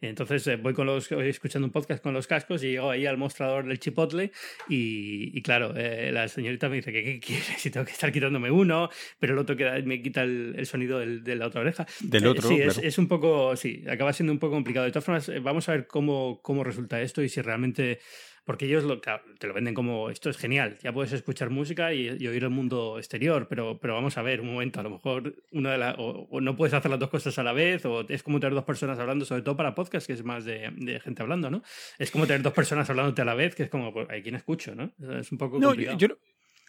Entonces 0.00 0.46
eh, 0.46 0.56
voy 0.56 0.74
con 0.74 0.86
los, 0.86 1.10
escuchando 1.12 1.66
un 1.66 1.72
podcast 1.72 2.02
con 2.02 2.14
los 2.14 2.26
cascos 2.26 2.62
y 2.62 2.72
llego 2.72 2.90
ahí 2.90 3.06
al 3.06 3.16
mostrador 3.16 3.66
del 3.66 3.78
chipotle 3.78 4.32
y, 4.68 5.40
claro, 5.42 5.74
eh, 5.76 6.10
la 6.12 6.28
señorita 6.28 6.68
me 6.68 6.76
dice 6.76 6.92
que 6.92 7.02
qué 7.04 7.20
quieres 7.20 7.64
y 7.66 7.70
tengo 7.70 7.86
que 7.86 7.92
estar 7.92 8.12
quitándome 8.12 8.50
uno, 8.50 8.90
pero 9.18 9.34
el 9.34 9.38
otro 9.38 9.56
queda, 9.56 9.78
me 9.82 9.99
quita 10.02 10.22
el, 10.22 10.66
sonido 10.66 10.98
de 10.98 11.36
la 11.36 11.46
otra 11.46 11.60
oreja. 11.60 11.86
Del 12.00 12.26
otro. 12.26 12.48
sí, 12.48 12.60
es, 12.60 12.98
un 12.98 13.08
poco, 13.08 13.56
sí, 13.56 13.84
acaba 13.88 14.12
siendo 14.12 14.32
un 14.32 14.38
poco 14.38 14.54
complicado. 14.54 14.86
De 14.86 14.92
todas 14.92 15.04
formas, 15.04 15.28
eh, 15.28 15.40
vamos 15.40 15.68
a 15.68 15.72
ver 15.72 15.86
cómo, 15.86 16.40
cómo 16.42 16.64
resulta 16.64 17.00
esto 17.00 17.22
y 17.22 17.28
si 17.28 17.40
realmente 17.40 18.00
porque 18.44 18.66
ellos 18.66 18.84
lo, 18.84 19.00
te 19.00 19.46
lo 19.46 19.54
venden 19.54 19.74
como 19.74 20.10
esto 20.10 20.30
es 20.30 20.36
genial, 20.36 20.76
ya 20.82 20.92
puedes 20.92 21.12
escuchar 21.12 21.50
música 21.50 21.92
y, 21.92 22.08
oír 22.26 22.42
el 22.42 22.50
mundo 22.50 22.98
exterior, 22.98 23.46
pero, 23.48 23.78
pero 23.78 23.94
vamos 23.94 24.16
a 24.18 24.22
ver 24.22 24.40
un 24.40 24.52
momento, 24.52 24.80
a 24.80 24.82
lo 24.82 24.90
mejor 24.90 25.36
una 25.52 25.72
de 25.72 25.78
la, 25.78 25.94
o, 25.98 26.40
no 26.40 26.56
puedes 26.56 26.74
hacer 26.74 26.90
las 26.90 26.98
dos 26.98 27.10
cosas 27.10 27.38
a 27.38 27.42
la 27.42 27.52
vez, 27.52 27.84
o 27.84 28.04
es 28.08 28.22
como 28.22 28.40
tener 28.40 28.54
dos 28.54 28.64
personas 28.64 28.98
hablando, 28.98 29.24
sobre 29.24 29.42
todo 29.42 29.56
para 29.56 29.74
podcast, 29.74 30.06
que 30.06 30.14
es 30.14 30.24
más 30.24 30.44
de, 30.44 31.00
gente 31.04 31.22
hablando, 31.22 31.50
¿no? 31.50 31.62
Es 31.98 32.10
como 32.10 32.26
tener 32.26 32.42
dos 32.42 32.52
personas 32.52 32.88
hablándote 32.90 33.22
a 33.22 33.24
la 33.24 33.34
vez, 33.34 33.54
que 33.54 33.64
es 33.64 33.70
como, 33.70 33.92
pues, 33.92 34.08
hay 34.10 34.22
quien 34.22 34.34
escucho, 34.34 34.74
¿no? 34.74 34.90
Es 35.20 35.30
un 35.30 35.38
poco 35.38 35.60
complicado. 35.60 35.98
Yo, 35.98 36.08
yo, 36.08 36.16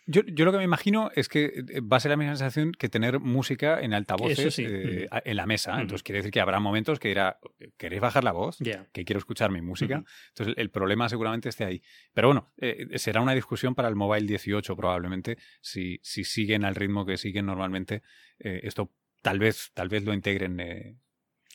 yo, 0.08 0.22
lo 0.24 0.52
que 0.52 0.58
me 0.58 0.64
imagino 0.64 1.12
es 1.16 1.30
que 1.30 1.46
eh, 1.46 1.82
va 1.82 1.98
a 1.98 2.00
ser 2.00 2.10
la 2.12 2.18
misma 2.18 2.36
sensación 2.36 2.72
que 2.72 2.90
tener 2.90 3.20
música 3.20 3.80
en 3.80 3.94
altavoces 3.94 4.58
eh, 4.60 5.08
en 5.12 5.38
la 5.38 5.46
mesa. 5.46 5.80
Entonces 5.80 6.04
quiere 6.04 6.20
decir 6.20 6.32
que 6.32 6.42
habrá 6.42 6.60
momentos 6.60 7.00
que 7.00 7.10
dirá, 7.10 7.40
¿queréis 7.78 8.02
bajar 8.02 8.24
la 8.24 8.32
voz? 8.32 8.58
Que 8.92 9.06
quiero 9.06 9.20
escuchar 9.20 9.52
mi 9.52 9.62
música. 9.62 10.04
Entonces 10.30 10.56
el 10.58 10.70
problema 10.70 11.08
seguramente 11.10 11.50
esté 11.50 11.66
ahí. 11.66 11.82
Pero 12.14 12.30
bueno, 12.30 12.52
eh, 12.58 12.88
será 12.98 13.22
una 13.22 13.34
discusión 13.34 13.76
para 13.76 13.88
el 13.88 13.96
Mobile 13.96 14.26
18 14.28 14.76
probablemente. 14.76 15.38
Si, 15.62 16.00
si 16.02 16.24
siguen 16.24 16.66
al 16.66 16.76
ritmo 16.76 17.06
que 17.06 17.18
siguen 17.18 17.46
normalmente, 17.46 18.02
esto 18.40 18.92
tal 19.22 19.40
vez, 19.40 19.72
tal 19.74 19.88
vez 19.88 20.04
lo 20.04 20.14
integren 20.14 20.60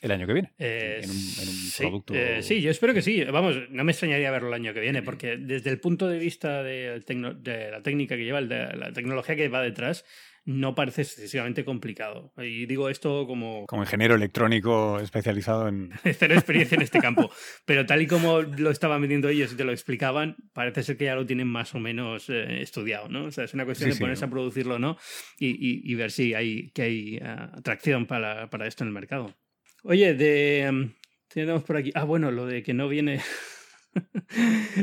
el 0.01 0.11
año 0.11 0.27
que 0.27 0.33
viene. 0.33 0.51
en 0.57 1.09
un, 1.09 1.15
sí, 1.15 1.81
producto. 1.81 2.13
sí, 2.41 2.61
yo 2.61 2.71
espero 2.71 2.93
que 2.93 3.01
sí. 3.01 3.23
Vamos, 3.23 3.55
no 3.69 3.83
me 3.83 3.91
extrañaría 3.91 4.31
verlo 4.31 4.49
el 4.49 4.53
año 4.53 4.73
que 4.73 4.79
viene, 4.79 5.01
porque 5.01 5.37
desde 5.37 5.69
el 5.69 5.79
punto 5.79 6.07
de 6.07 6.19
vista 6.19 6.63
de, 6.63 7.01
de 7.39 7.71
la 7.71 7.81
técnica 7.81 8.15
que 8.15 8.25
lleva, 8.25 8.41
de 8.41 8.77
la 8.77 8.91
tecnología 8.93 9.35
que 9.35 9.49
va 9.49 9.61
detrás, 9.61 10.05
no 10.47 10.75
parece 10.75 11.01
excesivamente 11.01 11.65
complicado. 11.65 12.31
Y 12.37 12.65
digo 12.67 12.89
esto 12.89 13.27
como... 13.27 13.65
Como 13.67 13.83
ingeniero 13.83 14.15
electrónico 14.15 14.97
especializado 14.97 15.67
en... 15.67 15.89
Tener 16.19 16.37
experiencia 16.37 16.75
en 16.75 16.83
este 16.83 16.99
campo. 16.99 17.29
Pero 17.65 17.85
tal 17.85 18.01
y 18.01 18.07
como 18.07 18.41
lo 18.41 18.71
estaban 18.71 19.01
vendiendo 19.01 19.27
ellos 19.27 19.51
y 19.51 19.57
te 19.57 19.65
lo 19.65 19.73
explicaban, 19.73 20.37
parece 20.53 20.83
ser 20.83 20.95
que 20.95 21.03
ya 21.03 21.15
lo 21.15 21.25
tienen 21.25 21.49
más 21.49 21.75
o 21.75 21.79
menos 21.79 22.29
eh, 22.29 22.61
estudiado, 22.61 23.09
¿no? 23.09 23.25
O 23.25 23.31
sea, 23.31 23.43
es 23.43 23.53
una 23.53 23.65
cuestión 23.65 23.89
de 23.89 23.97
ponerse 23.97 24.23
a 24.23 24.29
producirlo 24.29 24.75
o 24.75 24.79
no 24.79 24.97
y, 25.37 25.91
y, 25.91 25.95
ver 25.95 26.11
si 26.11 26.33
hay, 26.33 26.71
que 26.71 26.81
hay 26.81 27.17
uh, 27.17 27.57
atracción 27.57 28.05
para, 28.05 28.49
para 28.49 28.67
esto 28.67 28.85
en 28.85 28.87
el 28.87 28.93
mercado. 28.93 29.35
Oye, 29.83 30.13
de. 30.13 30.61
Em, 30.61 30.93
tenemos 31.27 31.63
por 31.63 31.77
aquí. 31.77 31.91
Ah, 31.95 32.03
bueno, 32.03 32.31
lo 32.31 32.45
de 32.45 32.63
que 32.63 32.73
no 32.73 32.87
viene. 32.87 33.21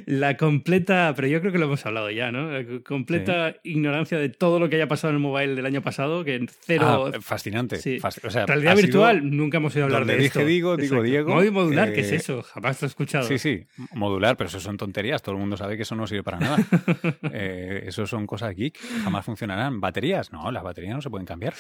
La 0.07 0.37
completa, 0.37 1.13
pero 1.17 1.29
yo 1.29 1.41
creo 1.41 1.53
que 1.53 1.59
lo 1.59 1.67
hemos 1.67 1.85
hablado 1.87 2.11
ya, 2.11 2.31
¿no? 2.33 2.51
La 2.51 2.65
completa 2.85 3.57
ignorancia 3.63 4.19
de 4.19 4.29
todo 4.29 4.59
lo 4.59 4.69
que 4.69 4.77
haya 4.77 4.89
pasado 4.89 5.11
en 5.11 5.17
el 5.17 5.23
mobile 5.23 5.55
del 5.55 5.67
año 5.67 5.83
pasado, 5.83 6.25
que 6.25 6.47
cero... 6.63 7.11
Ah, 7.15 7.21
fascinante. 7.21 7.77
Sí. 7.77 7.99
Fas- 8.01 8.21
o 8.25 8.31
sea, 8.31 8.47
Realidad 8.47 8.77
virtual, 8.77 9.31
nunca 9.37 9.59
hemos 9.59 9.75
oído 9.75 9.87
hablar 9.87 10.01
donde 10.01 10.15
de 10.15 10.19
dije 10.19 10.27
esto. 10.39 10.45
digo, 10.45 10.77
digo 10.77 10.95
Exacto. 10.97 11.03
Diego, 11.03 11.35
Móvil 11.35 11.53
modular, 11.53 11.93
¿qué 11.93 12.01
es 12.01 12.13
eh, 12.13 12.17
eso? 12.17 12.43
Jamás 12.43 12.81
lo 12.83 12.87
he 12.87 12.89
escuchado. 12.89 13.25
Sí, 13.29 13.39
sí, 13.39 13.67
modular, 13.93 14.37
pero 14.37 14.49
eso 14.49 14.61
son 14.61 14.77
tonterías. 14.77 15.23
Todo 15.23 15.35
el 15.35 15.41
mundo 15.41 15.57
sabe 15.57 15.77
que 15.77 15.83
eso 15.83 15.95
no 15.95 16.07
sirve 16.07 16.23
para 16.23 16.39
nada. 16.39 16.57
Eh, 17.33 17.85
eso 17.87 18.07
son 18.07 18.27
cosas 18.27 18.55
geek. 18.55 18.79
Jamás 19.03 19.25
funcionarán. 19.25 19.81
¿Baterías? 19.81 20.33
No, 20.33 20.51
las 20.53 20.63
baterías 20.63 20.95
no 20.95 21.01
se 21.03 21.11
pueden 21.11 21.27
cambiar. 21.27 21.55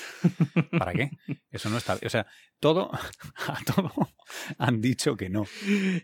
¿Para 0.78 0.92
qué? 0.92 1.10
Eso 1.50 1.68
no 1.70 1.78
está. 1.78 1.98
O 2.04 2.08
sea, 2.08 2.26
todo, 2.60 2.90
a 3.48 3.58
todo 3.64 3.92
han 4.58 4.80
dicho 4.80 5.16
que 5.16 5.28
no. 5.30 5.46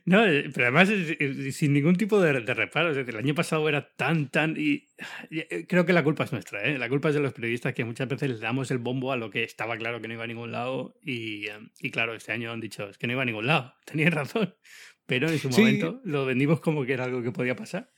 No, 0.04 0.24
eh, 0.26 0.50
pero 0.54 0.66
además 0.66 0.88
es- 0.90 1.16
es- 1.18 1.56
sin 1.56 1.72
ningún 1.72 1.96
tipo 1.96 2.20
de, 2.20 2.40
de 2.40 2.54
reparo. 2.54 2.90
Es 2.90 2.96
decir, 2.96 3.14
el 3.14 3.20
año 3.24 3.34
pasado 3.34 3.68
era 3.68 3.90
tan, 3.96 4.28
tan. 4.30 4.56
Y 4.56 4.88
eh, 5.30 5.66
creo 5.68 5.84
que 5.86 5.92
la 5.92 6.02
culpa 6.04 6.24
es 6.24 6.32
nuestra, 6.32 6.62
¿eh? 6.64 6.78
La 6.78 6.88
culpa 6.88 7.08
es 7.08 7.14
de 7.14 7.20
los 7.20 7.32
periodistas 7.32 7.74
que 7.74 7.84
muchas 7.84 8.08
veces 8.08 8.30
le 8.30 8.38
damos 8.38 8.70
el 8.70 8.78
bombo 8.78 9.12
a 9.12 9.16
lo 9.16 9.30
que 9.30 9.42
estaba 9.44 9.76
claro 9.76 10.00
que 10.00 10.08
no 10.08 10.14
iba 10.14 10.24
a 10.24 10.28
ningún 10.28 10.52
lado. 10.52 10.96
Y, 11.02 11.46
eh, 11.46 11.52
y 11.80 11.90
claro, 11.90 12.14
este 12.14 12.32
año 12.32 12.52
han 12.52 12.60
dicho, 12.60 12.88
es 12.88 12.98
que 12.98 13.06
no 13.06 13.12
iba 13.14 13.22
a 13.22 13.26
ningún 13.26 13.46
lado. 13.46 13.74
Tenían 13.84 14.12
razón. 14.12 14.54
Pero 15.06 15.28
en 15.28 15.38
su 15.38 15.50
Sí. 15.52 15.60
momento 15.62 16.00
lo 16.04 16.24
vendimos 16.26 16.60
como 16.60 16.84
que 16.84 16.92
era 16.92 17.04
algo 17.04 17.22
que 17.22 17.32
podía 17.32 17.56
pasar. 17.56 17.90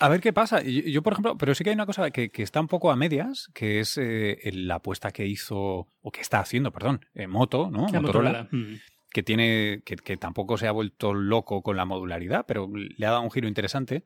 A 0.00 0.08
ver 0.08 0.20
qué 0.20 0.32
pasa. 0.32 0.60
Yo, 0.62 0.82
yo, 0.82 1.02
por 1.02 1.12
ejemplo, 1.12 1.38
pero 1.38 1.54
sí 1.54 1.62
que 1.62 1.70
hay 1.70 1.74
una 1.74 1.86
cosa 1.86 2.10
que, 2.10 2.30
que 2.30 2.42
está 2.42 2.60
un 2.60 2.66
poco 2.66 2.90
a 2.90 2.96
medias, 2.96 3.48
que 3.54 3.78
es 3.78 3.96
eh, 3.96 4.38
la 4.52 4.76
apuesta 4.76 5.12
que 5.12 5.24
hizo, 5.24 5.88
o 6.00 6.10
que 6.12 6.20
está 6.20 6.40
haciendo, 6.40 6.72
perdón, 6.72 7.06
eh, 7.14 7.28
Moto, 7.28 7.70
¿no? 7.70 7.86
La 7.92 8.00
Motorola, 8.00 8.42
Motorola. 8.42 8.48
Mm. 8.50 8.80
Que 9.14 9.22
tiene, 9.22 9.80
que, 9.86 9.94
que 9.96 10.16
tampoco 10.18 10.58
se 10.58 10.66
ha 10.66 10.72
vuelto 10.72 11.14
loco 11.14 11.62
con 11.62 11.76
la 11.76 11.84
modularidad, 11.86 12.44
pero 12.46 12.68
le 12.74 13.06
ha 13.06 13.10
dado 13.10 13.22
un 13.22 13.30
giro 13.30 13.48
interesante. 13.48 14.04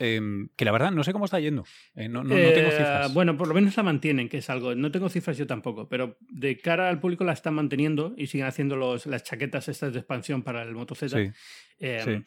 eh, 0.00 0.20
que 0.56 0.64
la 0.64 0.72
verdad 0.72 0.90
no 0.90 1.04
sé 1.04 1.12
cómo 1.12 1.24
está 1.24 1.38
yendo. 1.38 1.64
Eh, 1.94 2.08
no, 2.08 2.24
no, 2.24 2.30
no 2.34 2.52
tengo 2.52 2.68
Eh, 2.68 2.72
cifras. 2.76 3.14
Bueno, 3.14 3.36
por 3.36 3.46
lo 3.46 3.54
menos 3.54 3.76
la 3.76 3.84
mantienen, 3.84 4.28
que 4.28 4.38
es 4.38 4.50
algo. 4.50 4.74
No 4.74 4.90
tengo 4.90 5.08
cifras 5.08 5.38
yo 5.38 5.46
tampoco, 5.46 5.88
pero 5.88 6.16
de 6.20 6.58
cara 6.58 6.88
al 6.88 6.98
público 6.98 7.22
la 7.22 7.32
están 7.32 7.54
manteniendo 7.54 8.12
y 8.16 8.26
siguen 8.26 8.48
haciendo 8.48 8.74
los, 8.76 9.06
las 9.06 9.22
chaquetas 9.22 9.68
estas 9.68 9.92
de 9.92 10.00
expansión 10.00 10.42
para 10.42 10.62
el 10.64 10.74
Moto 10.74 10.96
Z. 10.96 11.16
sí, 11.16 11.30
sí. 11.78 12.24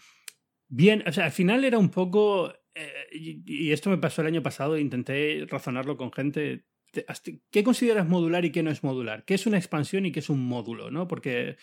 Bien, 0.70 1.04
o 1.08 1.12
sea, 1.12 1.26
al 1.26 1.32
final 1.32 1.66
era 1.66 1.78
un 1.78 1.90
poco. 1.90 2.54
eh, 2.74 2.90
y, 3.12 3.44
y 3.68 3.72
esto 3.74 3.90
me 3.90 3.98
pasó 3.98 4.22
el 4.22 4.28
año 4.28 4.42
pasado, 4.42 4.78
intenté 4.78 5.46
razonarlo 5.50 5.98
con 5.98 6.12
gente. 6.14 6.66
¿Qué 7.52 7.64
consideras 7.64 8.08
modular 8.08 8.44
y 8.46 8.52
qué 8.52 8.64
no 8.64 8.72
es 8.72 8.84
modular? 8.84 9.24
¿Qué 9.26 9.34
es 9.36 9.46
una 9.46 9.58
expansión 9.58 10.06
y 10.06 10.12
qué 10.12 10.20
es 10.20 10.30
un 10.30 10.44
módulo? 10.48 10.90
¿no? 10.90 11.08
Porque, 11.08 11.58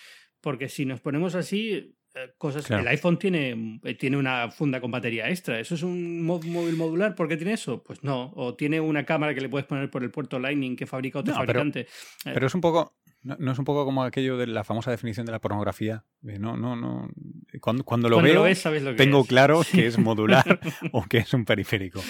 porque 0.44 0.68
si 0.68 0.84
nos 0.84 1.00
ponemos 1.00 1.34
así, 1.34 1.96
eh, 2.14 2.32
cosas. 2.38 2.66
Claro. 2.66 2.82
El 2.82 2.88
iPhone 2.88 3.18
tiene, 3.18 3.80
eh, 3.82 3.94
tiene 3.96 4.16
una 4.16 4.50
funda 4.52 4.80
con 4.80 4.92
batería 4.92 5.28
extra. 5.28 5.58
¿Eso 5.58 5.74
es 5.74 5.82
un 5.82 6.22
móvil 6.22 6.76
modular? 6.76 7.16
¿Por 7.16 7.26
qué 7.26 7.36
tiene 7.36 7.54
eso? 7.54 7.82
Pues 7.82 8.04
no. 8.04 8.32
O 8.36 8.54
tiene 8.54 8.80
una 8.80 9.04
cámara 9.04 9.34
que 9.34 9.40
le 9.40 9.48
puedes 9.48 9.66
poner 9.66 9.90
por 9.90 10.04
el 10.04 10.10
puerto 10.12 10.38
Lightning 10.38 10.76
que 10.76 10.86
fabrica 10.86 11.18
otro 11.18 11.32
No, 11.32 11.40
fabricante. 11.40 11.88
Pero 12.22 12.46
es 12.46 12.54
un 12.54 12.60
poco. 12.60 12.94
No, 13.22 13.36
no 13.40 13.52
es 13.52 13.58
un 13.58 13.64
poco 13.64 13.86
como 13.86 14.04
aquello 14.04 14.36
de 14.36 14.46
la 14.46 14.64
famosa 14.64 14.90
definición 14.90 15.24
de 15.24 15.32
la 15.32 15.40
pornografía. 15.40 16.04
Eh, 16.28 16.38
No, 16.38 16.58
no, 16.58 16.76
no. 16.76 17.08
Cuando, 17.60 17.82
cuando 17.82 18.10
lo 18.10 18.16
Cuando 18.16 18.28
veo, 18.30 18.34
lo 18.40 18.42
ves, 18.44 18.58
sabes 18.58 18.82
lo 18.82 18.90
que 18.90 18.96
tengo 18.98 19.22
es. 19.22 19.26
claro 19.26 19.62
que 19.72 19.86
es 19.86 19.98
modular 19.98 20.60
o 20.92 21.04
que 21.06 21.18
es 21.18 21.32
un 21.32 21.46
periférico. 21.46 22.02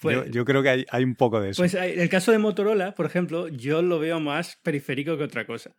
Pues- 0.00 0.16
yo, 0.16 0.24
yo 0.26 0.44
creo 0.46 0.62
que 0.62 0.70
hay, 0.70 0.86
hay 0.90 1.04
un 1.04 1.16
poco 1.16 1.38
de 1.40 1.50
eso. 1.50 1.60
Pues 1.60 1.74
eh, 1.74 2.02
el 2.02 2.08
caso 2.08 2.32
de 2.32 2.38
Motorola, 2.38 2.94
por 2.94 3.04
ejemplo, 3.04 3.48
yo 3.48 3.82
lo 3.82 3.98
veo 3.98 4.20
más 4.20 4.58
periférico 4.62 5.18
que 5.18 5.24
otra 5.24 5.46
cosa. 5.46 5.76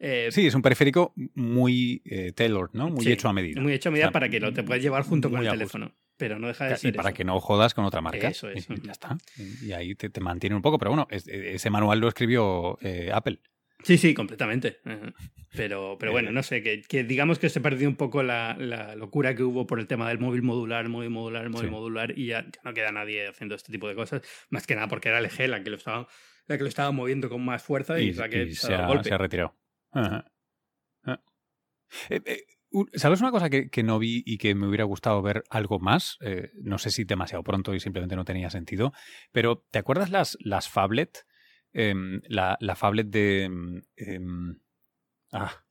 Eh, 0.00 0.28
sí, 0.30 0.46
es 0.46 0.54
un 0.54 0.62
periférico 0.62 1.12
muy 1.34 2.02
eh, 2.04 2.32
tailored, 2.32 2.70
¿no? 2.72 2.88
Muy 2.90 3.04
sí, 3.04 3.12
hecho 3.12 3.28
a 3.28 3.32
medida. 3.32 3.60
Muy 3.60 3.72
hecho 3.72 3.88
a 3.88 3.92
medida 3.92 4.06
O 4.06 4.08
sea, 4.08 4.12
para 4.12 4.28
que 4.28 4.38
lo 4.40 4.52
te 4.52 4.62
puedas 4.62 4.82
llevar 4.82 5.02
junto 5.02 5.28
con 5.30 5.38
el 5.40 5.44
gusto. 5.46 5.58
teléfono. 5.58 5.94
Pero 6.16 6.38
no 6.38 6.48
deja 6.48 6.66
de 6.66 6.74
Y 6.74 6.76
ser 6.76 6.94
para 6.96 7.10
eso. 7.10 7.16
que 7.16 7.24
no 7.24 7.38
jodas 7.40 7.74
con 7.74 7.84
otra 7.84 8.00
marca. 8.00 8.28
Eso 8.28 8.48
es. 8.50 8.68
Y 8.70 8.80
ya 8.84 8.92
está. 8.92 9.16
Y 9.62 9.72
ahí 9.72 9.94
te, 9.94 10.10
te 10.10 10.20
mantiene 10.20 10.56
un 10.56 10.62
poco. 10.62 10.78
Pero 10.78 10.90
bueno, 10.92 11.06
es- 11.10 11.26
ese 11.28 11.70
manual 11.70 12.00
lo 12.00 12.08
escribió 12.08 12.76
eh, 12.80 13.10
Apple. 13.12 13.40
Sí, 13.84 13.96
sí, 13.98 14.14
completamente. 14.14 14.78
Pero, 15.54 15.96
pero 15.98 16.12
bueno, 16.12 16.30
no 16.32 16.42
sé, 16.42 16.62
que, 16.62 16.82
que 16.82 17.04
digamos 17.04 17.38
que 17.38 17.48
se 17.48 17.60
perdió 17.60 17.88
un 17.88 17.96
poco 17.96 18.22
la, 18.22 18.56
la 18.58 18.94
locura 18.96 19.34
que 19.34 19.42
hubo 19.44 19.66
por 19.66 19.78
el 19.80 19.86
tema 19.86 20.08
del 20.08 20.18
móvil 20.18 20.42
modular, 20.42 20.88
móvil 20.88 21.10
modular, 21.10 21.48
móvil 21.48 21.68
Sí. 21.68 21.70
modular, 21.72 22.18
y 22.18 22.26
ya, 22.26 22.42
ya 22.42 22.60
no 22.64 22.74
queda 22.74 22.90
nadie 22.92 23.28
haciendo 23.28 23.54
este 23.54 23.72
tipo 23.72 23.88
de 23.88 23.94
cosas. 23.94 24.22
Más 24.50 24.66
que 24.66 24.74
nada 24.74 24.88
porque 24.88 25.08
era 25.08 25.18
LG 25.20 25.48
la 25.48 25.62
que 25.62 25.70
lo 25.70 25.76
estaba, 25.76 26.06
la 26.46 26.56
que 26.56 26.62
lo 26.64 26.68
estaba 26.68 26.90
moviendo 26.90 27.28
con 27.28 27.44
más 27.44 27.62
fuerza 27.62 27.98
y, 28.00 28.08
Y, 28.08 28.12
la 28.14 28.28
que 28.28 28.42
y 28.42 28.54
se 28.54 28.66
ha 28.74 28.78
dado 28.78 28.84
ha, 28.84 28.88
golpe. 28.88 29.08
se 29.08 29.14
ha 29.14 29.18
retirado. 29.18 29.54
Ajá. 29.92 30.30
Ah. 31.04 31.22
Eh, 32.10 32.20
eh, 32.24 32.44
¿Sabes 32.94 33.20
una 33.20 33.30
cosa 33.30 33.48
que, 33.48 33.70
que 33.70 33.82
no 33.82 33.98
vi 33.98 34.22
y 34.26 34.36
que 34.36 34.54
me 34.54 34.66
hubiera 34.66 34.84
gustado 34.84 35.22
ver 35.22 35.42
algo 35.48 35.78
más? 35.78 36.18
Eh, 36.20 36.50
no 36.62 36.76
sé 36.78 36.90
si 36.90 37.04
demasiado 37.04 37.42
pronto 37.42 37.74
y 37.74 37.80
simplemente 37.80 38.14
no 38.16 38.24
tenía 38.26 38.50
sentido, 38.50 38.92
pero 39.32 39.64
¿te 39.70 39.78
acuerdas 39.78 40.10
las, 40.10 40.36
las 40.40 40.68
Fablet? 40.68 41.24
Em, 41.72 42.20
la, 42.28 42.58
la 42.60 42.76
Fablet 42.76 43.06
de... 43.08 43.44
em, 43.44 43.82
em, 43.96 44.60
ah, 45.32 45.64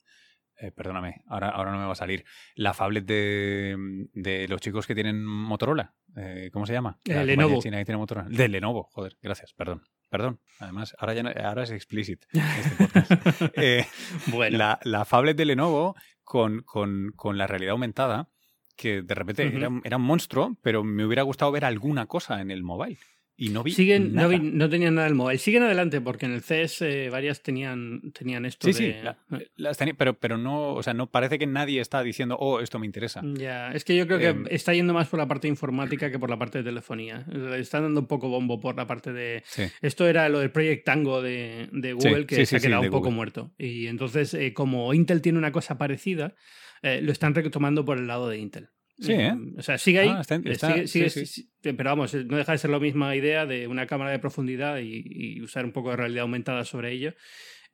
eh, 0.60 0.72
perdóname, 0.72 1.24
ahora, 1.28 1.50
ahora 1.50 1.72
no 1.72 1.78
me 1.78 1.86
va 1.86 1.92
a 1.92 1.96
salir. 1.96 2.26
La 2.56 2.74
Fablet 2.74 3.06
de, 3.06 3.72
em, 3.72 4.08
de 4.14 4.48
los 4.48 4.60
chicos 4.60 4.88
que 4.88 4.96
tienen 4.96 5.24
Motorola. 5.24 5.96
Eh, 6.16 6.50
¿Cómo 6.52 6.66
se 6.66 6.74
llama? 6.74 7.00
La 7.06 7.18
compañía 7.18 7.36
Lenovo. 7.36 7.62
china 7.62 7.78
que 7.78 7.86
tiene 7.86 8.00
Motorola. 8.00 8.28
De 8.30 8.48
Lenovo, 8.48 8.90
joder, 8.92 9.18
gracias, 9.22 9.54
perdón. 9.54 9.84
Perdón, 10.10 10.40
además, 10.60 10.96
ahora, 11.00 11.14
ya 11.14 11.24
no- 11.24 11.32
ahora 11.44 11.64
es 11.64 11.72
explicit 11.72 12.24
este 12.34 12.86
podcast. 12.86 13.12
Eh, 13.56 13.86
Bueno, 14.28 14.58
la, 14.58 14.80
la 14.84 15.06
Fablet 15.06 15.36
de 15.38 15.46
Lenovo 15.46 15.96
con, 16.24 16.62
con, 16.64 17.12
con 17.16 17.38
la 17.38 17.48
realidad 17.48 17.72
aumentada, 17.74 18.30
que 18.76 19.02
de 19.02 19.16
repente 19.16 19.52
era 19.84 19.98
un 19.98 20.04
monstruo, 20.04 20.56
pero 20.62 20.84
me 20.84 21.06
hubiera 21.06 21.24
gustado 21.24 21.52
ver 21.52 21.66
alguna 21.66 22.06
cosa 22.06 22.42
en 22.42 22.52
el 22.52 22.64
mobile. 22.64 22.98
Y 23.40 23.50
no 23.50 23.62
vi 23.62 23.72
Siguen, 23.72 24.16
nada. 24.16 24.28
no, 24.28 24.30
vi- 24.34 24.52
no 24.52 24.68
tenían 24.68 24.96
nada 24.96 25.06
del 25.08 25.14
móvil. 25.16 25.38
Siguen 25.38 25.62
adelante 25.62 26.02
porque 26.02 26.26
en 26.26 26.34
el 26.34 26.42
CES 26.42 26.82
eh, 26.82 27.10
varias 27.12 27.44
tenían, 27.44 28.12
tenían 28.12 28.46
esto 28.48 28.66
Sí, 28.68 28.74
sí, 28.74 28.86
de... 28.88 29.04
la- 29.04 29.18
las 29.58 29.78
tenía- 29.78 29.94
pero, 29.94 30.16
pero 30.18 30.40
no, 30.40 30.74
o 30.74 30.82
sea, 30.82 30.96
no 30.96 31.06
parece 31.12 31.38
que 31.38 31.46
nadie 31.46 31.80
está 31.80 32.02
diciendo, 32.02 32.36
oh, 32.40 32.60
esto 32.62 32.80
me 32.80 32.88
interesa. 32.88 33.22
Ya, 33.36 33.72
es 33.74 33.84
que 33.86 33.96
yo 33.96 34.08
creo 34.08 34.18
que 34.18 34.28
Em, 34.30 34.46
está 34.50 34.74
yendo 34.74 34.94
más 34.96 35.08
por 35.08 35.20
la 35.20 35.28
parte 35.28 35.48
informática 35.48 36.10
que 36.10 36.18
por 36.18 36.32
la 36.32 36.40
parte 36.40 36.58
de 36.58 36.64
telefonía. 36.64 37.26
Le 37.32 37.60
están 37.60 37.84
dando 37.84 38.00
un 38.02 38.08
poco 38.08 38.28
bombo 38.28 38.60
por 38.60 38.76
la 38.76 38.88
parte 38.88 39.14
de... 39.14 39.44
Sí. 39.46 39.64
Esto 39.84 40.08
era 40.08 40.28
lo 40.30 40.40
del 40.40 40.50
Project 40.50 40.84
Tango 40.84 41.22
de, 41.22 41.70
de 41.72 41.94
Google 41.94 42.26
que 42.26 42.38
sí, 42.38 42.46
se 42.48 42.56
ha 42.58 42.60
quedado 42.60 42.82
un 42.82 42.88
poco 42.88 43.02
Google. 43.06 43.16
muerto. 43.16 43.52
Y 43.60 43.86
entonces, 43.86 44.34
eh, 44.34 44.52
como 44.54 44.92
Intel 44.96 45.22
tiene 45.22 45.38
una 45.38 45.52
cosa 45.52 45.78
parecida, 45.78 46.34
eh, 46.82 47.02
lo 47.04 47.12
están 47.12 47.36
retomando 47.36 47.86
por 47.86 48.00
el 48.00 48.08
lado 48.08 48.30
de 48.30 48.40
Intel. 48.40 48.70
Sí, 49.00 49.14
¿eh? 49.14 49.36
O 49.58 49.62
sea, 49.62 49.78
sigue 49.78 50.00
ahí. 50.00 50.10
Ah, 50.10 50.22
está- 50.22 50.36
está- 50.44 50.74
sigue- 50.74 50.88
sí, 50.88 51.00
sigue- 51.10 51.10
sí. 51.10 51.26
sí, 51.26 51.50
pero 51.74 51.90
vamos, 51.92 52.14
eh, 52.14 52.24
no 52.26 52.38
deja 52.38 52.52
de 52.54 52.58
ser 52.58 52.70
la 52.72 52.80
misma 52.80 53.16
idea 53.16 53.46
de 53.46 53.68
una 53.68 53.86
cámara 53.86 54.12
de 54.12 54.20
profundidad 54.20 54.80
y, 54.80 55.04
y 55.06 55.42
usar 55.42 55.66
un 55.66 55.72
poco 55.72 55.92
de 55.92 55.98
realidad 55.98 56.24
aumentada 56.24 56.66
sobre 56.66 56.92
ello. 56.94 57.14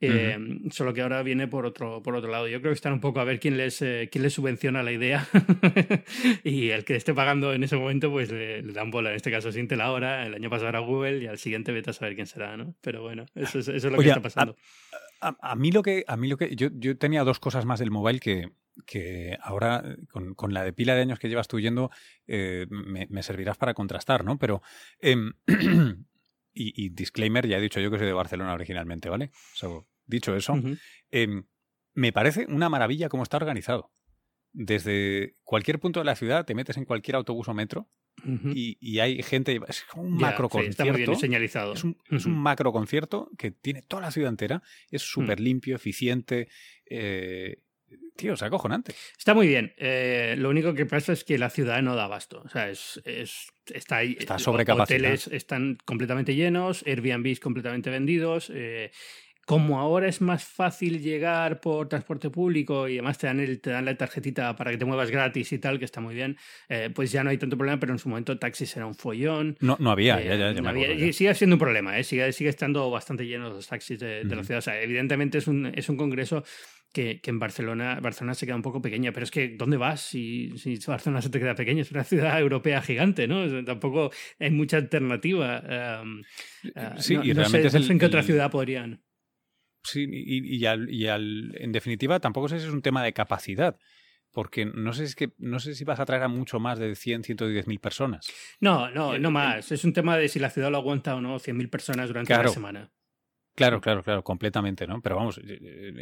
Eh, 0.05 0.37
Solo 0.71 0.93
que 0.93 1.01
ahora 1.01 1.23
viene 1.23 1.47
por 1.47 1.65
otro, 1.65 2.03
por 2.03 2.13
otro 2.15 2.29
lado. 2.29 2.49
Yo 2.49 2.59
creo 2.59 2.71
que 2.71 2.75
están 2.75 2.91
un 2.91 2.99
poco 2.99 3.21
a 3.21 3.23
ver 3.23 3.39
quién 3.39 3.55
les, 3.55 3.81
eh, 3.81 4.09
quién 4.11 4.23
les 4.23 4.33
subvenciona 4.33 4.83
la 4.83 4.91
idea. 4.91 5.25
y 6.43 6.69
el 6.69 6.83
que 6.83 6.95
esté 6.97 7.13
pagando 7.13 7.53
en 7.53 7.63
ese 7.63 7.77
momento, 7.77 8.11
pues 8.11 8.29
le, 8.29 8.61
le 8.61 8.73
dan 8.73 8.91
bola. 8.91 9.11
En 9.11 9.15
este 9.15 9.31
caso 9.31 9.47
es 9.49 9.55
Intel 9.55 9.79
ahora, 9.79 10.25
el 10.25 10.33
año 10.33 10.49
pasado 10.49 10.67
era 10.69 10.79
Google 10.79 11.19
y 11.23 11.27
al 11.27 11.37
siguiente 11.37 11.71
vete 11.71 11.91
a 11.91 11.93
saber 11.93 12.15
quién 12.15 12.27
será, 12.27 12.57
¿no? 12.57 12.75
Pero 12.81 13.01
bueno, 13.01 13.25
eso 13.35 13.59
es, 13.59 13.67
eso 13.69 13.87
es 13.87 13.93
lo 13.93 13.97
Oye, 13.97 14.05
que 14.05 14.09
está 14.09 14.21
pasando. 14.21 14.57
A, 15.21 15.37
a 15.41 15.55
mí 15.55 15.71
lo 15.71 15.83
que, 15.83 16.03
a 16.05 16.17
mí 16.17 16.27
lo 16.27 16.35
que, 16.35 16.53
yo, 16.53 16.67
yo 16.73 16.97
tenía 16.97 17.23
dos 17.23 17.39
cosas 17.39 17.65
más 17.65 17.79
del 17.79 17.91
mobile 17.91 18.19
que, 18.19 18.49
que 18.85 19.37
ahora, 19.41 19.83
eh, 19.85 19.97
con, 20.11 20.33
con 20.35 20.53
la 20.53 20.63
de 20.63 20.73
pila 20.73 20.95
de 20.95 21.01
años 21.01 21.19
que 21.19 21.29
llevas 21.29 21.47
tú 21.47 21.59
yendo, 21.59 21.91
eh, 22.27 22.65
me, 22.69 23.07
me 23.09 23.23
servirás 23.23 23.57
para 23.57 23.73
contrastar, 23.73 24.23
¿no? 24.25 24.37
Pero, 24.39 24.61
em, 24.99 25.33
y, 26.53 26.85
y 26.85 26.89
disclaimer, 26.89 27.47
ya 27.47 27.57
he 27.57 27.61
dicho 27.61 27.79
yo 27.79 27.89
que 27.91 27.97
soy 27.97 28.07
de 28.07 28.13
Barcelona 28.13 28.53
originalmente, 28.53 29.09
¿vale? 29.09 29.31
So, 29.53 29.87
dicho 30.05 30.35
eso, 30.35 30.59
em, 31.11 31.45
me 31.93 32.11
parece 32.11 32.45
una 32.49 32.69
maravilla 32.69 33.09
cómo 33.09 33.23
está 33.23 33.37
organizado. 33.37 33.91
Desde 34.51 35.35
cualquier 35.43 35.79
punto 35.79 35.99
de 35.99 36.05
la 36.05 36.15
ciudad 36.15 36.45
te 36.45 36.53
metes 36.53 36.77
en 36.77 36.85
cualquier 36.85 37.15
autobús 37.15 37.47
o 37.47 37.53
metro 37.55 37.89
y, 38.53 38.77
y 38.79 38.99
hay 38.99 39.21
gente, 39.23 39.59
es 39.67 39.83
como 39.85 40.03
un 40.03 40.15
macro 40.15 40.47
sí, 40.51 40.59
está 40.69 40.83
muy 40.85 40.97
bien 40.97 41.05
concierto. 41.07 41.15
señalizado. 41.19 41.73
Es 41.73 41.83
un, 41.83 41.97
es 42.11 42.25
un 42.27 42.33
Ujú. 42.33 42.41
macro 42.41 42.71
concierto 42.71 43.31
que 43.37 43.49
tiene 43.49 43.81
toda 43.81 44.03
la 44.03 44.11
ciudad 44.11 44.29
entera. 44.29 44.61
Es 44.91 45.01
Mm. 45.01 45.05
súper 45.05 45.39
limpio, 45.39 45.75
eficiente. 45.75 46.47
Tío, 48.15 48.33
es 48.33 48.43
acojonante. 48.43 48.93
Está 49.17 49.33
muy 49.33 49.47
bien. 49.47 49.73
Eh, 49.77 50.35
lo 50.37 50.49
único 50.49 50.73
que 50.73 50.85
pasa 50.85 51.13
es 51.13 51.23
que 51.23 51.37
la 51.37 51.49
ciudad 51.49 51.81
no 51.81 51.95
da 51.95 52.05
abasto. 52.05 52.41
O 52.45 52.49
sea, 52.49 52.69
es, 52.69 53.01
es- 53.05 53.47
está 53.73 53.97
ahí. 53.97 54.15
Está 54.19 54.35
eh, 54.35 54.39
sobrecapacitada. 54.39 55.09
Hoteles 55.13 55.27
están 55.27 55.77
completamente 55.85 56.35
llenos, 56.35 56.83
Airbnbs 56.85 57.39
completamente 57.39 57.89
vendidos. 57.89 58.51
eh, 58.53 58.91
como 59.45 59.77
ahora 59.81 60.07
es 60.07 60.21
más 60.21 60.45
fácil 60.45 61.01
llegar 61.01 61.59
por 61.59 61.89
transporte 61.89 62.29
público 62.29 62.87
y 62.87 62.93
además 62.93 63.17
te 63.17 63.27
dan, 63.27 63.41
el, 63.41 63.59
te 63.59 63.71
dan 63.71 63.83
la 63.83 63.97
tarjetita 63.97 64.55
para 64.55 64.71
que 64.71 64.77
te 64.77 64.85
muevas 64.85 65.11
gratis 65.11 65.51
y 65.51 65.59
tal, 65.59 65.79
que 65.79 65.83
está 65.83 65.99
muy 65.99 66.15
bien, 66.15 66.37
eh, 66.69 66.89
pues 66.95 67.11
ya 67.11 67.25
no 67.25 67.29
hay 67.29 67.37
tanto 67.37 67.57
problema, 67.57 67.77
pero 67.77 67.91
en 67.91 67.99
su 67.99 68.07
momento 68.07 68.39
taxis 68.39 68.73
era 68.77 68.85
un 68.85 68.95
follón. 68.95 69.57
No, 69.59 69.75
no 69.81 69.91
había, 69.91 70.21
Eh, 70.21 70.27
ya, 70.29 70.35
ya, 70.37 70.51
ya 70.53 70.53
no 70.53 70.61
me 70.61 70.69
había- 70.69 70.93
ya. 70.95 71.11
sigue 71.11 71.35
siendo 71.35 71.57
un 71.57 71.59
problema, 71.59 71.99
¿eh? 71.99 72.05
sigue, 72.05 72.31
sigue 72.31 72.51
estando 72.51 72.89
bastante 72.89 73.25
llenos 73.27 73.51
los 73.51 73.67
taxis 73.67 73.99
de, 73.99 74.23
de 74.23 74.33
la 74.33 74.45
ciudad. 74.45 74.59
O 74.59 74.61
sea, 74.61 74.81
evidentemente 74.81 75.39
es 75.39 75.47
un, 75.47 75.65
es 75.75 75.89
un 75.89 75.97
congreso 75.97 76.45
que, 76.93 77.19
en 77.23 77.39
Barcelona, 77.39 77.99
Barcelona 78.01 78.35
se 78.35 78.45
queda 78.45 78.55
un 78.55 78.61
poco 78.61 78.81
pequeña, 78.81 79.11
pero 79.11 79.25
es 79.25 79.31
que 79.31 79.49
¿dónde 79.49 79.77
vas 79.77 80.01
si, 80.01 80.57
si 80.57 80.77
Barcelona 80.87 81.21
se 81.21 81.29
te 81.29 81.39
queda 81.39 81.55
pequeña? 81.55 81.81
Es 81.81 81.91
una 81.91 82.03
ciudad 82.03 82.39
europea 82.39 82.81
gigante, 82.81 83.27
¿no? 83.27 83.65
Tampoco 83.65 84.11
hay 84.39 84.51
mucha 84.51 84.77
alternativa. 84.77 85.57
Em, 86.01 86.23
eh, 86.75 86.89
sí, 86.99 87.17
y 87.21 87.33
realmente 87.33 87.69
sé, 87.69 87.91
en 87.91 87.99
qué 87.99 88.05
otra 88.05 88.23
ciudad 88.23 88.49
podrían. 88.49 89.03
Sí, 89.83 90.07
y, 90.09 90.55
y, 90.55 90.65
al, 90.65 90.89
y 90.89 91.07
al, 91.07 91.53
en 91.57 91.73
definitiva 91.73 92.21
tampoco 92.21 92.47
sé 92.47 92.59
si 92.59 92.67
es 92.67 92.73
un 92.73 92.81
tema 92.81 93.03
de 93.03 93.11
capacidad 93.11 93.77
porque 94.33 94.65
no 94.65 94.93
sé, 94.93 95.03
si 95.03 95.09
es 95.09 95.15
que, 95.15 95.33
no 95.37 95.59
sé 95.59 95.75
si 95.75 95.83
vas 95.83 95.99
a 95.99 96.05
traer 96.05 96.23
a 96.23 96.27
mucho 96.27 96.59
más 96.59 96.79
de 96.79 96.95
100, 96.95 97.23
110 97.23 97.67
mil 97.67 97.79
personas. 97.79 98.27
No, 98.59 98.89
no, 98.89 99.17
no 99.19 99.29
más. 99.31 99.71
Es 99.71 99.83
un 99.85 99.93
tema 99.93 100.17
de 100.17 100.27
si 100.27 100.39
la 100.39 100.49
ciudad 100.49 100.71
lo 100.71 100.77
aguanta 100.77 101.15
o 101.15 101.21
no, 101.21 101.37
100 101.37 101.55
mil 101.55 101.69
personas 101.69 102.07
durante 102.07 102.33
una 102.33 102.47
semana. 102.47 102.91
Claro, 103.55 103.81
claro, 103.81 104.01
claro, 104.03 104.23
completamente, 104.23 104.87
¿no? 104.87 105.01
Pero 105.01 105.15
vamos, 105.15 105.39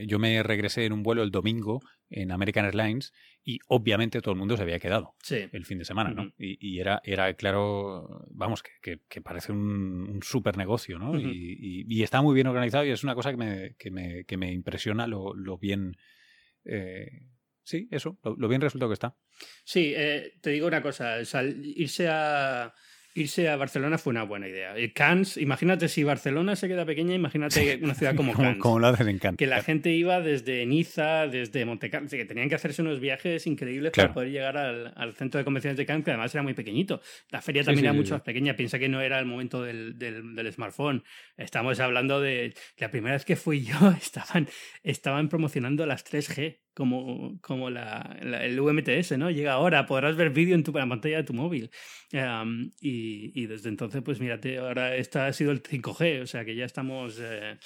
yo 0.07 0.19
me 0.19 0.41
regresé 0.41 0.85
en 0.85 0.93
un 0.93 1.03
vuelo 1.03 1.21
el 1.21 1.31
domingo 1.31 1.81
en 2.09 2.31
American 2.31 2.63
Airlines 2.63 3.11
y 3.43 3.59
obviamente 3.67 4.21
todo 4.21 4.33
el 4.33 4.39
mundo 4.39 4.55
se 4.55 4.63
había 4.63 4.79
quedado 4.79 5.15
el 5.29 5.65
fin 5.65 5.77
de 5.77 5.83
semana, 5.83 6.11
¿no? 6.11 6.31
y, 6.37 6.79
era, 6.79 7.01
era 7.03 7.33
claro, 7.33 8.25
vamos, 8.29 8.63
que, 8.63 9.01
que, 9.07 9.21
parece 9.21 9.51
un, 9.51 10.09
un 10.09 10.23
súper 10.23 10.55
negocio, 10.55 10.97
¿no? 10.97 11.19
y, 11.19 11.85
y, 11.87 12.03
está 12.03 12.21
muy 12.21 12.35
bien 12.35 12.47
organizado 12.47 12.85
y 12.85 12.91
es 12.91 13.03
una 13.03 13.15
cosa 13.15 13.31
que 13.31 13.37
me, 13.37 13.75
que 13.77 13.91
me, 13.91 14.23
que 14.23 14.37
me 14.37 14.51
impresiona 14.51 15.05
lo, 15.07 15.33
lo 15.33 15.57
bien... 15.57 15.97
Eh, 16.63 17.27
sí, 17.63 17.89
eso, 17.91 18.17
lo, 18.23 18.47
bien 18.47 18.61
resultado 18.61 18.89
que 18.89 18.93
está. 18.93 19.17
Sí, 19.65 19.93
eh, 19.95 20.35
te 20.41 20.51
digo 20.51 20.67
una 20.67 20.81
cosa, 20.81 21.17
irse 21.19 22.07
a 22.09 22.73
irse 23.13 23.49
a 23.49 23.55
Barcelona 23.55 23.97
fue 23.97 24.11
una 24.11 24.23
buena 24.23 24.47
idea. 24.47 24.73
Cannes, 24.93 25.37
imagínate 25.37 25.87
si 25.87 26.03
Barcelona 26.03 26.55
se 26.55 26.67
queda 26.67 26.85
pequeña, 26.85 27.15
imagínate 27.15 27.79
una 27.81 27.93
ciudad 27.93 28.15
como 28.15 28.33
Cannes. 28.35 28.57
como, 28.57 28.79
lo 28.79 28.87
hacen 28.87 29.09
en 29.09 29.19
Cannes. 29.19 29.37
Que 29.37 29.47
la 29.47 29.61
gente 29.61 29.91
iba 29.91 30.21
desde 30.21 30.65
Niza, 30.65 31.27
desde 31.27 31.65
Montecarlo, 31.65 32.09
que 32.09 32.25
tenían 32.25 32.49
que 32.49 32.55
hacerse 32.55 32.81
unos 32.81 32.99
viajes 32.99 33.45
increíbles 33.47 33.91
para 33.91 34.13
poder 34.13 34.31
llegar 34.31 34.57
al, 34.57 35.13
centro 35.13 35.37
de 35.37 35.43
convenciones 35.43 35.77
de 35.77 35.85
Cannes, 35.85 36.05
que 36.05 36.11
además 36.11 36.33
era 36.33 36.43
muy 36.43 36.53
pequeñito. 36.53 37.01
La 37.29 37.41
feria 37.41 37.63
también 37.63 37.85
era 37.85 37.93
mucho 37.93 38.13
más 38.13 38.21
pequeña. 38.21 38.55
Piensa 38.55 38.79
que 38.79 38.89
no 38.89 39.01
era 39.01 39.19
el 39.19 39.25
momento 39.25 39.63
del, 39.63 39.97
del, 39.97 40.51
smartphone. 40.51 41.03
Estamos 41.37 41.79
hablando 41.79 42.19
de 42.21 42.53
la 42.77 42.91
primera 42.91 43.15
vez 43.15 43.25
que 43.25 43.35
fui 43.35 43.63
yo, 43.63 43.91
estaban, 44.01 44.47
estaban 44.83 45.29
promocionando 45.29 45.85
las 45.85 46.05
3G 46.05 46.57
como, 46.73 47.39
como 47.41 47.69
la, 47.69 48.17
el 48.21 48.59
UMTS, 48.59 49.17
¿no? 49.17 49.29
Llega 49.29 49.53
ahora, 49.53 49.85
podrás 49.85 50.15
ver 50.15 50.29
vídeo 50.29 50.55
en 50.55 50.63
tu 50.63 50.71
la 50.71 50.87
pantalla 50.87 51.17
de 51.17 51.23
tu 51.23 51.33
móvil. 51.33 51.69
y, 52.11 53.31
y, 53.41 53.45
desde 53.45 53.69
entonces, 53.69 54.01
pues 54.03 54.19
mírate, 54.19 54.57
ahora 54.57 54.95
esta 54.95 55.27
ha 55.27 55.33
sido 55.33 55.51
el 55.51 55.61
5G, 55.61 56.23
o 56.23 56.27
sea 56.27 56.45
que 56.45 56.55
ya 56.55 56.65
estamos... 56.65 57.19
Eh, 57.21 57.57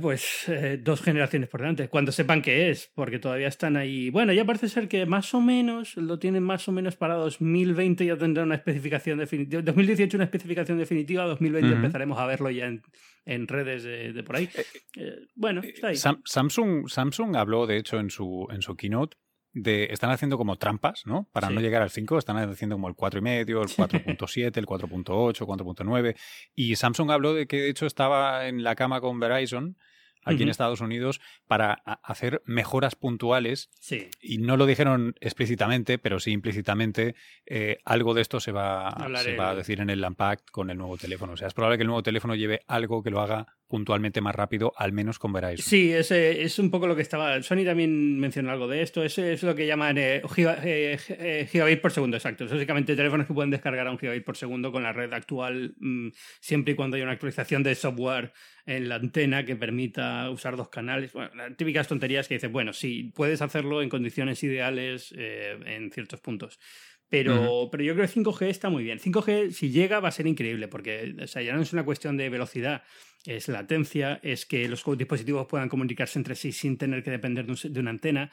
pues 0.00 0.48
eh, 0.48 0.78
dos 0.82 1.02
generaciones 1.02 1.48
por 1.48 1.60
delante, 1.60 1.88
cuando 1.88 2.12
sepan 2.12 2.42
qué 2.42 2.70
es, 2.70 2.90
porque 2.94 3.18
todavía 3.18 3.48
están 3.48 3.76
ahí. 3.76 4.10
Bueno, 4.10 4.32
ya 4.32 4.44
parece 4.44 4.68
ser 4.68 4.88
que 4.88 5.04
más 5.06 5.34
o 5.34 5.40
menos 5.40 5.96
lo 5.96 6.18
tienen 6.18 6.42
más 6.42 6.68
o 6.68 6.72
menos 6.72 6.96
para 6.96 7.14
2020 7.14 8.06
ya 8.06 8.16
tendrá 8.16 8.44
una 8.44 8.54
especificación 8.54 9.18
definitiva. 9.18 9.62
2018 9.62 10.16
una 10.16 10.24
especificación 10.24 10.78
definitiva, 10.78 11.24
2020 11.24 11.74
empezaremos 11.74 12.18
a 12.18 12.26
verlo 12.26 12.50
ya 12.50 12.66
en, 12.66 12.82
en 13.24 13.48
redes 13.48 13.82
de, 13.82 14.22
por 14.22 14.36
ahí. 14.36 14.48
Eh, 14.96 15.26
bueno, 15.34 15.60
está 15.62 15.88
ahí. 15.88 15.96
Samsung, 15.96 16.88
Samsung 16.88 17.36
habló, 17.36 17.66
de 17.66 17.78
hecho, 17.78 17.98
en 17.98 18.10
su, 18.10 18.46
en 18.50 18.62
su 18.62 18.76
keynote 18.76 19.16
de, 19.54 19.88
están 19.90 20.10
haciendo 20.10 20.36
como 20.36 20.56
trampas, 20.56 21.02
¿no? 21.06 21.28
Para 21.32 21.48
no 21.48 21.60
llegar 21.60 21.80
al 21.80 21.90
5, 21.90 22.18
están 22.18 22.36
haciendo 22.36 22.76
como 22.76 22.88
el 22.88 22.94
4,5, 22.94 23.48
el 23.48 23.68
4.7, 24.16 24.56
el 24.58 24.66
4.8, 24.66 25.46
4.9. 25.46 26.16
Y 26.54 26.76
Samsung 26.76 27.10
habló 27.10 27.32
de 27.32 27.46
que 27.46 27.62
de 27.62 27.70
hecho 27.70 27.86
estaba 27.86 28.48
en 28.48 28.62
la 28.64 28.74
cama 28.74 29.00
con 29.00 29.20
Verizon 29.20 29.76
aquí 30.24 30.42
en 30.42 30.48
Estados 30.48 30.80
Unidos 30.80 31.20
para 31.46 31.74
hacer 32.02 32.42
mejoras 32.46 32.94
puntuales. 32.96 33.70
Sí. 33.78 34.08
Y 34.20 34.38
no 34.38 34.56
lo 34.56 34.66
dijeron 34.66 35.14
explícitamente, 35.20 35.98
pero 35.98 36.18
sí 36.18 36.32
implícitamente, 36.32 37.14
eh, 37.46 37.78
algo 37.84 38.14
de 38.14 38.22
esto 38.22 38.40
se 38.40 38.52
va, 38.52 38.96
se 39.22 39.36
va 39.36 39.50
a 39.50 39.54
decir 39.54 39.80
en 39.80 39.90
el 39.90 40.04
Unpacked 40.04 40.46
con 40.50 40.70
el 40.70 40.78
nuevo 40.78 40.96
teléfono. 40.96 41.34
O 41.34 41.36
sea, 41.36 41.48
es 41.48 41.54
probable 41.54 41.76
que 41.76 41.82
el 41.82 41.88
nuevo 41.88 42.02
teléfono 42.02 42.34
lleve 42.34 42.62
algo 42.66 43.02
que 43.02 43.10
lo 43.10 43.20
haga 43.20 43.54
puntualmente 43.74 44.20
más 44.20 44.36
rápido, 44.36 44.72
al 44.76 44.92
menos 44.92 45.18
con 45.18 45.32
Verizon. 45.32 45.66
Sí, 45.66 45.92
es, 45.92 46.12
es 46.12 46.60
un 46.60 46.70
poco 46.70 46.86
lo 46.86 46.94
que 46.94 47.02
estaba. 47.02 47.42
Sony 47.42 47.64
también 47.64 48.20
mencionó 48.20 48.52
algo 48.52 48.68
de 48.68 48.82
esto. 48.82 49.02
Es, 49.02 49.18
es 49.18 49.42
lo 49.42 49.56
que 49.56 49.66
llaman 49.66 49.98
eh, 49.98 50.22
eh, 50.36 50.96
eh, 51.08 51.48
gigabit 51.50 51.80
por 51.80 51.90
segundo, 51.90 52.16
exacto. 52.16 52.44
Es 52.44 52.52
básicamente 52.52 52.94
teléfonos 52.94 53.26
que 53.26 53.34
pueden 53.34 53.50
descargar 53.50 53.88
a 53.88 53.90
un 53.90 53.98
gigabit 53.98 54.22
por 54.22 54.36
segundo 54.36 54.70
con 54.70 54.84
la 54.84 54.92
red 54.92 55.12
actual, 55.12 55.74
mm, 55.80 56.10
siempre 56.38 56.74
y 56.74 56.76
cuando 56.76 56.94
haya 56.94 57.02
una 57.02 57.14
actualización 57.14 57.64
de 57.64 57.74
software 57.74 58.32
en 58.64 58.88
la 58.88 58.94
antena 58.94 59.44
que 59.44 59.56
permita 59.56 60.30
usar 60.30 60.56
dos 60.56 60.68
canales. 60.68 61.12
Bueno, 61.12 61.34
las 61.34 61.56
típicas 61.56 61.88
tonterías 61.88 62.28
que 62.28 62.34
dices, 62.34 62.52
bueno, 62.52 62.72
sí, 62.72 63.12
puedes 63.12 63.42
hacerlo 63.42 63.82
en 63.82 63.88
condiciones 63.88 64.40
ideales 64.44 65.12
en 65.16 65.90
ciertos 65.90 66.20
puntos. 66.20 66.60
Pero, 67.08 67.68
pero 67.70 67.84
yo 67.84 67.94
creo 67.94 68.06
que 68.06 68.12
5G 68.12 68.46
está 68.48 68.70
muy 68.70 68.82
bien. 68.82 68.98
5G, 68.98 69.50
si 69.52 69.70
llega, 69.70 70.00
va 70.00 70.08
a 70.08 70.12
ser 70.12 70.26
increíble, 70.26 70.66
porque 70.68 71.14
o 71.22 71.26
sea, 71.26 71.42
ya 71.42 71.54
no 71.54 71.62
es 71.62 71.72
una 71.72 71.84
cuestión 71.84 72.16
de 72.16 72.28
velocidad, 72.28 72.82
es 73.24 73.48
latencia, 73.48 74.20
es 74.22 74.44
que 74.46 74.68
los 74.68 74.84
dispositivos 74.98 75.46
puedan 75.46 75.68
comunicarse 75.68 76.18
entre 76.18 76.34
sí 76.34 76.52
sin 76.52 76.76
tener 76.76 77.02
que 77.02 77.10
depender 77.10 77.46
de, 77.46 77.80
una 77.80 77.90
antena. 77.90 78.30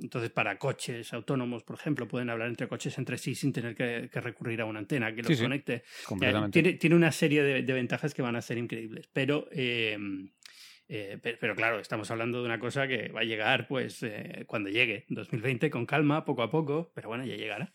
entonces, 0.00 0.30
para 0.30 0.58
coches 0.58 1.12
autónomos, 1.12 1.64
por 1.64 1.76
ejemplo, 1.76 2.06
pueden 2.06 2.30
hablar 2.30 2.48
entre 2.48 2.68
coches 2.68 2.96
entre 2.98 3.18
sí 3.18 3.34
sin 3.34 3.52
tener 3.52 3.74
que, 3.74 4.08
recurrir 4.20 4.60
a 4.60 4.64
una 4.64 4.78
antena 4.78 5.14
que 5.14 5.22
los 5.22 5.40
conecte. 5.40 5.82
tiene, 6.50 6.74
tiene, 6.74 6.96
una 6.96 7.10
serie 7.10 7.42
de, 7.42 7.72
ventajas 7.72 8.14
que 8.14 8.22
van 8.22 8.36
a 8.36 8.42
ser 8.42 8.58
increíbles. 8.58 9.08
Pero. 9.12 9.48
Em, 9.50 10.30
eh, 10.94 11.18
pero, 11.40 11.56
claro, 11.56 11.80
estamos 11.80 12.10
hablando 12.10 12.40
de 12.40 12.44
una 12.44 12.58
cosa 12.58 12.86
que 12.86 13.08
va 13.08 13.20
a 13.20 13.24
llegar 13.24 13.66
pues 13.66 14.02
eh, 14.02 14.44
cuando 14.46 14.68
llegue, 14.68 15.06
2020, 15.08 15.70
con 15.70 15.86
calma, 15.86 16.26
poco 16.26 16.42
a 16.42 16.50
poco, 16.50 16.92
pero 16.94 17.08
bueno, 17.08 17.24
ya 17.24 17.34
llegará. 17.34 17.72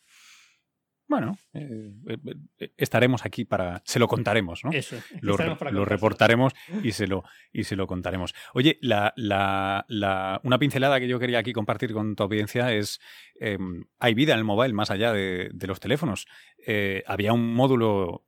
Bueno, 1.08 1.38
eh, 1.54 1.94
eh, 2.10 2.18
eh, 2.60 2.72
estaremos 2.76 3.26
aquí 3.26 3.46
para. 3.46 3.82
Se 3.86 3.98
lo 3.98 4.10
contaremos, 4.10 4.66
¿no? 4.66 4.72
Eso. 4.72 4.98
Lo, 5.22 5.38
lo 5.72 5.86
reportaremos 5.86 6.54
y 6.84 6.92
se 6.92 7.08
lo, 7.08 7.24
y 7.54 7.64
se 7.64 7.78
lo 7.78 7.88
contaremos. 7.88 8.36
Oye, 8.54 8.78
la, 8.82 9.14
la, 9.16 9.86
la, 9.88 10.42
una 10.44 10.60
pincelada 10.60 11.00
que 11.00 11.08
yo 11.08 11.18
quería 11.18 11.40
aquí 11.40 11.54
compartir 11.54 11.94
con 11.94 12.16
tu 12.16 12.24
audiencia 12.24 12.74
es. 12.74 13.00
Em, 13.40 13.86
hay 14.00 14.16
vida 14.16 14.34
en 14.34 14.40
el 14.40 14.46
mobile 14.46 14.74
más 14.74 14.92
allá 14.92 15.14
de, 15.14 15.50
de 15.54 15.68
los 15.68 15.80
teléfonos. 15.80 16.28
había 17.06 17.32
un 17.32 17.54
módulo, 17.54 18.26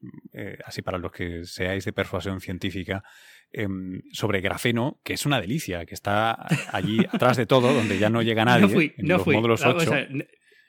así 0.63 0.81
para 0.81 0.99
los 0.99 1.11
que 1.11 1.43
seáis 1.43 1.83
de 1.83 1.91
persuasión 1.91 2.39
científica, 2.39 3.03
em, 3.51 4.03
sobre 4.13 4.39
grafeno, 4.39 5.01
que 5.03 5.13
es 5.13 5.25
una 5.25 5.41
delicia, 5.41 5.85
que 5.85 5.95
está 5.95 6.47
allí 6.71 6.99
atrás 7.11 7.35
de 7.35 7.45
todo, 7.45 7.73
donde 7.73 7.97
ya 7.97 8.09
no 8.09 8.21
llega 8.21 8.45
nadie. 8.45 8.61
No 8.61 8.69
fui, 8.69 8.93
en 8.97 9.07
no 9.07 9.17
los 9.17 9.27
módulos 9.27 9.65
8 9.65 9.91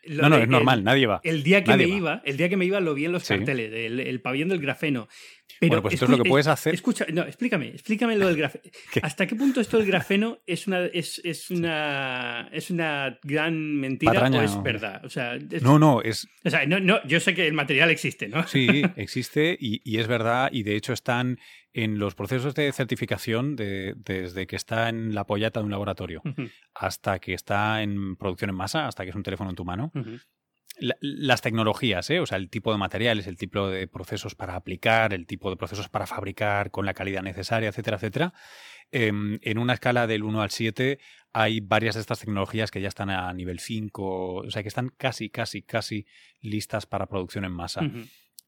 no, 0.06 0.28
no, 0.28 0.36
es 0.36 0.48
normal, 0.48 0.84
nadie 0.84 1.06
va. 1.06 1.20
El 1.24 1.42
día 1.42 1.62
que 1.64 1.76
me 1.76 1.84
iba, 1.84 2.22
el 2.24 2.36
día 2.36 2.48
que 2.48 2.56
me 2.56 2.64
iba 2.64 2.80
lo 2.80 2.94
vi 2.94 3.04
en 3.04 3.12
los 3.12 3.26
carteles, 3.26 3.72
el, 3.72 4.00
el, 4.00 4.20
pabellón 4.20 4.48
del 4.48 4.60
grafeno. 4.60 5.08
Pero 5.58 5.70
bueno, 5.70 5.82
pues 5.82 5.94
esto 5.94 6.06
es 6.06 6.10
lo 6.10 6.22
que 6.22 6.28
puedes 6.28 6.46
hacer. 6.46 6.74
Escucha, 6.74 7.06
no, 7.12 7.22
explícame, 7.22 7.68
explícame 7.68 8.16
lo 8.16 8.28
del 8.28 8.36
grafeno. 8.36 8.64
¿Hasta 9.02 9.26
qué 9.26 9.34
punto 9.34 9.60
esto 9.60 9.78
del 9.78 9.86
grafeno 9.88 10.38
es 10.46 10.66
una, 10.66 10.86
es, 10.86 11.20
es 11.24 11.50
una, 11.50 12.48
es 12.52 12.70
una 12.70 13.18
gran 13.22 13.76
mentira 13.76 14.28
o 14.30 14.40
es 14.40 14.62
verdad? 14.62 15.04
O 15.04 15.08
sea, 15.08 15.38
no, 15.62 15.78
no, 15.78 16.02
es. 16.02 16.28
O 16.44 16.50
sea, 16.50 16.66
no, 16.66 16.80
no, 16.80 17.02
yo 17.06 17.20
sé 17.20 17.34
que 17.34 17.46
el 17.46 17.54
material 17.54 17.90
existe, 17.90 18.28
¿no? 18.28 18.46
Sí, 18.46 18.82
existe 18.96 19.56
y, 19.58 19.80
y 19.84 19.98
es 19.98 20.06
verdad, 20.06 20.50
y 20.52 20.62
de 20.62 20.76
hecho 20.76 20.92
están 20.92 21.38
en 21.72 21.98
los 21.98 22.14
procesos 22.14 22.54
de 22.54 22.72
certificación 22.72 23.56
de, 23.56 23.94
desde 23.96 24.46
que 24.46 24.56
está 24.56 24.88
en 24.88 25.14
la 25.14 25.24
pollata 25.24 25.60
de 25.60 25.64
un 25.66 25.70
laboratorio 25.70 26.22
hasta 26.74 27.18
que 27.18 27.34
está 27.34 27.82
en 27.82 28.16
producción 28.16 28.50
en 28.50 28.56
masa, 28.56 28.86
hasta 28.86 29.04
que 29.04 29.10
es 29.10 29.16
un 29.16 29.22
teléfono 29.22 29.50
en 29.50 29.56
tu 29.56 29.64
mano. 29.64 29.92
Las 30.80 31.42
tecnologías, 31.42 32.08
¿eh? 32.10 32.20
o 32.20 32.26
sea, 32.26 32.38
el 32.38 32.48
tipo 32.48 32.72
de 32.72 32.78
materiales, 32.78 33.26
el 33.26 33.36
tipo 33.36 33.68
de 33.68 33.86
procesos 33.86 34.34
para 34.34 34.56
aplicar, 34.56 35.12
el 35.12 35.26
tipo 35.26 35.50
de 35.50 35.56
procesos 35.56 35.88
para 35.88 36.06
fabricar 36.06 36.70
con 36.70 36.86
la 36.86 36.94
calidad 36.94 37.22
necesaria, 37.22 37.68
etcétera, 37.68 37.96
etcétera. 37.96 38.34
Em, 38.92 39.38
en 39.42 39.58
una 39.58 39.74
escala 39.74 40.06
del 40.06 40.24
1 40.24 40.42
al 40.42 40.50
7 40.50 40.98
hay 41.32 41.60
varias 41.60 41.94
de 41.94 42.00
estas 42.00 42.20
tecnologías 42.20 42.70
que 42.70 42.80
ya 42.80 42.88
están 42.88 43.10
a 43.10 43.32
nivel 43.32 43.60
5, 43.60 44.34
o 44.34 44.50
sea, 44.50 44.62
que 44.62 44.68
están 44.68 44.88
casi, 44.96 45.30
casi, 45.30 45.62
casi 45.62 46.06
listas 46.40 46.86
para 46.86 47.06
producción 47.06 47.44
en 47.44 47.52
masa. 47.52 47.82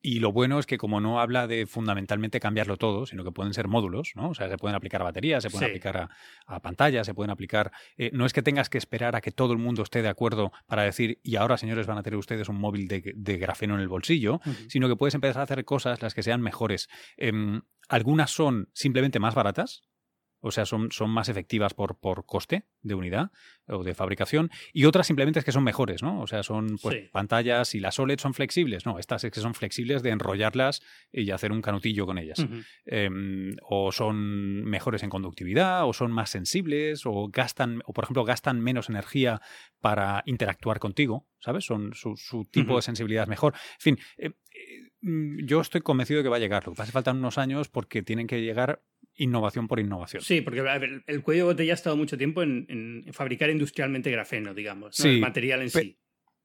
Y 0.02 0.18
lo 0.18 0.32
bueno 0.32 0.58
es 0.58 0.66
que 0.66 0.78
como 0.78 1.00
no 1.00 1.20
habla 1.20 1.46
de 1.46 1.66
fundamentalmente 1.66 2.40
cambiarlo 2.40 2.76
todo, 2.76 3.06
sino 3.06 3.22
que 3.22 3.30
pueden 3.30 3.54
ser 3.54 3.68
módulos, 3.68 4.12
¿no? 4.16 4.30
O 4.30 4.34
sea, 4.34 4.48
se 4.48 4.58
pueden 4.58 4.74
aplicar 4.74 5.00
a 5.00 5.04
baterías, 5.04 5.44
se 5.44 5.50
pueden 5.50 5.70
aplicar 5.70 5.96
a, 5.96 6.10
a, 6.46 6.60
pantallas, 6.60 7.06
se 7.06 7.14
pueden 7.14 7.30
aplicar... 7.30 7.70
Eh, 7.96 8.10
no 8.12 8.26
es 8.26 8.32
que 8.32 8.42
tengas 8.42 8.68
que 8.68 8.78
esperar 8.78 9.14
a 9.14 9.20
que 9.20 9.30
todo 9.30 9.52
el 9.52 9.58
mundo 9.58 9.82
esté 9.82 10.02
de 10.02 10.08
acuerdo 10.08 10.52
para 10.66 10.82
decir, 10.82 11.20
y 11.22 11.36
ahora 11.36 11.56
señores 11.56 11.86
van 11.86 11.98
a 11.98 12.02
tener 12.02 12.18
ustedes 12.18 12.48
un 12.48 12.58
móvil 12.58 12.88
de, 12.88 13.12
de 13.14 13.38
grafeno 13.38 13.74
en 13.76 13.80
el 13.80 13.88
bolsillo, 13.88 14.40
sino 14.68 14.88
que 14.88 14.96
puedes 14.96 15.14
empezar 15.14 15.40
a 15.40 15.44
hacer 15.44 15.64
cosas 15.64 16.02
las 16.02 16.14
que 16.14 16.24
sean 16.24 16.42
mejores. 16.42 16.88
Em, 17.16 17.62
algunas 17.88 18.30
son 18.30 18.70
simplemente 18.72 19.20
más 19.20 19.34
baratas, 19.34 19.82
o 20.42 20.50
sea, 20.50 20.66
son, 20.66 20.90
son 20.90 21.08
más 21.10 21.28
efectivas 21.28 21.72
por, 21.72 21.98
por 21.98 22.26
coste 22.26 22.64
de 22.82 22.94
unidad 22.94 23.30
o 23.68 23.84
de 23.84 23.94
fabricación, 23.94 24.50
y 24.72 24.84
otras 24.84 25.06
simplemente 25.06 25.38
es 25.38 25.44
que 25.44 25.52
son 25.52 25.62
mejores, 25.62 26.02
¿no? 26.02 26.20
O 26.20 26.26
sea, 26.26 26.42
son 26.42 26.78
pues, 26.82 27.08
pantallas 27.10 27.74
y 27.76 27.80
las 27.80 27.98
OLED 27.98 28.18
son 28.18 28.34
flexibles, 28.34 28.84
no, 28.84 28.98
estas 28.98 29.22
es 29.22 29.30
que 29.30 29.40
son 29.40 29.54
flexibles 29.54 30.02
de 30.02 30.10
enrollarlas 30.10 30.82
y 31.12 31.30
hacer 31.30 31.52
un 31.52 31.62
canutillo 31.62 32.06
con 32.06 32.18
ellas. 32.18 32.44
Em, 32.84 33.54
o 33.62 33.92
son 33.92 34.64
mejores 34.64 35.04
en 35.04 35.10
conductividad, 35.10 35.86
o 35.86 35.92
son 35.92 36.10
más 36.10 36.30
sensibles, 36.30 37.06
o 37.06 37.28
gastan, 37.28 37.80
o 37.86 37.92
por 37.92 38.04
ejemplo, 38.04 38.24
gastan 38.24 38.60
menos 38.60 38.88
energía 38.88 39.40
para 39.80 40.24
interactuar 40.26 40.80
contigo, 40.80 41.28
¿sabes? 41.38 41.64
Son 41.64 41.92
su, 41.94 42.16
tipo 42.50 42.76
de 42.76 42.82
sensibilidad 42.82 43.22
es 43.22 43.28
mejor. 43.28 43.54
En 43.54 43.80
fin, 43.80 43.98
eh, 44.18 44.32
eh, 44.54 44.90
mm, 45.02 45.46
yo 45.46 45.60
estoy 45.60 45.82
convencido 45.82 46.18
de 46.18 46.24
que 46.24 46.30
va 46.30 46.36
a 46.36 46.40
llegar. 46.40 46.66
Lo 46.66 46.72
que 46.72 46.78
pasa 46.78 46.92
faltan 46.92 47.18
unos 47.18 47.38
años 47.38 47.68
porque 47.68 48.02
tienen 48.02 48.26
que 48.26 48.42
llegar 48.42 48.82
innovación 49.16 49.68
por 49.68 49.80
innovación. 49.80 50.22
Sí, 50.22 50.40
porque 50.40 50.62
el 51.06 51.22
cuello 51.22 51.44
de 51.44 51.52
botella 51.52 51.72
ha 51.72 51.74
estado 51.74 51.96
mucho 51.96 52.16
tiempo 52.16 52.42
en, 52.42 53.04
fabricar 53.12 53.50
industrialmente 53.50 54.10
grafeno, 54.10 54.54
digamos, 54.54 54.98
el 55.00 55.20
material 55.20 55.62
en 55.62 55.70
sí. 55.70 55.98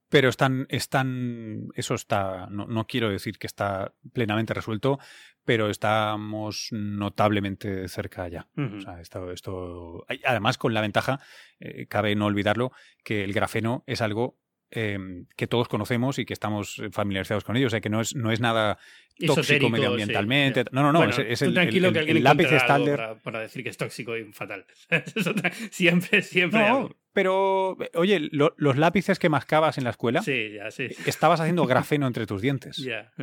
Pero 0.09 0.29
están, 0.29 0.67
están, 0.69 1.67
eso 1.75 1.93
está, 1.93 2.47
no, 2.49 2.87
quiero 2.87 3.09
decir 3.09 3.37
que 3.37 3.47
está 3.47 3.93
plenamente 4.13 4.53
resuelto, 4.53 4.99
pero 5.43 5.69
estamos 5.69 6.69
notablemente 6.71 7.89
cerca 7.89 8.27
ya. 8.29 8.47
o 8.55 8.79
sea, 8.79 9.01
esto, 9.01 9.31
esto, 9.31 10.05
además, 10.23 10.57
con 10.57 10.73
la 10.73 10.79
ventaja, 10.79 11.19
eh, 11.59 11.87
cabe 11.87 12.15
no 12.15 12.25
olvidarlo, 12.25 12.71
que 13.03 13.25
el 13.25 13.33
grafeno 13.33 13.83
es 13.85 14.01
algo 14.01 14.37
Em, 14.69 15.27
que 15.37 15.47
todos 15.47 15.69
conocemos 15.69 16.19
y 16.19 16.25
que 16.25 16.33
estamos 16.33 16.81
familiarizados 16.91 17.45
con 17.45 17.55
ellos. 17.55 17.67
O 17.67 17.71
sea, 17.71 17.79
que 17.79 17.89
no 17.89 18.01
es, 18.01 18.15
no 18.15 18.33
es 18.33 18.41
nada 18.41 18.77
tóxico 19.25 19.69
medioambientalmente. 19.69 20.65
No, 20.71 20.83
no, 20.83 20.91
no. 20.91 21.03
es, 21.05 21.41
el, 21.41 21.53
tranquilo 21.53 21.93
que 21.93 21.99
alguien 21.99 22.21
lápiz 22.21 22.51
estándar. 22.51 23.17
Para, 23.23 23.39
decir 23.39 23.63
que 23.63 23.69
es 23.69 23.77
tóxico 23.77 24.17
y 24.17 24.25
fatal. 24.33 24.65
siempre, 25.71 26.21
siempre. 26.21 26.67
No, 26.67 26.89
pero, 27.13 27.77
oye, 27.93 28.29
los 28.31 28.77
lápices 28.77 29.19
que 29.19 29.29
mascabas 29.29 29.77
en 29.77 29.85
la 29.85 29.91
escuela. 29.91 30.21
Sí, 30.21 30.55
ya, 30.55 30.69
sí. 30.69 30.89
Estabas 31.05 31.39
haciendo 31.39 31.65
grafeno 31.67 32.05
entre 32.05 32.25
tus 32.25 32.41
dientes. 32.41 32.75
Ya. 32.75 33.13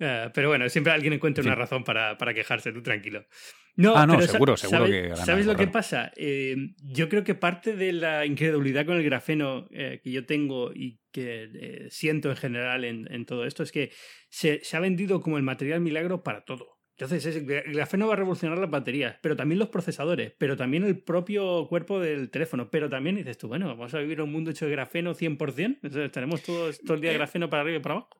Eh, 0.00 0.30
pero 0.32 0.48
bueno, 0.48 0.68
siempre 0.68 0.92
alguien 0.92 1.12
encuentra 1.12 1.42
una 1.42 1.54
razón 1.54 1.82
para, 1.82 2.16
para, 2.16 2.32
quejarse, 2.32 2.72
tú 2.72 2.82
tranquilo. 2.82 3.26
No, 3.74 3.96
ah, 3.96 4.06
no, 4.06 4.20
seguro, 4.22 4.56
seguro 4.56 4.86
que 4.86 5.14
¿Sabes 5.16 5.46
lo 5.46 5.56
que 5.56 5.66
pasa? 5.66 6.12
Eh, 6.16 6.56
yo 6.82 7.08
creo 7.08 7.24
que 7.24 7.34
parte 7.34 7.74
de 7.74 7.92
la 7.92 8.24
incredulidad 8.24 8.86
con 8.86 8.96
el 8.96 9.04
grafeno 9.04 9.66
eh, 9.70 10.00
que 10.02 10.10
yo 10.10 10.24
tengo 10.26 10.72
y 10.72 11.00
que 11.12 11.86
siento 11.90 12.30
en 12.30 12.36
general 12.36 12.84
en, 12.84 13.12
en, 13.12 13.24
todo 13.24 13.44
esto 13.44 13.62
es 13.62 13.72
que 13.72 13.90
se, 14.28 14.60
se 14.62 14.76
ha 14.76 14.80
vendido 14.80 15.20
como 15.20 15.36
el 15.36 15.42
material 15.42 15.80
milagro 15.80 16.22
para 16.22 16.44
todo. 16.44 16.77
Entonces, 17.00 17.36
el 17.36 17.44
grafeno 17.44 18.08
va 18.08 18.14
a 18.14 18.16
revolucionar 18.16 18.58
las 18.58 18.68
baterías, 18.68 19.16
pero 19.22 19.36
también 19.36 19.60
los 19.60 19.68
procesadores, 19.68 20.32
pero 20.36 20.56
también 20.56 20.82
el 20.82 20.98
propio 20.98 21.68
cuerpo 21.68 22.00
del 22.00 22.28
teléfono. 22.28 22.70
Pero 22.72 22.88
también 22.88 23.14
dices 23.14 23.38
tú, 23.38 23.46
bueno, 23.46 23.68
vamos 23.68 23.94
a 23.94 24.00
vivir 24.00 24.20
un 24.20 24.32
mundo 24.32 24.50
hecho 24.50 24.64
de 24.64 24.72
grafeno 24.72 25.14
100%. 25.14 25.78
Entonces, 25.80 26.10
tenemos 26.10 26.42
todo, 26.42 26.72
todo 26.84 26.94
el 26.94 27.00
día 27.00 27.12
eh, 27.12 27.14
grafeno 27.14 27.48
para 27.48 27.62
arriba 27.62 27.78
y 27.78 27.80
para 27.80 27.94
abajo. 27.94 28.10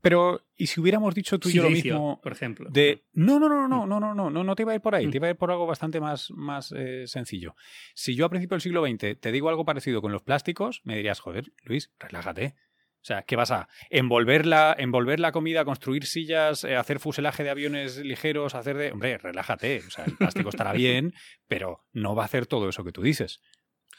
pero, 0.00 0.42
¿y 0.56 0.66
si 0.66 0.80
hubiéramos 0.80 1.14
dicho 1.14 1.38
tú 1.38 1.48
y 1.48 1.52
yo 1.52 1.62
lo 1.62 1.70
mismo? 1.70 2.20
Por 2.20 2.32
ejemplo. 2.32 2.68
De, 2.70 3.04
no, 3.12 3.38
no, 3.38 3.48
no, 3.48 3.68
no, 3.68 3.86
no, 3.86 4.00
no, 4.00 4.14
no, 4.14 4.30
no, 4.30 4.42
no 4.42 4.56
te 4.56 4.64
iba 4.64 4.72
a 4.72 4.74
ir 4.74 4.80
por 4.80 4.96
ahí, 4.96 5.08
te 5.08 5.18
iba 5.18 5.28
a 5.28 5.30
ir 5.30 5.36
por 5.36 5.52
algo 5.52 5.64
bastante 5.64 6.00
más, 6.00 6.32
más 6.32 6.74
eh, 6.76 7.04
sencillo. 7.06 7.54
Si 7.94 8.16
yo 8.16 8.24
a 8.24 8.30
principios 8.30 8.64
del 8.64 8.72
siglo 8.72 8.84
XX 8.84 9.20
te 9.20 9.30
digo 9.30 9.48
algo 9.48 9.64
parecido 9.64 10.02
con 10.02 10.10
los 10.10 10.22
plásticos, 10.22 10.80
me 10.82 10.96
dirías, 10.96 11.20
joder, 11.20 11.52
Luis, 11.62 11.92
relájate. 12.00 12.56
O 13.06 13.12
sea, 13.14 13.22
¿qué 13.22 13.36
vas 13.36 13.52
a 13.52 13.68
envolver 13.88 14.46
la, 14.46 14.74
envolver 14.76 15.20
la 15.20 15.30
comida, 15.30 15.64
construir 15.64 16.06
sillas, 16.06 16.64
eh, 16.64 16.74
hacer 16.74 16.98
fuselaje 16.98 17.44
de 17.44 17.50
aviones 17.50 17.98
ligeros, 17.98 18.56
hacer 18.56 18.76
de... 18.76 18.90
Hombre, 18.90 19.16
relájate. 19.18 19.80
O 19.86 19.90
sea, 19.90 20.06
el 20.06 20.16
plástico 20.16 20.48
estará 20.48 20.72
bien, 20.72 21.14
pero 21.46 21.86
no 21.92 22.16
va 22.16 22.24
a 22.24 22.26
hacer 22.26 22.48
todo 22.48 22.68
eso 22.68 22.82
que 22.82 22.90
tú 22.90 23.02
dices. 23.02 23.40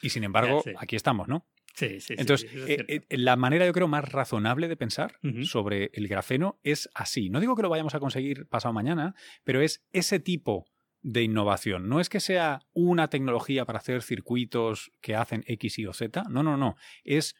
Y 0.02 0.10
sin 0.10 0.24
embargo, 0.24 0.62
aquí 0.76 0.94
estamos, 0.94 1.26
¿no? 1.26 1.46
Sí, 1.72 2.00
sí, 2.00 2.16
Entonces, 2.18 2.50
eh, 2.52 2.84
eh, 2.86 3.16
la 3.16 3.36
manera 3.36 3.64
yo 3.64 3.72
creo 3.72 3.88
más 3.88 4.04
razonable 4.12 4.68
de 4.68 4.76
pensar 4.76 5.18
sobre 5.42 5.90
el 5.94 6.06
grafeno 6.06 6.60
es 6.62 6.90
así. 6.92 7.30
No 7.30 7.40
digo 7.40 7.56
que 7.56 7.62
lo 7.62 7.70
vayamos 7.70 7.94
a 7.94 8.00
conseguir 8.00 8.46
pasado 8.46 8.74
mañana, 8.74 9.14
pero 9.42 9.62
es 9.62 9.86
ese 9.90 10.20
tipo 10.20 10.66
de 11.00 11.22
innovación. 11.22 11.88
No 11.88 12.00
es 12.00 12.10
que 12.10 12.20
sea 12.20 12.60
una 12.74 13.08
tecnología 13.08 13.64
para 13.64 13.78
hacer 13.78 14.02
circuitos 14.02 14.92
que 15.00 15.16
hacen 15.16 15.44
X, 15.46 15.78
Y 15.78 15.86
o 15.86 15.94
Z. 15.94 16.24
No, 16.28 16.42
no, 16.42 16.58
no. 16.58 16.76
Es 17.04 17.36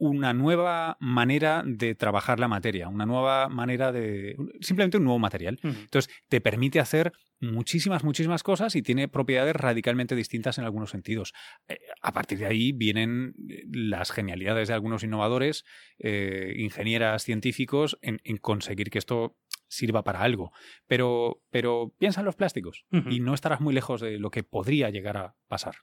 una 0.00 0.32
nueva 0.32 0.96
manera 0.98 1.62
de 1.64 1.94
trabajar 1.94 2.40
la 2.40 2.48
materia, 2.48 2.88
una 2.88 3.04
nueva 3.04 3.50
manera 3.50 3.92
de... 3.92 4.34
simplemente 4.60 4.96
un 4.96 5.04
nuevo 5.04 5.18
material. 5.18 5.60
Entonces, 5.62 6.10
te 6.28 6.40
permite 6.40 6.80
hacer 6.80 7.12
muchísimas, 7.38 8.02
muchísimas 8.02 8.42
cosas 8.42 8.74
y 8.76 8.82
tiene 8.82 9.08
propiedades 9.08 9.54
radicalmente 9.54 10.16
distintas 10.16 10.56
en 10.56 10.64
algunos 10.64 10.90
sentidos. 10.90 11.34
Eh, 11.68 11.78
a 12.00 12.12
partir 12.12 12.38
de 12.38 12.46
ahí 12.46 12.72
vienen 12.72 13.34
eh, 13.50 13.64
las 13.70 14.10
genialidades 14.10 14.68
de 14.68 14.74
algunos 14.74 15.04
innovadores, 15.04 15.64
eh, 15.98 16.54
ingenieras, 16.56 17.22
científicos, 17.22 17.98
en, 18.00 18.18
conseguir 18.38 18.88
que 18.88 18.98
esto 18.98 19.36
sirva 19.68 20.02
para 20.02 20.22
algo. 20.22 20.50
Pero, 20.86 21.42
pero 21.50 21.92
piensa 21.98 22.20
en 22.20 22.26
los 22.26 22.36
plásticos 22.36 22.86
y 22.90 23.20
no 23.20 23.34
estarás 23.34 23.60
muy 23.60 23.74
lejos 23.74 24.00
de 24.00 24.18
lo 24.18 24.30
que 24.30 24.44
podría 24.44 24.88
llegar 24.88 25.18
a 25.18 25.34
pasar. 25.46 25.76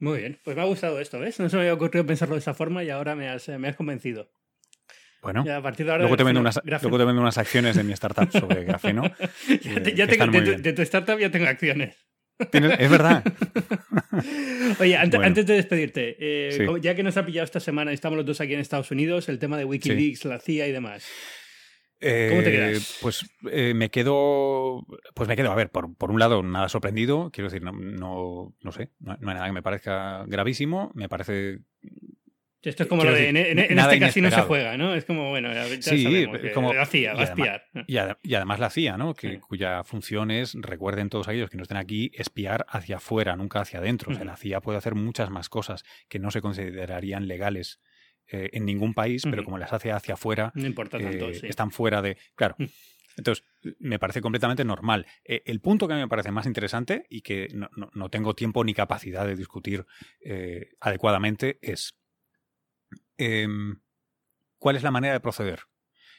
Muy 0.00 0.18
bien, 0.18 0.38
pues 0.42 0.56
me 0.56 0.62
ha 0.62 0.66
gustado 0.66 0.98
esto, 0.98 1.20
¿ves? 1.20 1.38
No 1.38 1.48
se 1.48 1.56
me 1.56 1.62
había 1.62 1.74
ocurrido 1.74 2.06
pensarlo 2.06 2.34
de 2.34 2.40
esa 2.40 2.54
forma 2.54 2.82
y 2.82 2.90
ahora 2.90 3.14
me 3.14 3.28
has, 3.28 3.48
me 3.48 3.68
has 3.68 3.76
convencido. 3.76 4.30
Bueno, 5.22 5.44
a 5.52 5.62
partir 5.62 5.84
de 5.84 5.92
ahora 5.92 6.04
luego, 6.04 6.16
te 6.16 6.24
vendo 6.24 6.40
unas, 6.40 6.58
luego 6.64 6.98
te 6.98 7.04
vendo 7.04 7.20
unas 7.20 7.36
acciones 7.36 7.76
de 7.76 7.84
mi 7.84 7.92
startup 7.92 8.32
sobre 8.32 8.64
grafeno. 8.64 9.02
ya, 9.94 10.06
tengo, 10.06 10.26
de, 10.26 10.72
tu 10.72 10.82
startup 10.82 11.18
ya 11.18 11.30
tengo 11.30 11.46
acciones. 11.46 11.94
Es 12.38 12.90
verdad. 12.90 13.22
Oye, 14.80 14.96
antes, 14.96 15.46
de 15.46 15.54
despedirte, 15.54 16.16
eh, 16.18 16.66
ya 16.80 16.94
que 16.94 17.02
nos 17.02 17.18
ha 17.18 17.26
pillado 17.26 17.44
esta 17.44 17.60
semana, 17.60 17.92
estamos 17.92 18.16
los 18.16 18.24
dos 18.24 18.40
aquí 18.40 18.54
en 18.54 18.60
Estados 18.60 18.90
Unidos, 18.90 19.28
el 19.28 19.38
tema 19.38 19.58
de 19.58 19.66
Wikileaks, 19.66 20.24
la 20.24 20.38
CIA 20.38 20.68
y 20.68 20.72
demás. 20.72 21.06
¿Cómo 22.00 22.42
te 22.42 22.50
quedas? 22.50 22.78
Eh, 22.78 22.96
pues 23.02 23.30
eh, 23.50 23.74
me 23.74 23.90
quedo. 23.90 24.86
Pues 25.14 25.28
me 25.28 25.36
quedo, 25.36 25.52
a 25.52 25.54
ver, 25.54 25.70
por, 25.70 25.94
por 25.94 26.10
un 26.10 26.18
lado, 26.18 26.42
nada 26.42 26.68
sorprendido. 26.70 27.30
Quiero 27.30 27.50
decir, 27.50 27.62
no, 27.62 27.72
no, 27.72 28.54
no 28.62 28.72
sé, 28.72 28.90
no, 29.00 29.12
hay 29.12 29.18
nada 29.20 29.46
que 29.46 29.52
me 29.52 29.62
parezca 29.62 30.24
gravísimo. 30.26 30.90
Me 30.94 31.08
parece. 31.10 31.60
Esto 32.62 32.82
es 32.82 32.88
como 32.88 33.04
lo 33.04 33.12
de. 33.12 33.28
en, 33.28 33.58
este 33.58 33.98
casino 33.98 34.30
se 34.30 34.42
juega, 34.42 34.76
¿no? 34.76 34.94
Es 34.94 35.04
como, 35.04 35.30
bueno, 35.30 35.52
ya 35.52 35.66
sí, 35.80 36.26
como, 36.54 36.74
la 36.74 36.84
CIA, 36.84 37.14
va 37.14 37.20
a 37.20 37.24
espiar. 37.24 37.64
Y, 37.86 37.96
además 38.34 38.60
la 38.60 38.70
CIA, 38.70 38.96
¿no? 38.98 39.14
Que, 39.14 39.38
Cuya 39.38 39.82
función 39.84 40.30
es, 40.30 40.54
recuerden 40.58 41.08
todos 41.08 41.28
aquellos 41.28 41.48
que 41.48 41.56
no 41.56 41.62
estén 41.62 41.78
aquí, 41.78 42.10
espiar 42.14 42.66
hacia 42.68 42.96
afuera, 42.96 43.34
nunca 43.36 43.60
hacia 43.60 43.78
adentro. 43.78 44.12
O 44.12 44.14
sea, 44.14 44.24
la 44.24 44.36
CIA 44.36 44.60
puede 44.60 44.76
hacer 44.76 44.94
muchas 44.94 45.30
más 45.30 45.48
cosas 45.48 45.84
que 46.08 46.18
no 46.18 46.30
se 46.30 46.42
considerarían 46.42 47.28
legales 47.28 47.80
eh, 48.32 48.50
en 48.52 48.64
ningún 48.64 48.94
país, 48.94 49.22
pero 49.24 49.44
como 49.44 49.58
las 49.58 49.72
hace 49.72 49.90
hacia 49.90 50.14
afuera, 50.14 50.52
no 50.54 50.66
importa 50.66 50.98
tanto, 50.98 51.30
eh, 51.30 51.40
están 51.42 51.72
fuera 51.72 52.00
de... 52.00 52.16
Claro. 52.36 52.54
Mm. 52.58 52.66
Entonces, 53.16 53.44
me 53.80 53.98
parece 53.98 54.20
completamente 54.20 54.64
normal. 54.64 55.06
Eh, 55.24 55.42
el 55.46 55.60
punto 55.60 55.88
que 55.88 55.94
a 55.94 55.96
mí 55.96 56.02
me 56.02 56.08
parece 56.08 56.30
más 56.30 56.46
interesante 56.46 57.06
y 57.10 57.22
que 57.22 57.48
no, 57.52 58.08
tengo 58.08 58.34
tiempo 58.34 58.62
ni 58.62 58.72
capacidad 58.72 59.26
de 59.26 59.34
discutir 59.34 59.84
adecuadamente 60.80 61.58
es 61.60 61.98
em, 63.18 63.80
cuál 64.58 64.76
es 64.76 64.84
la 64.84 64.92
manera 64.92 65.12
de 65.12 65.20
proceder. 65.20 65.64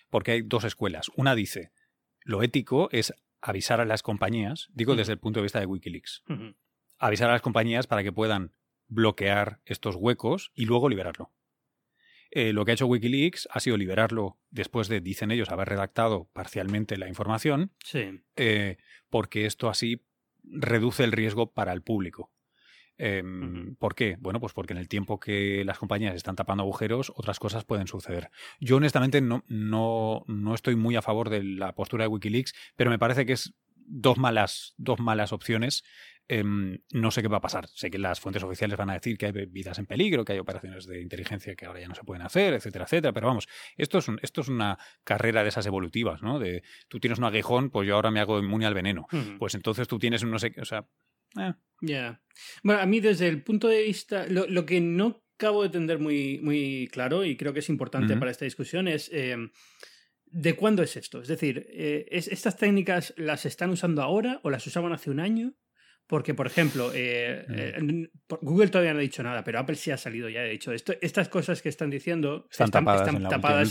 Porque 0.10 0.32
hay 0.32 0.42
dos 0.42 0.66
escuelas. 0.66 1.10
Una 1.16 1.34
dice, 1.34 1.72
lo 2.24 2.44
ético 2.44 2.90
es 2.92 3.14
avisar 3.40 3.80
a 3.80 3.86
las 3.86 4.04
compañías, 4.04 4.68
digo 4.74 4.96
desde 4.96 5.14
el 5.14 5.20
punto 5.20 5.40
de 5.40 5.44
vista 5.44 5.62
de 5.62 5.66
Wikileaks, 5.66 6.24
avisar 7.00 7.30
a 7.30 7.34
las 7.34 7.42
compañías 7.42 7.88
para 7.88 8.04
que 8.04 8.12
puedan 8.12 8.52
bloquear 8.90 9.62
estos 9.66 9.96
huecos 9.96 10.52
y 10.54 10.66
luego 10.66 10.90
liberarlo. 10.90 11.32
Eh, 12.32 12.54
lo 12.54 12.64
que 12.64 12.72
ha 12.72 12.74
hecho 12.74 12.88
Wikileaks 12.88 13.50
ha 13.52 13.60
sido 13.60 13.76
liberarlo 13.76 14.40
después 14.50 14.88
de, 14.88 15.02
dicen 15.02 15.32
ellos, 15.32 15.50
haber 15.50 15.68
redactado 15.68 16.30
parcialmente 16.32 16.98
la 16.98 17.10
información, 17.10 17.72
sí. 17.84 18.22
Eh, 18.38 18.78
porque 19.10 19.46
esto 19.46 19.70
así 19.70 20.06
reduce 20.44 21.04
el 21.04 21.12
riesgo 21.12 21.52
para 21.52 21.74
el 21.74 21.82
público. 21.82 22.32
Em, 22.98 23.76
¿Por 23.76 23.96
qué? 23.96 24.16
Bueno, 24.20 24.40
pues 24.40 24.54
porque 24.54 24.74
en 24.74 24.80
el 24.80 24.88
tiempo 24.88 25.20
que 25.20 25.66
las 25.66 25.78
compañías 25.78 26.16
están 26.16 26.36
tapando 26.36 26.64
agujeros, 26.64 27.12
otras 27.16 27.40
cosas 27.40 27.66
pueden 27.66 27.88
suceder. 27.88 28.30
Yo 28.60 28.78
honestamente 28.78 29.22
no, 29.22 29.44
no, 29.48 30.24
no 30.28 30.56
estoy 30.56 30.76
muy 30.76 30.96
a 30.96 31.02
favor 31.02 31.30
de 31.30 31.44
la 31.44 31.74
postura 31.76 32.06
de 32.06 32.10
Wikileaks, 32.10 32.54
pero 32.76 32.92
me 32.92 33.00
parece 33.00 33.26
que 33.26 33.34
es 33.34 33.54
dos 33.76 34.18
malas, 34.18 34.74
dos 34.78 35.00
malas 35.00 35.34
opciones 35.34 35.84
Em, 36.28 36.78
no 36.94 37.12
sé 37.12 37.22
qué 37.22 37.28
va 37.28 37.38
a 37.38 37.42
pasar. 37.42 37.68
Sé 37.68 37.92
que 37.92 38.00
las 38.00 38.20
fuentes 38.20 38.42
oficiales 38.42 38.78
van 38.78 38.90
a 38.90 38.94
decir 38.94 39.18
que 39.18 39.26
hay 39.26 39.32
vidas 39.48 39.80
en 39.80 39.86
peligro, 39.86 40.24
que 40.24 40.34
hay 40.34 40.40
operaciones 40.40 40.86
de 40.86 41.02
inteligencia 41.02 41.56
que 41.56 41.66
ahora 41.66 41.82
ya 41.82 41.90
no 41.90 41.96
se 41.96 42.04
pueden 42.04 42.24
hacer, 42.24 42.54
etcétera, 42.54 42.86
etcétera. 42.86 43.12
Pero 43.12 43.28
vamos, 43.28 43.50
esto 43.76 43.98
es, 43.98 44.08
esto 44.22 44.42
es 44.42 44.48
una 44.48 44.78
carrera 45.04 45.44
de 45.44 45.50
esas 45.50 45.66
evolutivas, 45.66 46.22
¿no? 46.22 46.40
De 46.40 46.64
tú 46.88 47.00
tienes 47.00 47.20
un 47.20 47.26
aguijón, 47.26 47.70
pues 47.70 47.88
yo 47.88 47.96
ahora 47.96 48.12
me 48.12 48.22
hago 48.22 48.40
inmune 48.40 48.66
al 48.66 48.74
veneno. 48.74 49.08
Pues 49.40 49.56
entonces 49.56 49.88
tú 49.88 50.00
tienes 50.00 50.24
un 50.24 50.32
no 50.32 50.40
sé 50.40 50.52
qué, 50.52 50.62
o 50.62 50.66
sea. 50.66 50.88
Eh. 51.38 51.54
Ya. 51.82 52.22
Bueno, 52.64 52.82
a 52.82 52.86
mí 52.86 53.00
desde 53.02 53.28
el 53.28 53.44
punto 53.44 53.68
de 53.68 53.84
vista. 53.84 54.26
Lo, 54.28 54.66
que 54.66 54.80
no 54.80 55.24
acabo 55.38 55.62
de 55.64 55.68
entender 55.68 56.00
muy, 56.00 56.40
muy 56.42 56.88
claro 56.92 57.26
y 57.26 57.36
creo 57.36 57.52
que 57.52 57.60
es 57.60 57.70
importante 57.70 58.16
para 58.16 58.32
esta 58.32 58.46
discusión 58.46 58.88
es. 58.88 59.10
Eh, 59.12 59.36
¿De 60.34 60.56
cuándo 60.56 60.82
es 60.82 60.96
esto? 60.96 61.22
Es 61.22 61.28
decir, 61.28 61.68
eh, 61.72 62.08
¿estas 62.10 62.56
técnicas 62.56 63.14
las 63.18 63.46
están 63.46 63.70
usando 63.70 64.02
ahora 64.02 64.40
o 64.44 64.50
las 64.50 64.66
usaban 64.66 64.94
hace 64.94 65.12
un 65.12 65.20
año? 65.20 65.56
Porque, 66.12 66.34
por 66.34 66.46
ejemplo, 66.46 66.92
eh, 66.94 67.46
eh, 67.48 68.10
Google 68.42 68.68
todavía 68.68 68.92
no 68.92 69.00
ha 69.00 69.02
dicho 69.02 69.24
nada, 69.24 69.46
pero 69.46 69.60
Apple 69.60 69.78
sí 69.78 69.92
ha 69.92 69.98
salido 69.98 70.28
ya. 70.28 70.42
Ha 70.42 70.44
dicho, 70.44 70.74
esto, 70.74 70.94
estas 71.00 71.30
cosas 71.30 71.62
que 71.62 71.70
están 71.70 71.90
diciendo 71.90 72.50
están, 72.52 72.70
tapadas, 72.70 73.08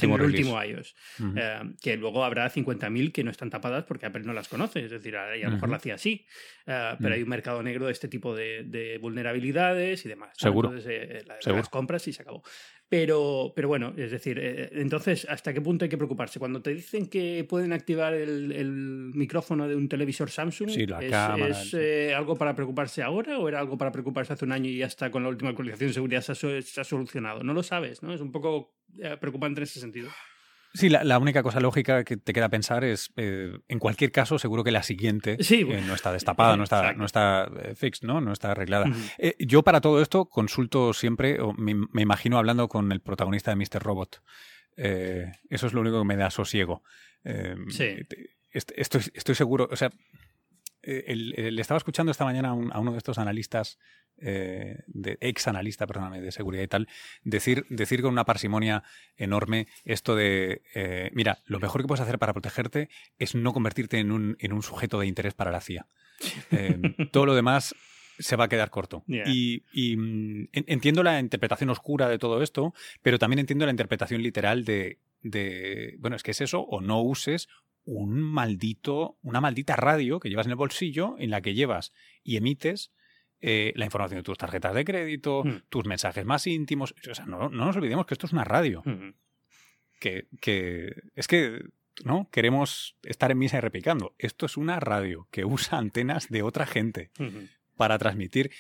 en, 0.03 0.11
el 0.11 0.23
último 0.23 0.59
iOS. 0.65 0.97
Eh, 1.37 1.61
que 1.83 1.99
luego 1.99 2.25
habrá 2.25 2.51
50.000 2.51 3.13
que 3.13 3.25
no 3.25 3.31
están 3.31 3.51
tapadas 3.51 3.85
porque 3.85 4.07
Apple 4.07 4.23
no 4.23 4.33
las 4.33 4.49
conoce. 4.49 4.87
Es 4.87 4.91
decir, 4.91 5.19
a, 5.19 5.37
lo 5.37 5.51
mejor 5.51 5.69
lo 5.69 5.77
hacía 5.77 5.97
así. 5.97 6.25
pero 6.65 7.15
hay 7.15 7.23
un 7.23 7.29
mercado 7.29 7.63
negro 7.63 7.85
de 7.85 7.93
este 7.93 8.09
tipo 8.09 8.35
de, 8.35 8.99
vulnerabilidades 9.03 10.07
y 10.07 10.09
demás. 10.09 10.31
Seguro. 10.39 10.71
Entonces, 10.71 11.27
las 11.45 11.69
compras 11.69 12.09
y 12.09 12.15
se 12.15 12.23
acabó. 12.23 12.43
Pero, 12.91 13.53
pero 13.55 13.69
bueno, 13.69 13.95
es 13.97 14.11
decir, 14.11 14.37
eh, 14.43 14.69
entonces, 14.73 15.25
¿hasta 15.31 15.55
qué 15.55 15.61
punto 15.61 15.85
hay 15.85 15.89
que 15.89 15.97
preocuparse? 15.97 16.41
Cuando 16.41 16.61
te 16.61 16.75
dicen 16.75 17.07
que 17.07 17.47
pueden 17.49 17.73
activar 17.73 18.15
el, 18.15 19.13
micrófono 19.15 19.69
de 19.69 19.77
un 19.77 19.89
televisor 19.89 20.29
Samsung, 20.29 20.71
¿es, 20.71 21.75
eh, 21.75 22.13
algo 22.13 22.37
para 22.37 22.57
preocuparse 22.57 23.01
ahora 23.01 23.39
o 23.39 23.49
era 23.49 23.61
algo 23.61 23.79
para 23.79 23.93
preocuparse 23.93 24.33
hace 24.33 24.45
un 24.45 24.51
año 24.51 24.69
y 24.69 24.79
ya 24.79 24.87
está 24.87 25.09
con 25.13 25.23
la 25.23 25.29
última 25.29 25.51
actualización 25.51 25.91
de 25.91 25.95
seguridad 25.95 26.23
se 26.23 26.81
ha, 26.81 26.85
solucionado? 26.85 27.45
No 27.45 27.55
lo 27.55 27.63
sabes, 27.63 28.03
¿no? 28.03 28.13
Es 28.13 28.21
un 28.21 28.33
poco 28.33 28.75
eh, 28.99 29.17
preocupante 29.21 29.61
en 29.61 29.63
ese 29.63 29.79
sentido. 29.79 30.11
Sí, 30.73 30.89
la, 30.89 31.19
única 31.19 31.43
cosa 31.43 31.59
lógica 31.59 32.05
que 32.05 32.17
te 32.17 32.33
queda 32.33 32.49
pensar 32.49 32.85
es, 32.85 33.13
eh, 33.17 33.59
en 33.67 33.79
cualquier 33.79 34.13
caso, 34.13 34.39
seguro 34.39 34.63
que 34.63 34.71
la 34.71 34.85
siguiente 34.85 35.37
eh, 35.39 35.83
no 35.87 35.95
está 35.95 36.13
destapada, 36.13 36.57
no 36.57 36.63
está, 36.63 36.93
no 36.93 37.05
está 37.05 37.51
eh, 37.63 37.75
fixed, 37.75 38.07
¿no? 38.07 38.21
No 38.21 38.33
está 38.33 38.53
arreglada. 38.53 38.87
yo 39.39 39.63
para 39.63 39.81
todo 39.81 40.01
esto 40.01 40.27
consulto 40.27 40.93
siempre, 40.93 41.41
o 41.41 41.53
me, 41.55 41.73
imagino 42.01 42.39
hablando 42.39 42.69
con 42.69 42.93
el 42.93 43.01
protagonista 43.01 43.51
de 43.51 43.57
Mr. 43.57 43.83
Robot. 43.83 44.23
eso 44.77 45.67
es 45.67 45.73
lo 45.73 45.81
único 45.81 45.99
que 45.99 46.07
me 46.07 46.17
da 46.17 46.31
sosiego. 46.31 46.83
sí. 47.69 47.97
Estoy, 48.53 49.03
estoy 49.15 49.37
seguro, 49.37 49.69
o 49.71 49.77
sea, 49.77 49.93
le 50.83 51.61
estaba 51.61 51.79
escuchando 51.79 52.13
esta 52.13 52.25
mañana 52.25 52.51
a, 52.51 52.55
uno 52.55 52.93
de 52.93 52.99
estos 52.99 53.19
analistas, 53.19 53.79
de, 54.17 55.19
ex 55.21 55.49
analista, 55.49 55.87
perdóname, 55.87 56.21
de 56.21 56.31
seguridad 56.33 56.63
y 56.63 56.69
tal, 56.69 56.89
decir, 57.23 57.65
decir 57.71 58.03
con 58.03 58.13
una 58.13 58.25
parsimonia 58.25 58.83
enorme 59.17 59.67
esto 59.85 60.15
de, 60.15 60.63
eh, 60.75 61.11
mira, 61.15 61.39
lo 61.47 61.59
mejor 61.59 61.81
que 61.81 61.89
puedes 61.89 62.03
hacer 62.03 62.19
para 62.19 62.35
protegerte 62.35 62.91
es 63.19 63.35
no 63.35 63.53
convertirte 63.53 63.99
en 63.99 64.13
un, 64.13 64.37
en 64.41 64.53
un 64.53 64.63
sujeto 64.63 65.01
de 65.01 65.07
interés 65.07 65.35
para 65.35 65.51
la 65.51 65.61
CIA. 65.61 65.87
Todo 67.13 67.27
lo 67.27 67.35
demás 67.35 67.75
se 68.21 68.37
va 68.37 68.45
a 68.45 68.49
quedar 68.49 68.71
corto. 68.71 69.03
Y, 69.07 69.63
mm, 69.97 70.49
entiendo 70.53 71.03
la 71.03 71.19
interpretación 71.19 71.71
oscura 71.71 72.09
de 72.09 72.19
todo 72.19 72.43
esto, 72.43 72.75
pero 73.03 73.19
también 73.19 73.41
entiendo 73.41 73.65
la 73.65 73.71
interpretación 73.71 74.23
literal 74.23 74.65
de, 74.65 74.99
de, 75.23 75.97
bueno, 75.99 76.17
es 76.17 76.23
que 76.23 76.33
es 76.33 76.41
eso, 76.41 76.61
o 76.61 76.81
no 76.81 77.01
uses 77.01 77.49
un 77.85 78.21
maldito, 78.21 79.19
una 79.23 79.41
maldita 79.41 79.77
radio 79.77 80.21
que 80.21 80.29
llevas 80.29 80.47
en 80.47 80.53
el 80.53 80.57
bolsillo 80.57 81.17
en 81.19 81.31
la 81.31 81.41
que 81.41 81.55
llevas 81.55 81.93
y 82.23 82.37
emites 82.37 82.93
eh, 83.41 83.73
la 83.77 83.87
información 83.87 84.19
de 84.19 84.23
tus 84.23 84.37
tarjetas 84.37 84.75
de 84.75 84.85
crédito, 84.85 85.43
hmm. 85.45 85.63
tus 85.69 85.87
mensajes 85.87 86.25
más 86.25 86.47
íntimos. 86.47 86.95
O 87.11 87.15
sea, 87.15 87.25
no, 87.27 87.49
no, 87.49 87.65
nos 87.65 87.77
olvidemos 87.77 88.07
que 88.07 88.15
esto 88.15 88.27
es 88.27 88.33
una 88.33 88.45
radio. 88.45 88.83
Hmm. 88.85 89.15
Que, 89.99 90.29
que, 90.41 90.95
es 91.15 91.27
que 91.27 91.63
¿no? 92.05 92.29
Queremos 92.31 92.97
estar 93.03 93.31
en 93.31 93.39
misa 93.39 93.59
y 93.59 93.61
replicando. 93.61 94.15
Esto 94.19 94.47
es 94.47 94.57
una 94.57 94.81
radio 94.81 95.29
que 95.31 95.45
usa 95.45 95.79
antenas 95.79 96.29
de 96.29 96.43
otra 96.43 96.67
gente 96.67 97.11
hmm. 97.19 97.45
para 97.77 97.99
transmitir. 97.99 98.51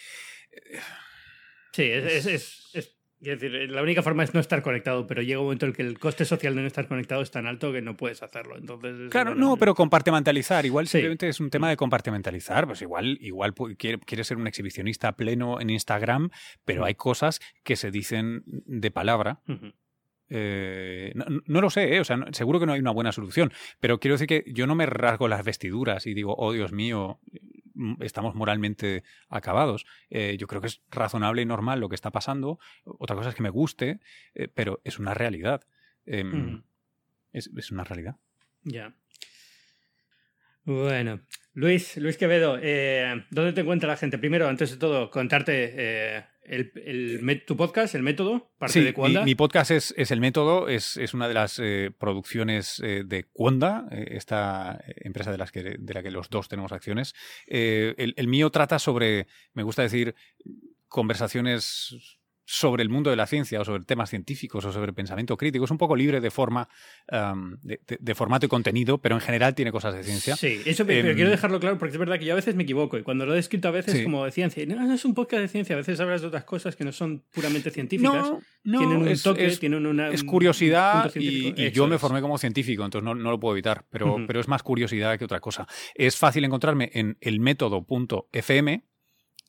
Sí, 1.72 1.82
es, 1.82 2.26
es, 2.26 2.70
es 2.74 2.99
decir, 3.20 3.70
la 3.70 3.82
única 3.82 4.02
forma 4.02 4.24
es 4.24 4.32
no 4.32 4.40
estar 4.40 4.62
conectado, 4.62 5.06
pero 5.06 5.20
llega 5.20 5.38
un 5.38 5.44
momento 5.44 5.66
en 5.66 5.70
el 5.70 5.76
que 5.76 5.82
el 5.82 5.98
coste 5.98 6.24
social 6.24 6.54
de 6.54 6.62
no 6.62 6.66
estar 6.66 6.88
conectado 6.88 7.20
es 7.20 7.30
tan 7.30 7.46
alto 7.46 7.72
que 7.72 7.82
no 7.82 7.96
puedes 7.96 8.22
hacerlo. 8.22 8.56
Entonces, 8.56 9.10
claro, 9.10 9.34
no, 9.34 9.56
pero 9.56 9.74
compartimentalizar. 9.74 10.64
Igual 10.64 10.88
simplemente 10.88 11.28
es 11.28 11.38
un 11.38 11.50
tema 11.50 11.68
de 11.68 11.76
compartimentalizar. 11.76 12.66
Pues 12.66 12.80
igual, 12.82 13.18
igual 13.20 13.54
quiere, 13.76 14.24
ser 14.24 14.38
un 14.38 14.46
exhibicionista 14.46 15.12
pleno 15.12 15.60
en 15.60 15.70
Instagram, 15.70 16.30
pero 16.64 16.84
hay 16.84 16.94
cosas 16.94 17.40
que 17.62 17.76
se 17.76 17.90
dicen 17.90 18.42
de 18.46 18.90
palabra. 18.90 19.40
Eh, 20.32 21.12
no, 21.14 21.60
lo 21.60 21.70
sé, 21.70 21.96
¿eh? 21.96 22.00
o 22.00 22.04
sea, 22.04 22.24
seguro 22.30 22.60
que 22.60 22.66
no 22.66 22.72
hay 22.72 22.80
una 22.80 22.92
buena 22.92 23.10
solución, 23.10 23.52
pero 23.80 23.98
quiero 23.98 24.14
decir 24.14 24.28
que 24.28 24.44
yo 24.52 24.68
no 24.68 24.76
me 24.76 24.86
rasgo 24.86 25.26
las 25.26 25.44
vestiduras 25.44 26.06
y 26.06 26.14
digo, 26.14 26.36
oh 26.38 26.52
Dios 26.52 26.72
mío, 26.72 27.18
estamos 28.00 28.34
moralmente 28.34 29.02
acabados. 29.28 29.86
Eh, 30.10 30.36
yo 30.38 30.46
creo 30.46 30.60
que 30.60 30.68
es 30.68 30.82
razonable 30.90 31.42
y 31.42 31.46
normal 31.46 31.80
lo 31.80 31.88
que 31.88 31.94
está 31.94 32.10
pasando. 32.10 32.58
Otra 32.84 33.16
cosa 33.16 33.30
es 33.30 33.34
que 33.34 33.42
me 33.42 33.50
guste, 33.50 34.00
eh, 34.34 34.48
pero 34.48 34.80
es 34.84 34.98
una 34.98 35.14
realidad. 35.14 35.62
Em, 36.06 36.62
es, 37.32 37.70
una 37.70 37.84
realidad. 37.84 38.16
Ya. 38.62 38.94
Bueno, 40.64 41.20
Luis, 41.54 41.96
Luis 41.96 42.16
Quevedo, 42.16 42.58
eh, 42.60 43.24
¿dónde 43.30 43.52
te 43.52 43.62
encuentra 43.62 43.88
la 43.88 43.96
gente? 43.96 44.18
Primero, 44.18 44.48
antes 44.48 44.70
de 44.70 44.76
todo, 44.76 45.10
contarte 45.10 46.26
el, 46.43 47.45
tu 47.47 47.57
podcast, 47.57 47.95
El 47.95 48.03
Método, 48.03 48.51
parte 48.59 48.82
de 48.82 48.93
Cuanda. 48.93 49.20
Mi, 49.20 49.26
mi, 49.26 49.34
podcast 49.34 49.70
es, 49.70 49.95
es, 49.97 50.11
El 50.11 50.20
Método, 50.20 50.68
es, 50.68 50.97
es 50.97 51.14
una 51.14 51.28
de 51.28 51.34
las 51.34 51.59
eh, 51.59 51.91
producciones 51.97 52.80
eh, 52.80 53.03
de 53.05 53.24
Cuanda, 53.24 53.86
eh, 53.91 54.09
esta 54.12 54.82
empresa 54.86 55.30
de, 55.30 55.38
las 55.38 55.53
que, 55.53 55.76
de 55.78 55.95
la 55.95 56.03
que 56.03 56.11
los 56.11 56.30
dos 56.30 56.49
tenemos 56.49 56.72
acciones. 56.72 57.14
el, 57.47 58.14
el 58.16 58.28
mío 58.28 58.51
trata 58.51 58.78
sobre, 58.78 59.26
me 59.55 59.62
gusta 59.62 59.82
decir, 59.82 60.14
conversaciones 60.88 62.19
sobre 62.53 62.82
el 62.82 62.88
mundo 62.88 63.11
de 63.11 63.16
la 63.16 63.28
ciencia 63.28 63.61
o 63.61 63.64
sobre 63.64 63.84
temas 63.84 64.11
científicos 64.11 64.64
o 64.64 64.72
sobre 64.72 64.92
pensamiento 64.92 65.36
crítico. 65.36 65.64
Es 65.64 65.70
un 65.70 65.78
poco 65.78 65.94
libre 65.94 66.20
de 66.20 66.32
forma, 66.32 66.68
de, 67.62 68.14
formato 68.16 68.46
y 68.46 68.48
contenido, 68.48 68.98
pero 68.98 69.14
en 69.14 69.20
general 69.20 69.55
tiene 69.55 69.70
cosas 69.70 69.94
de 69.94 70.03
ciencia. 70.03 70.34
Sí, 70.34 70.61
eso 70.66 70.84
pero 70.84 71.11
em, 71.11 71.14
quiero 71.14 71.30
dejarlo 71.30 71.61
claro 71.61 71.78
porque 71.78 71.92
es 71.92 71.98
verdad 71.98 72.18
que 72.18 72.24
yo 72.24 72.32
a 72.32 72.36
veces 72.36 72.57
me 72.57 72.64
equivoco 72.64 72.98
y 72.98 73.05
cuando 73.05 73.24
lo 73.24 73.36
he 73.36 73.38
escrito 73.38 73.68
a 73.68 73.70
veces 73.70 74.03
como 74.03 74.24
de 74.24 74.32
ciencia, 74.32 74.66
no, 74.66 74.74
no 74.74 74.92
es 74.92 75.05
un 75.05 75.14
podcast 75.14 75.42
de 75.42 75.48
ciencia, 75.48 75.76
a 75.76 75.78
veces 75.78 76.01
hablas 76.01 76.22
de 76.22 76.26
otras 76.26 76.42
cosas 76.42 76.74
que 76.74 76.82
no 76.82 76.90
son 76.90 77.22
puramente 77.32 77.70
científicas. 77.70 78.12
No, 78.12 78.40
no, 78.64 78.78
tienen 78.78 78.96
un 78.96 79.09
es, 79.09 79.22
toque, 79.22 79.48
tienen 79.51 79.86
una... 79.86 80.09
Es 80.09 80.24
curiosidad 80.24 81.09
y, 81.14 81.70
yo 81.70 81.86
me 81.86 81.98
formé 81.98 82.20
como 82.20 82.36
científico, 82.36 82.84
entonces 82.84 83.05
no, 83.05 83.14
no 83.14 83.30
lo 83.30 83.38
puedo 83.38 83.55
evitar, 83.55 83.84
pero, 83.90 84.16
pero 84.26 84.40
es 84.40 84.48
más 84.48 84.64
curiosidad 84.64 85.16
que 85.20 85.24
otra 85.24 85.38
cosa. 85.38 85.68
Es 85.94 86.16
fácil 86.16 86.44
encontrarme 86.44 86.90
en 86.94 87.16
elmétodo.fm, 87.20 88.89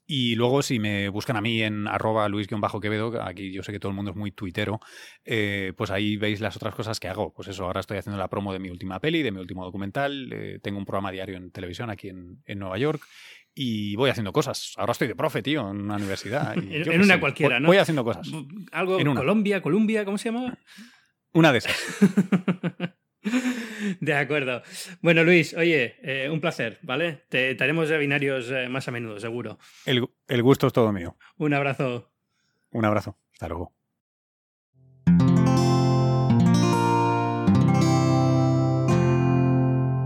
y 0.05 0.35
luego, 0.35 0.61
si 0.61 0.79
me 0.79 1.09
buscan 1.09 1.37
a 1.37 1.41
mí 1.41 1.61
en 1.61 1.87
arroba 1.87 2.27
luis-quevedo, 2.27 3.21
aquí 3.23 3.51
yo 3.51 3.63
sé 3.63 3.71
que 3.71 3.79
todo 3.79 3.91
el 3.91 3.95
mundo 3.95 4.11
es 4.11 4.17
muy 4.17 4.31
tuitero, 4.31 4.79
eh, 5.23 5.73
pues 5.77 5.89
ahí 5.91 6.17
veis 6.17 6.41
las 6.41 6.55
otras 6.55 6.75
cosas 6.75 6.99
que 6.99 7.07
hago. 7.07 7.33
Pues 7.33 7.47
eso, 7.47 7.65
ahora 7.65 7.79
estoy 7.79 7.97
haciendo 7.97 8.17
la 8.17 8.27
promo 8.27 8.51
de 8.51 8.59
mi 8.59 8.69
última 8.69 8.99
peli, 8.99 9.23
de 9.23 9.31
mi 9.31 9.39
último 9.39 9.63
documental, 9.63 10.29
eh, 10.33 10.59
tengo 10.61 10.79
un 10.79 10.85
programa 10.85 11.11
diario 11.11 11.37
en 11.37 11.51
televisión 11.51 11.89
aquí 11.89 12.09
en, 12.09 12.41
en, 12.45 12.59
Nueva 12.59 12.77
York 12.77 13.01
y 13.53 13.95
voy 13.95 14.09
haciendo 14.09 14.33
cosas. 14.33 14.73
Ahora 14.77 14.91
estoy 14.91 15.07
de 15.07 15.15
profe, 15.15 15.41
tío, 15.41 15.61
en 15.69 15.81
una 15.81 15.95
universidad. 15.95 16.57
en 16.57 17.01
una 17.01 17.19
cualquiera, 17.19 17.59
¿no? 17.59 17.67
Voy 17.67 17.77
haciendo 17.77 18.03
cosas. 18.03 18.27
Algo 18.71 18.99
en 18.99 19.15
Colombia, 19.15 19.61
Colombia, 19.61 20.05
¿cómo 20.05 20.17
se 20.17 20.29
llamaba? 20.29 20.57
Una 21.33 21.51
de 21.51 21.59
esas. 21.59 21.75
De 23.99 24.13
acuerdo. 24.13 24.63
Bueno, 25.01 25.23
Luis, 25.23 25.53
oye, 25.53 25.95
eh, 26.01 26.29
un 26.29 26.41
placer, 26.41 26.79
¿vale? 26.81 27.23
Te, 27.29 27.55
haremos 27.59 27.89
de 27.89 27.97
binarios 27.97 28.49
eh, 28.51 28.67
más 28.69 28.87
a 28.87 28.91
menudo, 28.91 29.19
seguro. 29.19 29.59
El, 29.85 30.07
el 30.27 30.43
gusto 30.43 30.67
es 30.67 30.73
todo 30.73 30.91
mío. 30.91 31.17
Un 31.37 31.53
abrazo. 31.53 32.11
Un 32.71 32.85
abrazo. 32.85 33.17
Hasta 33.33 33.47
luego. 33.47 33.73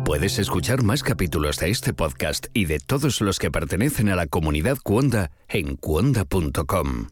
Puedes 0.05 0.39
escuchar 0.39 0.84
más 0.84 1.03
capítulos 1.03 1.57
de 1.57 1.72
este 1.72 1.93
podcast 1.93 2.47
y 2.53 2.66
de 2.66 2.80
todos 2.80 3.22
los 3.22 3.39
que 3.39 3.51
pertenecen 3.51 4.07
a 4.09 4.16
la 4.16 4.28
comunidad 4.28 4.78
Cuonda 4.82 5.32
en 5.49 5.76
cuonda.com. 5.76 7.07